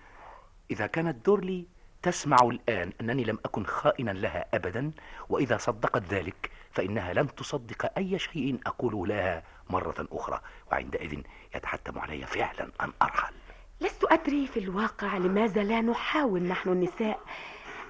إذا 0.71 0.87
كانت 0.87 1.25
دورلي 1.25 1.76
تسمع 2.03 2.37
الآن 2.43 2.91
أنني 3.01 3.23
لم 3.23 3.37
أكن 3.45 3.65
خائنا 3.65 4.11
لها 4.11 4.45
أبدا 4.53 4.91
وإذا 5.29 5.57
صدقت 5.57 6.03
ذلك 6.09 6.51
فإنها 6.71 7.13
لن 7.13 7.35
تصدق 7.35 7.91
أي 7.97 8.19
شيء 8.19 8.59
أقوله 8.65 9.07
لها 9.07 9.43
مرة 9.69 10.07
أخرى. 10.11 10.41
وعندئذ 10.71 11.21
يتحتم 11.55 11.99
علي 11.99 12.25
فعلا 12.25 12.71
أن 12.81 12.91
أرحل. 13.01 13.33
لست 13.81 14.03
أدري 14.11 14.47
في 14.47 14.59
الواقع 14.59 15.17
لماذا 15.17 15.63
لا 15.63 15.81
نحاول 15.81 16.43
نحن 16.43 16.69
النساء 16.69 17.19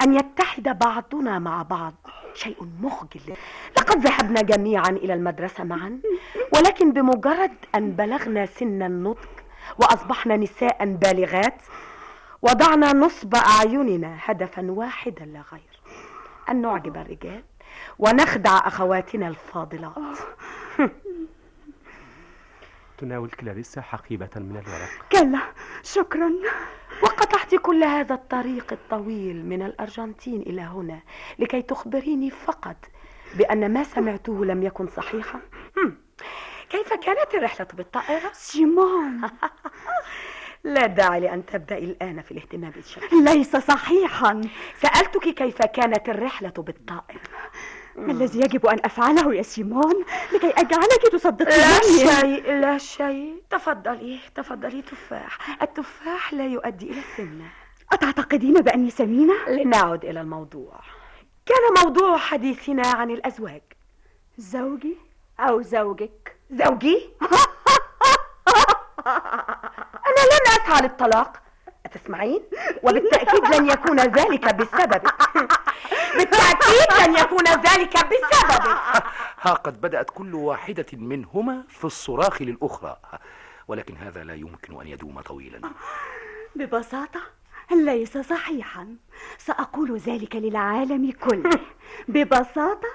أن 0.01 0.15
يتحد 0.15 0.79
بعضنا 0.79 1.39
مع 1.39 1.63
بعض. 1.63 1.93
شيء 2.33 2.69
مخجل. 2.81 3.33
لقد 3.77 3.97
ذهبنا 3.97 4.41
جميعا 4.41 4.89
إلى 4.89 5.13
المدرسة 5.13 5.63
معا 5.63 5.99
ولكن 6.53 6.93
بمجرد 6.93 7.53
أن 7.75 7.91
بلغنا 7.91 8.45
سن 8.45 8.83
النضج 8.83 9.17
وأصبحنا 9.79 10.37
نساء 10.37 10.85
بالغات 10.85 11.61
وضعنا 12.41 12.93
نصب 12.93 13.35
أعيننا 13.35 14.17
هدفا 14.21 14.71
واحدا 14.71 15.25
لا 15.25 15.43
غير. 15.51 15.79
أن 16.49 16.61
نعجب 16.61 16.97
الرجال 16.97 17.43
ونخدع 17.99 18.67
أخواتنا 18.67 19.27
الفاضلات. 19.27 20.17
تناول 22.97 23.29
كلاريسا 23.29 23.81
حقيبة 23.81 24.29
من 24.35 24.63
الورق. 24.65 24.89
كلا 25.11 25.41
شكرا. 25.83 26.31
وقطعت 27.03 27.55
كل 27.55 27.83
هذا 27.83 28.15
الطريق 28.15 28.73
الطويل 28.73 29.45
من 29.45 29.61
الأرجنتين 29.61 30.41
إلى 30.41 30.61
هنا 30.61 30.99
لكي 31.39 31.61
تخبريني 31.61 32.31
فقط 32.31 32.75
بأن 33.35 33.73
ما 33.73 33.83
سمعته 33.83 34.45
لم 34.45 34.63
يكن 34.63 34.87
صحيحا. 34.87 35.39
كيف 36.69 36.93
كانت 36.93 37.35
الرحلة 37.35 37.67
بالطائرة؟ 37.73 38.31
سيمون. 38.33 39.21
لا 40.67 40.87
داعي 40.87 41.19
لأن 41.19 41.45
تبدأي 41.45 41.83
الآن 41.83 42.21
في 42.21 42.31
الاهتمام 42.31 42.71
بالشكل 42.71 43.23
ليس 43.23 43.55
صحيحا. 43.55 44.41
سألتك 44.81 45.29
كيف 45.29 45.61
كانت 45.61 46.09
الرحلة 46.09 46.53
بالطائرة 46.57 47.21
ما 47.95 48.11
الذي 48.11 48.39
يجب 48.39 48.65
أن 48.65 48.77
أفعله 48.85 49.35
يا 49.35 49.41
سيمون؟ 49.41 50.05
لكي 50.33 50.49
أجعلك 50.49 51.03
لا 51.03 51.17
تصدقيني 51.17 52.09
شيء 52.11 52.51
لا 52.53 52.77
شيء. 52.77 53.41
تفضلي 53.49 54.19
تفضلي 54.35 54.81
تفاح. 54.81 55.61
التفاح 55.61 56.33
لا 56.33 56.45
يؤدي 56.47 56.91
إلى 56.91 56.99
السمنة. 56.99 57.49
أتعتقدين 57.93 58.53
بأني 58.53 58.89
سمينة؟ 58.89 59.33
لنعد 59.47 60.05
إلى 60.05 60.21
الموضوع. 60.21 60.79
كان 61.45 61.85
موضوع 61.85 62.17
حديثنا 62.17 62.87
عن 62.87 63.11
الأزواج. 63.11 63.61
زوجي؟ 64.37 64.97
أو 65.39 65.61
زوجك. 65.61 66.37
زوجي؟ 66.49 67.09
أنا 70.07 70.21
لن 70.31 70.61
أسعى 70.61 70.81
للطلاق. 70.81 71.37
أتسمعين؟ 71.85 72.41
وبالتأكيد 72.83 73.55
لن 73.55 73.69
يكون 73.69 73.99
ذلك 73.99 74.55
بسببك. 74.55 75.13
بالتأكيد 76.17 77.07
لن 77.07 77.17
يكون 77.17 77.45
ذلك 77.45 77.93
بسببك. 77.93 79.03
ها 79.41 79.53
قد 79.53 79.81
بدأت 79.81 80.09
كل 80.09 80.35
واحدة 80.35 80.85
منهما 80.93 81.63
في 81.69 81.85
الصراخ 81.85 82.41
للأخرى. 82.41 82.97
ولكن 83.67 83.97
هذا 83.97 84.23
لا 84.23 84.35
يمكن 84.35 84.81
أن 84.81 84.87
يدوم 84.87 85.21
طويلا. 85.21 85.61
ببساطة 86.55 87.21
ليس 87.71 88.17
صحيحا. 88.17 88.95
سأقول 89.37 89.97
ذلك 89.97 90.35
للعالم 90.35 91.11
كله. 91.11 91.59
ببساطة 92.07 92.87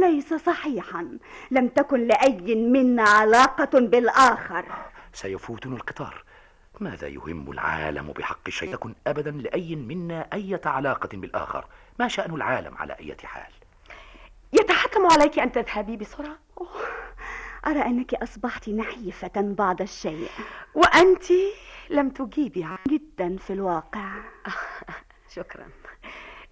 ليس 0.00 0.34
صحيحا. 0.34 1.18
لم 1.50 1.68
تكن 1.68 2.06
لأي 2.06 2.54
منا 2.54 3.02
علاقة 3.02 3.80
بالآخر. 3.80 4.64
سيفوتنا 5.16 5.76
القطار. 5.76 6.24
ماذا 6.80 7.08
يهم 7.08 7.50
العالم 7.50 8.12
بحق 8.12 8.50
شيء 8.50 8.72
تكن 8.72 8.94
أبدا 9.06 9.30
لأي 9.30 9.76
منا 9.76 10.28
أي 10.32 10.60
علاقة 10.64 11.08
بالآخر؟ 11.12 11.66
ما 11.98 12.08
شأن 12.08 12.34
العالم 12.34 12.76
على 12.76 12.92
أي 12.92 13.16
حال؟ 13.24 13.52
يتحتم 14.52 15.06
عليك 15.06 15.38
أن 15.38 15.52
تذهبي 15.52 15.96
بسرعة. 15.96 16.38
أرى 17.66 17.82
أنك 17.82 18.14
أصبحت 18.14 18.68
نحيفة 18.68 19.32
بعض 19.36 19.82
الشيء. 19.82 20.28
وأنت 20.74 21.24
لم 21.90 22.10
تجيبي 22.10 22.66
جدا 22.88 23.36
في 23.36 23.52
الواقع. 23.52 24.10
شكرا. 25.36 25.68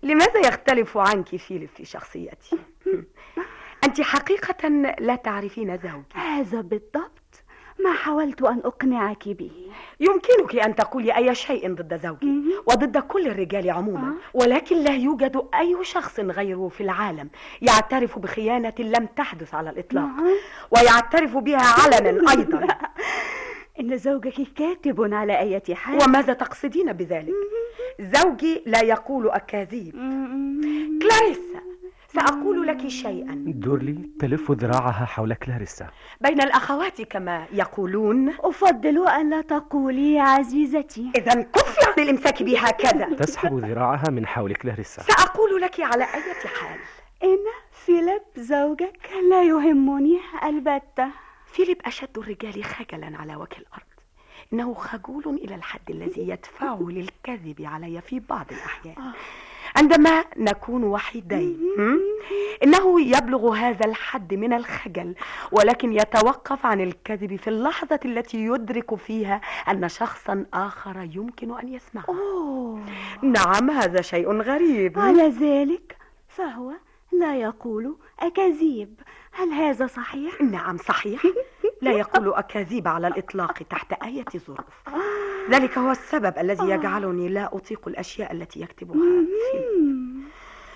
لماذا 0.03 0.41
يختلف 0.41 0.97
عنك 0.99 1.37
فيليب 1.37 1.69
في 1.69 1.85
شخصيتي؟ 1.85 2.59
أنت 3.85 4.01
حقيقة 4.01 4.69
لا 4.99 5.17
تعرفين 5.17 5.79
زوجي. 5.79 6.05
هذا 6.15 6.61
بالضبط. 6.61 7.24
ما 7.79 7.93
حاولت 7.93 8.43
أن 8.43 8.59
أقنعك 8.65 9.29
به. 9.29 9.51
يمكنك 10.01 10.57
أن 10.57 10.75
تقولي 10.75 11.17
أي 11.17 11.35
شيء 11.35 11.75
ضد 11.75 12.01
زوجي 12.03 12.43
وضد 12.67 12.99
كل 12.99 13.27
الرجال 13.27 13.71
عموما 13.71 14.15
ولكن 14.35 14.77
لا 14.77 14.97
يوجد 14.97 15.43
أي 15.55 15.79
شخص 15.83 16.21
غيره 16.21 16.69
في 16.69 16.83
العالم 16.83 17.29
يعترف 17.63 18.19
بخيانة 18.19 18.75
لم 18.79 19.07
تحدث 19.17 19.55
على 19.55 19.71
الإطلاق 19.71 20.09
ويعترف 20.71 21.37
بها 21.37 21.63
علنا 21.83 22.31
أيضا. 22.31 22.67
إن 23.81 23.99
زوجك 23.99 24.47
كاتب 24.57 25.15
على 25.15 25.39
أي 25.39 25.75
حال. 25.75 26.03
وماذا 26.03 26.33
تقصدين 26.33 26.93
بذلك؟ 26.93 27.35
زوجي 28.01 28.63
لا 28.67 28.81
يقول 28.81 29.31
أكاذيب. 29.31 29.95
كلاريسا 31.03 31.74
سأقول 32.15 32.67
لك 32.67 32.89
شيئا. 32.89 33.45
دورلي 33.47 34.11
تلف 34.21 34.51
ذراعها 34.51 35.05
حول 35.05 35.35
كلاريسا. 35.35 35.91
بين 36.21 36.41
الأخوات 36.43 37.03
كما 37.03 37.47
يقولون. 37.53 38.29
أفضل 38.29 39.09
أن 39.09 39.31
لا 39.31 39.41
تقولي 39.41 40.15
يا 40.15 40.23
عزيزتي. 40.23 41.11
إذا 41.17 41.43
كفي 41.43 41.81
عن 41.87 42.03
الإمساك 42.03 42.43
بي 42.43 42.59
هكذا 42.59 43.17
تسحب 43.17 43.59
ذراعها 43.59 44.11
من 44.11 44.27
حول 44.27 44.55
كلاريسا. 44.55 45.03
سأقول 45.03 45.61
لك 45.61 45.81
على 45.81 46.05
أي 46.05 46.49
حال. 46.61 46.79
إن 47.23 47.39
فيليب 47.73 48.23
زوجك 48.37 49.11
لا 49.31 49.43
يهمني 49.43 50.21
البتة. 50.45 51.09
فيليب 51.47 51.81
أشد 51.85 52.19
الرجال 52.19 52.65
خجلا 52.65 53.17
على 53.19 53.37
وجه 53.37 53.57
الأرض. 53.59 53.95
إنه 54.53 54.75
خجول 54.75 55.35
إلى 55.45 55.55
الحد 55.55 55.91
الذي 55.91 56.29
يدفعه 56.29 56.87
للكذب 56.91 57.57
علي 57.61 58.01
في 58.01 58.21
بعض 58.21 58.47
الأحيان. 58.53 59.13
عندما 59.77 60.25
نكون 60.37 60.85
وحيدين؟ 60.85 61.61
إنه 62.65 63.01
يبلغ 63.01 63.55
هذا 63.55 63.87
الحد 63.87 64.35
من 64.35 64.53
الخجل 64.53 65.15
ولكن 65.53 65.93
يتوقف 65.93 66.67
عن 66.67 66.81
الكذب 66.81 67.37
في 67.37 67.51
اللحظة 67.51 68.01
التي 68.05 68.45
يدرك 68.45 68.95
فيها 68.95 69.41
أن 69.69 69.89
شخصا 69.89 70.47
آخر 70.55 71.09
يمكن 71.15 71.59
أن 71.59 71.69
يسمعه 71.69 72.05
أوه. 72.09 72.85
نعم 73.23 73.71
هذا 73.71 74.01
شيء 74.01 74.33
غريب 74.33 74.99
على 74.99 75.29
ذلك 75.29 75.97
فهو 76.29 76.73
لا 77.13 77.37
يقول 77.37 77.97
أكاذيب 78.21 79.01
هل 79.33 79.51
هذا 79.53 79.87
صحيح؟ 79.87 80.43
نعم 80.43 80.77
صحيح 80.77 81.23
لا 81.85 81.93
يقول 81.93 82.35
أكاذيب 82.35 82.89
على 82.89 83.07
الإطلاق 83.07 83.53
تحت 83.53 83.93
أي 83.93 84.25
ظروف. 84.37 84.89
ذلك 85.51 85.79
هو 85.79 85.91
السبب 85.91 86.39
الذي 86.39 86.71
يجعلني 86.71 87.29
لا 87.29 87.57
أطيق 87.57 87.89
الأشياء 87.89 88.33
التي 88.33 88.61
يكتبها. 88.61 88.97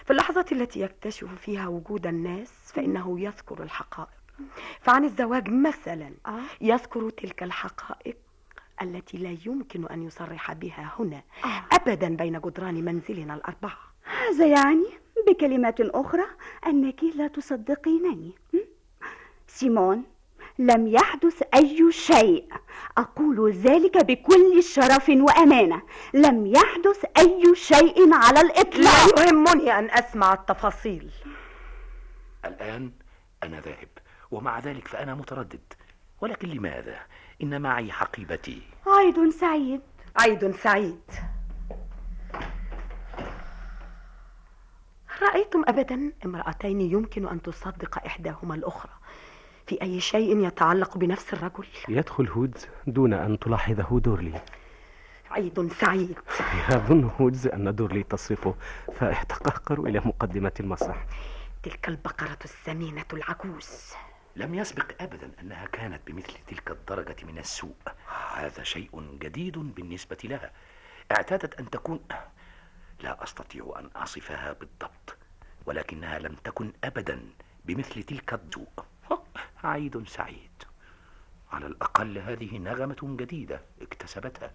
في 0.05 0.11
اللحظة 0.11 0.45
التي 0.53 0.81
يكتشف 0.81 1.35
فيها 1.35 1.69
وجود 1.69 2.07
الناس 2.07 2.73
فإنه 2.75 3.21
يذكر 3.21 3.63
الحقائق. 3.63 4.09
فعن 4.81 5.05
الزواج 5.05 5.51
مثلا 5.51 6.13
يذكر 6.61 7.11
تلك 7.11 7.43
الحقائق 7.43 8.17
التي 8.83 9.19
لا 9.19 9.37
يمكن 9.47 9.87
أن 9.87 10.03
يصرح 10.03 10.53
بها 10.53 10.95
هنا 10.99 11.23
أبدا 11.73 12.17
بين 12.17 12.41
جدران 12.41 12.85
منزلنا 12.85 13.35
الأربعة. 13.35 13.79
هذا 14.05 14.47
يعني 14.47 14.87
بكلمات 15.29 15.81
أخرى 15.81 16.27
أنك 16.67 17.05
لا 17.05 17.27
تصدقينني. 17.27 18.33
سيمون 19.47 20.05
لم 20.59 20.87
يحدث 20.87 21.43
أي 21.55 21.93
شيء. 21.93 22.49
أقول 22.99 23.53
ذلك 23.53 24.05
بكل 24.05 24.63
شرف 24.63 25.09
وأمانة. 25.09 25.83
لم 26.15 26.47
يحدث 26.47 27.05
أي 27.19 27.55
شيء 27.55 28.15
على 28.15 28.41
الإطلاق. 28.41 29.19
لا 29.19 29.25
يهمني 29.25 29.79
أن 29.79 29.91
أسمع 29.91 30.33
التفاصيل. 30.33 31.11
الآن 32.45 32.93
أنا 33.43 33.61
ذاهب 33.61 33.89
ومع 34.31 34.59
ذلك 34.59 34.89
فأنا 34.89 35.15
متردد. 35.15 35.73
ولكن 36.21 36.49
لماذا؟ 36.49 36.99
إن 37.43 37.63
معي 37.63 37.93
حقيبتي. 37.93 38.63
عيد 38.87 39.29
سعيد. 39.29 39.81
عيد 40.17 40.51
سعيد. 40.51 41.01
رأيتم 45.23 45.65
أبدا 45.69 46.13
امرأتين 46.25 46.81
يمكن 46.81 47.29
أن 47.29 47.43
تصدق 47.43 47.99
إحداهما 48.07 48.55
الأخرى. 48.55 48.93
في 49.69 49.83
أي 49.83 50.01
شيء 50.01 50.47
يتعلق 50.47 50.99
بنفس 50.99 51.33
الرجل. 51.33 51.67
يدخل 51.89 52.29
هودز 52.29 52.69
دون 52.87 53.13
أن 53.13 53.39
تلاحظه 53.39 54.01
دورلي 54.01 54.41
عيد 55.31 55.73
سعيد. 55.73 56.19
يظن 56.71 57.11
هودز 57.21 57.47
أن 57.47 57.75
دورلي 57.75 58.03
تصرفه 58.03 58.55
فيتقهقر 58.99 59.81
إلى 59.81 60.01
مقدمة 60.05 60.53
المسرح. 60.61 61.07
تلك 61.63 61.89
البقرة 61.89 62.39
السمينة 62.45 63.05
العجوز. 63.13 63.93
لم 64.37 64.55
يسبق 64.55 65.03
أبدا 65.03 65.31
أنها 65.41 65.67
كانت 65.67 66.01
بمثل 66.07 66.35
تلك 66.47 66.71
الدرجة 66.71 67.17
من 67.27 67.39
السوء. 67.39 67.75
هذا 68.35 68.63
شيء 68.63 69.19
جديد 69.21 69.59
بالنسبة 69.59 70.19
لها. 70.25 70.51
اعتادت 71.13 71.61
أن 71.61 71.71
تكون 71.71 72.01
لا 73.01 73.25
أستطيع 73.25 73.75
أن 73.79 73.87
أصفها 73.97 74.53
بالضبط 74.53 75.17
ولكنها 75.67 76.19
لم 76.19 76.37
تكن 76.45 76.73
أبدا 76.85 77.21
بمثل 77.65 78.03
تلك 78.03 78.35
السوء 78.35 78.85
عيد 79.65 80.09
سعيد. 80.09 80.51
على 81.53 81.67
الأقل 81.67 82.19
هذه 82.19 82.59
نغمة 82.59 82.97
جديدة 83.03 83.61
اكتسبتها. 83.83 84.51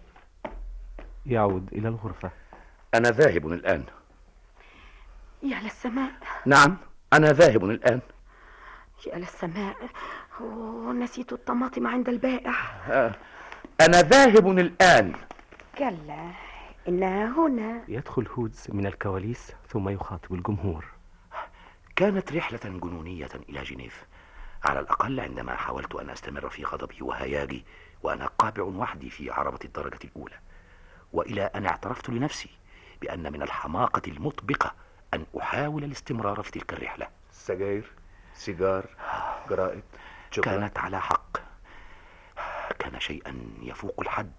يعود 1.26 1.68
إلى 1.72 1.88
الغرفة. 1.88 2.30
أنا 2.94 3.10
ذاهب 3.10 3.46
الآن. 3.46 3.84
يا 5.42 5.60
للسماء. 5.60 6.12
نعم 6.46 6.76
أنا 7.12 7.32
ذاهب 7.32 7.64
الآن. 7.64 8.00
يا 9.06 9.18
للسماء 9.18 9.76
نسيت 10.92 11.32
الطماطم 11.32 11.86
عند 11.86 12.08
البائع. 12.08 12.54
آه. 12.88 13.14
أنا 13.80 14.02
ذاهب 14.02 14.48
الآن. 14.48 15.14
كلا 15.78 16.30
إنها 16.88 17.26
هنا. 17.26 17.84
يدخل 17.88 18.26
هودز 18.28 18.66
من 18.68 18.86
الكواليس 18.86 19.52
ثم 19.68 19.88
يخاطب 19.88 20.34
الجمهور. 20.34 20.84
كانت 21.96 22.32
رحلة 22.32 22.60
جنونية 22.64 23.28
إلى 23.48 23.62
جنيف. 23.62 24.04
على 24.64 24.80
الأقل 24.80 25.20
عندما 25.20 25.56
حاولت 25.56 25.94
أن 25.94 26.10
أستمر 26.10 26.48
في 26.48 26.64
غضبي 26.64 27.02
وهياجي 27.02 27.64
وأنا 28.02 28.26
قابع 28.26 28.62
وحدي 28.62 29.10
في 29.10 29.30
عربة 29.30 29.58
الدرجة 29.64 29.98
الأولى 30.04 30.38
وإلى 31.12 31.42
أن 31.42 31.66
اعترفت 31.66 32.10
لنفسي 32.10 32.50
بأن 33.00 33.32
من 33.32 33.42
الحماقة 33.42 34.02
المطبقة 34.08 34.74
أن 35.14 35.26
أحاول 35.40 35.84
الاستمرار 35.84 36.42
في 36.42 36.50
تلك 36.50 36.72
الرحلة. 36.72 37.08
سجاير 37.32 37.92
سيجار 38.34 38.86
جرائد. 39.50 39.82
كانت 40.42 40.78
على 40.78 41.00
حق. 41.00 41.36
كان 42.78 43.00
شيئا 43.00 43.34
يفوق 43.62 44.00
الحد 44.00 44.32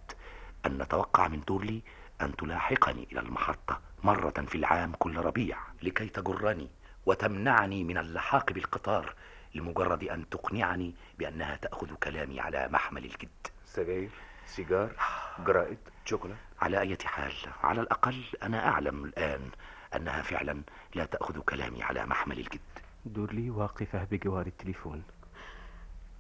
أن 0.65 0.78
نتوقع 0.78 1.28
من 1.28 1.41
دورلي 1.47 1.82
أن 2.21 2.36
تلاحقني 2.36 3.07
إلى 3.11 3.19
المحطة 3.19 3.82
مرة 4.03 4.45
في 4.47 4.55
العام 4.55 4.93
كل 4.93 5.17
ربيع. 5.17 5.57
لكي 5.84 6.09
تجرني 6.09 6.69
وتمنعني 7.05 7.84
من 7.84 7.97
اللحاق 7.97 8.51
بالقطار 8.53 9.13
لمجرد 9.56 10.03
أن 10.03 10.30
تقنعني 10.30 10.95
بأنها 11.20 11.56
تأخذ 11.56 11.93
كلامي 11.95 12.39
على 12.39 12.68
محمل 12.68 13.06
الجد. 13.06 13.47
سجاير 13.66 14.10
سيجار 14.45 14.91
جرائد 15.39 15.78
شوكولا 16.06 16.36
على 16.62 16.80
أي 16.80 16.97
حال 17.06 17.34
على 17.64 17.82
الأقل 17.82 18.24
أنا 18.43 18.68
أعلم 18.68 19.06
الآن 19.06 19.49
أنها 19.95 20.22
فعلا 20.22 20.62
لا 20.95 21.06
تأخذ 21.06 21.39
كلامي 21.39 21.84
على 21.84 22.06
محمل 22.06 22.39
الجد. 22.39 22.60
دورلي 23.06 23.49
واقفة 23.49 24.03
بجوار 24.03 24.45
التليفون. 24.45 25.03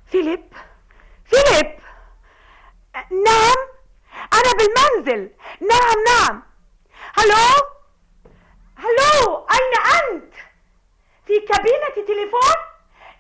فيليب! 0.07 0.43
فيليب! 1.25 1.79
نعم! 2.95 3.59
أنا 4.33 4.51
باب 4.51 4.61
المنزل 4.61 5.31
نعم 5.61 6.03
نعم! 6.07 6.43
هلو! 7.13 7.65
هلو! 8.75 9.47
أين 9.51 9.73
أنت؟ 10.01 10.33
في 11.25 11.39
كابينة 11.39 12.07
تليفون؟ 12.07 12.74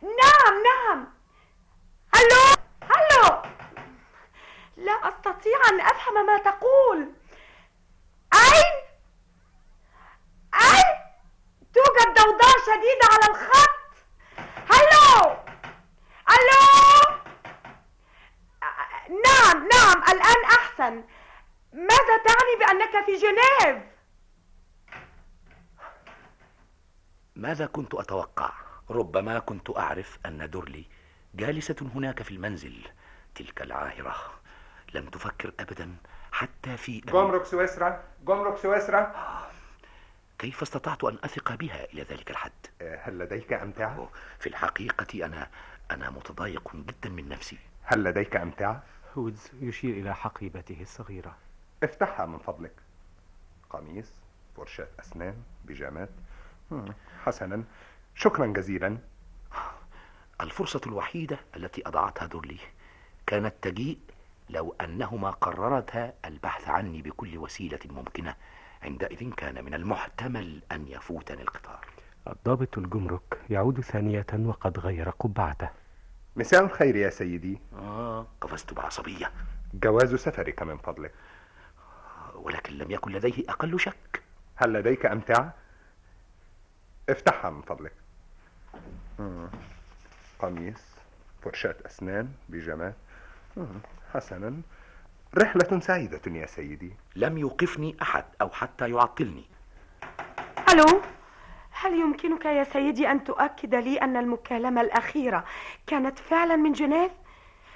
نعم 0.05 0.63
نعم. 0.63 1.07
هلو 2.15 2.55
هلو. 2.83 3.41
لا 4.77 5.09
أستطيع 5.09 5.57
أن 5.69 5.81
أفهم 5.81 6.25
ما 6.25 6.37
تقول. 6.37 7.13
أين؟ 8.33 8.73
أين؟ 10.53 10.95
توجد 11.73 12.19
ضوضاء 12.19 12.55
شديدة 12.65 13.07
على 13.11 13.31
الخط. 13.31 13.79
هلو. 14.71 15.37
هلو. 16.27 17.15
نعم 19.25 19.67
نعم. 19.67 20.03
الآن 20.03 20.43
أحسن. 20.45 21.03
ماذا 21.73 22.17
تعني 22.17 22.55
بأنك 22.59 23.05
في 23.05 23.15
جنيف؟ 23.15 23.83
ماذا 27.35 27.65
كنت 27.65 27.93
أتوقع؟ 27.93 28.51
ربما 28.89 29.39
كنت 29.39 29.77
أعرف 29.77 30.19
أن 30.25 30.49
دورلي 30.49 30.85
جالسة 31.35 31.75
هناك 31.95 32.21
في 32.21 32.31
المنزل. 32.31 32.87
تلك 33.35 33.61
العاهرة. 33.61 34.15
لم 34.93 35.09
تفكر 35.09 35.53
أبدا 35.59 35.95
حتى 36.31 36.77
في 36.77 36.97
أن... 36.97 37.11
جمرك 37.13 37.45
سويسرا. 37.45 38.03
جمرك 38.25 38.57
سويسرا. 38.57 39.15
كيف 40.39 40.61
استطعت 40.61 41.03
أن 41.03 41.17
أثق 41.23 41.55
بها 41.55 41.83
إلى 41.83 42.01
ذلك 42.01 42.31
الحد؟ 42.31 42.51
هل 42.81 43.19
لديك 43.19 43.53
أمتعة؟ 43.53 44.09
في 44.39 44.47
الحقيقة 44.47 45.25
أنا 45.25 45.49
أنا 45.91 46.09
متضايق 46.09 46.75
جدا 46.75 47.09
من 47.09 47.29
نفسي. 47.29 47.57
هل 47.83 48.03
لديك 48.03 48.35
أمتعة؟ 48.35 48.83
هودز 49.17 49.51
يشير 49.61 49.93
إلى 49.93 50.15
حقيبته 50.15 50.81
الصغيرة. 50.81 51.37
افتحها 51.83 52.25
من 52.25 52.37
فضلك. 52.37 52.73
قميص 53.69 54.13
فرشاة 54.57 54.87
أسنان 54.99 55.43
بيجامات. 55.65 56.09
حسنا. 57.23 57.63
شكرا 58.15 58.45
جزيلا. 58.45 58.97
الفرصة 60.41 60.81
الوحيدة 60.87 61.39
التي 61.55 61.87
أضاعتها 61.87 62.25
دورلي 62.25 62.59
كانت 63.27 63.53
تجيء 63.61 63.99
لو 64.49 64.75
أنهما 64.81 65.29
قررتا 65.29 66.13
البحث 66.25 66.69
عني 66.69 67.01
بكل 67.01 67.37
وسيلة 67.37 67.79
ممكنة. 67.85 68.35
عندئذ 68.83 69.33
كان 69.33 69.65
من 69.65 69.73
المحتمل 69.73 70.61
أن 70.71 70.87
يفوتني 70.87 71.41
القطار. 71.41 71.85
الضابط 72.27 72.77
الجمرك 72.77 73.39
يعود 73.49 73.81
ثانية 73.81 74.25
وقد 74.33 74.79
غير 74.79 75.09
قبعته. 75.09 75.69
مساء 76.35 76.63
الخير 76.63 76.95
يا 76.95 77.09
سيدي. 77.09 77.59
آه 77.73 78.27
قفزت 78.41 78.73
بعصبية 78.73 79.31
جواز 79.73 80.15
سفرك 80.15 80.61
من 80.61 80.77
فضلك. 80.77 81.13
ولكن 82.35 82.73
لم 82.73 82.91
يكن 82.91 83.11
لديه 83.11 83.43
أقل 83.49 83.79
شك. 83.79 84.23
هل 84.55 84.73
لديك 84.73 85.05
أمتعة؟ 85.05 85.53
افتحها 87.09 87.49
من 87.49 87.61
فضلك. 87.61 87.93
قميص 90.39 90.81
فرشاة 91.43 91.75
أسنان 91.85 92.29
بيجامات 92.49 92.95
مم. 93.57 93.65
حسنا. 94.13 94.61
رحلة 95.37 95.79
سعيدة 95.79 96.21
يا 96.31 96.45
سيدي. 96.45 96.93
لم 97.15 97.37
يوقفني 97.37 97.95
أحد 98.01 98.25
أو 98.41 98.49
حتى 98.49 98.89
يعطلني 98.89 99.45
ألو 100.71 101.01
هل 101.71 101.93
يمكنك 101.99 102.45
يا 102.45 102.63
سيدي 102.63 103.11
أن 103.11 103.23
تؤكد 103.23 103.75
لي 103.75 104.01
أن 104.01 104.17
المكالمة 104.17 104.81
الأخيرة 104.81 105.45
كانت 105.87 106.19
فعلا 106.19 106.55
من 106.55 106.71
جنيف؟ 106.71 107.11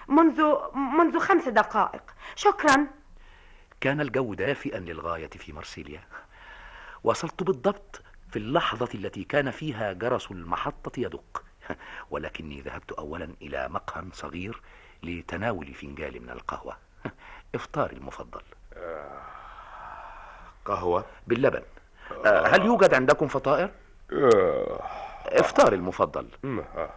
منذ 0.07 0.43
منذ 0.75 1.19
خمس 1.19 1.47
دقائق. 1.47 2.03
شكرا. 2.35 2.87
كان 3.81 4.01
الجو 4.01 4.33
دافئا 4.33 4.79
للغاية 4.79 5.29
في 5.29 5.53
مرسيليا 5.53 6.01
وصلت 7.03 7.43
بالضبط 7.43 8.01
في 8.29 8.39
اللحظة 8.39 8.89
التي 8.95 9.23
كان 9.23 9.51
فيها 9.51 9.93
جرس 9.93 10.31
المحطة 10.31 10.99
يدق. 10.99 11.43
ولكني 12.11 12.61
ذهبت 12.61 12.91
أولا 12.91 13.29
إلى 13.41 13.69
مقهى 13.69 14.03
صغير 14.13 14.61
لتناول 15.03 15.73
فنجان 15.73 16.21
من 16.21 16.29
القهوة. 16.29 16.77
إفطاري 17.55 17.95
المفضل. 17.95 18.41
قهوة؟ 20.65 21.05
باللبن. 21.27 21.61
آه، 22.25 22.47
هل 22.47 22.65
يوجد 22.65 22.93
عندكم 22.93 23.27
فطائر؟ 23.27 23.69
آه. 24.13 24.79
إفطاري 25.25 25.75
المفضل. 25.75 26.27
آه. 26.43 26.89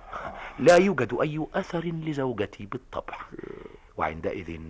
لا 0.58 0.76
يوجد 0.76 1.18
أي 1.22 1.46
أثر 1.54 1.84
لزوجتي 1.84 2.66
بالطبع. 2.66 3.14
وعندئذ 3.96 4.60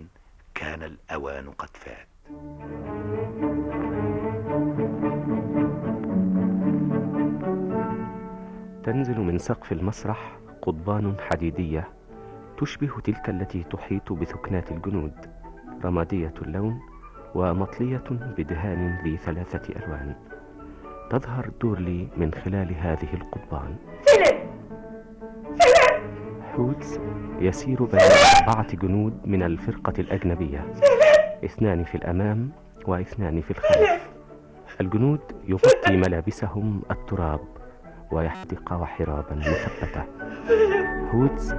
كان 0.54 0.82
الأوان 0.82 1.50
قد 1.50 1.76
فات. 1.76 2.08
تنزل 9.02 9.20
من 9.20 9.38
سقف 9.38 9.72
المسرح 9.72 10.38
قضبان 10.62 11.14
حديدية 11.30 11.88
تشبه 12.58 13.00
تلك 13.04 13.28
التي 13.28 13.64
تحيط 13.70 14.12
بثكنات 14.12 14.72
الجنود 14.72 15.12
رمادية 15.84 16.34
اللون 16.42 16.80
ومطلية 17.34 18.04
بدهان 18.10 18.98
ذي 19.04 19.16
ثلاثة 19.16 19.74
ألوان. 19.76 20.14
تظهر 21.10 21.50
دورلي 21.60 22.08
من 22.16 22.34
خلال 22.34 22.74
هذه 22.74 23.08
القضبان. 23.14 23.76
فيليب! 24.04 24.48
هودز 26.58 27.00
يسير 27.40 27.84
بين 27.84 28.00
أربعة 28.38 28.76
جنود 28.76 29.20
من 29.24 29.42
الفرقة 29.42 29.94
الأجنبية 29.98 30.72
اثنان 31.44 31.84
في 31.84 31.94
الأمام 31.94 32.50
واثنان 32.86 33.40
في 33.40 33.50
الخلف. 33.50 34.10
الجنود 34.80 35.20
يغطي 35.48 35.96
ملابسهم 35.96 36.82
التراب 36.90 37.61
ويحدق 38.12 38.72
وحرابا 38.72 39.34
مثبتة 39.34 40.04
هودز 41.14 41.54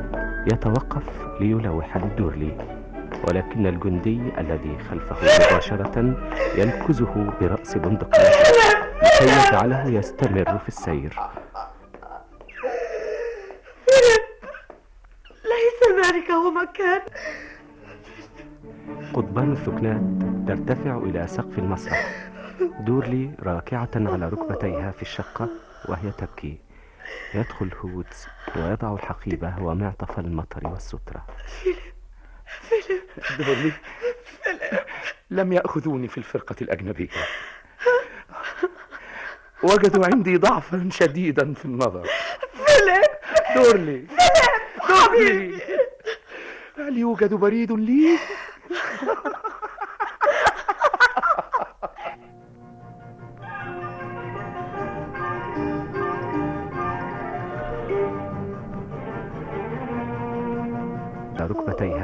يتوقف 0.52 1.04
ليلوح 1.40 1.98
لدورلي 1.98 2.58
ولكن 3.28 3.68
الجندي 3.68 4.22
الذي 4.38 4.78
خلفه 4.90 5.16
مباشرة 5.16 6.16
ينكزه 6.56 7.34
برأس 7.42 7.78
بندقيته 7.78 8.52
لكي 9.04 9.24
يجعله 9.24 9.88
يستمر 9.88 10.58
في 10.58 10.68
السير. 10.68 11.20
ليس 15.30 16.06
ذلك 16.06 16.32
هو 16.32 16.52
مكان. 16.52 17.02
قضبان 19.14 19.52
الثكنات 19.52 20.02
ترتفع 20.48 20.98
إلى 20.98 21.28
سقف 21.28 21.60
المسرح. 21.60 22.32
دورلي 22.80 23.32
راكعة 23.44 23.90
على 23.96 24.30
ركبتيها 24.30 24.92
في 24.92 25.02
الشقة. 25.02 25.50
وهي 25.90 26.12
تبكي. 26.12 26.60
يدخل 27.34 27.72
هودز 27.80 28.28
ويضع 28.56 28.94
الحقيبة 28.94 29.56
ومعطف 29.62 30.20
المطر 30.20 30.68
والسترة. 30.68 31.26
دورلي 33.38 33.72
لم 35.30 35.54
يأخذوني 35.54 36.08
في 36.08 36.18
الفرقة 36.18 36.56
الأجنبية. 36.62 37.10
وجدوا 39.64 40.06
عندي 40.06 40.38
ضعفا 40.38 40.90
شديدا 40.92 41.54
في 41.54 41.66
النظر. 41.66 42.08
فيليب 42.54 43.04
دورلي. 43.56 44.08
حبيبي. 44.80 45.62
هل 46.78 46.98
يوجد 46.98 47.34
بريد 47.34 47.72
لي؟ 47.72 48.20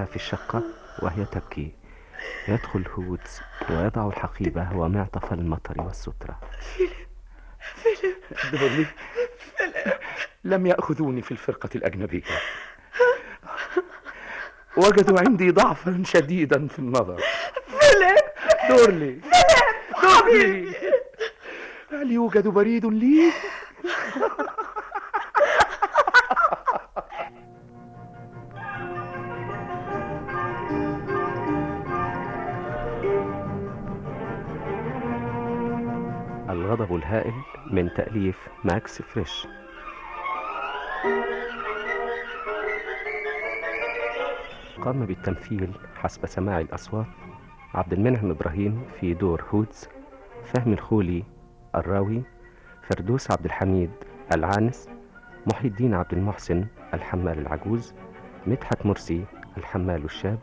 في 0.09 0.15
الشقة 0.15 0.63
وهي 1.01 1.25
تبكي. 1.25 1.75
يدخل 2.47 2.85
هودز 2.87 3.41
ويضع 3.69 4.07
الحقيبة 4.07 4.73
ومعطف 4.75 5.33
المطر 5.33 5.81
والسترة. 5.81 6.39
دورلي 8.51 8.85
لم 10.43 10.65
يأخذوني 10.65 11.21
في 11.21 11.31
الفرقة 11.31 11.69
الأجنبية. 11.75 12.23
وجدوا 14.77 15.19
عندي 15.19 15.51
ضعفا 15.51 16.03
شديدا 16.05 16.67
في 16.67 16.79
النظر. 16.79 17.21
فيليب. 17.67 18.17
دورلي 18.69 19.21
حبيبي. 19.93 20.61
دورلي 20.61 20.75
هل 21.91 22.11
يوجد 22.11 22.47
بريد 22.47 22.85
لي؟ 22.85 23.31
الغضب 36.79 36.95
الهائل 36.95 37.33
من 37.71 37.89
تأليف 37.93 38.47
ماكس 38.63 39.01
فريش. 39.01 39.47
قام 44.81 45.05
بالتمثيل 45.05 45.71
حسب 45.95 46.25
سماع 46.25 46.59
الأصوات 46.59 47.05
عبد 47.73 47.93
المنعم 47.93 48.31
إبراهيم 48.31 48.83
في 48.99 49.13
دور 49.13 49.43
هودز 49.53 49.89
فهمي 50.45 50.73
الخولي 50.73 51.23
الراوي 51.75 52.21
فردوس 52.83 53.31
عبد 53.31 53.45
الحميد 53.45 53.91
العانس 54.33 54.89
محي 55.47 55.67
الدين 55.67 55.93
عبد 55.93 56.13
المحسن 56.13 56.65
الحمال 56.93 57.39
العجوز 57.39 57.93
مدحت 58.47 58.85
مرسي 58.85 59.25
الحمال 59.57 60.05
الشاب 60.05 60.39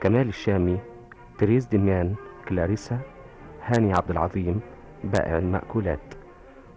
كمال 0.00 0.28
الشامي 0.28 0.78
تريز 1.38 1.66
دميان 1.66 2.14
كلاريسا 2.48 3.00
هاني 3.62 3.92
عبد 3.92 4.10
العظيم 4.10 4.60
بائع 5.04 5.38
المأكولات 5.38 6.14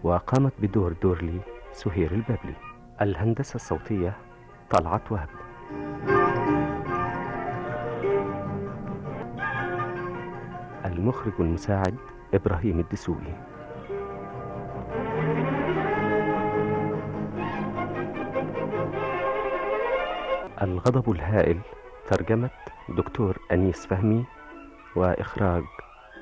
وقامت 0.04 0.54
بدور 0.60 0.94
دورلي 1.02 1.40
سهير 1.72 2.12
البابلي. 2.12 2.56
الهندسة 3.02 3.56
الصوتية 3.56 4.18
طلعت 4.70 5.12
وهب. 5.12 5.30
المخرج 10.86 11.34
المساعد 11.40 11.96
إبراهيم 12.34 12.80
الدسوقي. 12.80 13.34
الغضب 20.62 21.12
الهائل 21.12 21.60
ترجمة 22.08 22.50
دكتور 22.90 23.38
أنيس 23.52 23.86
فهمي 23.86 24.26
وإخراج 24.96 25.64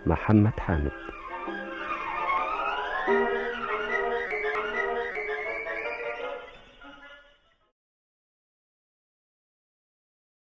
محمد 0.06 0.60
حامد. 0.60 0.92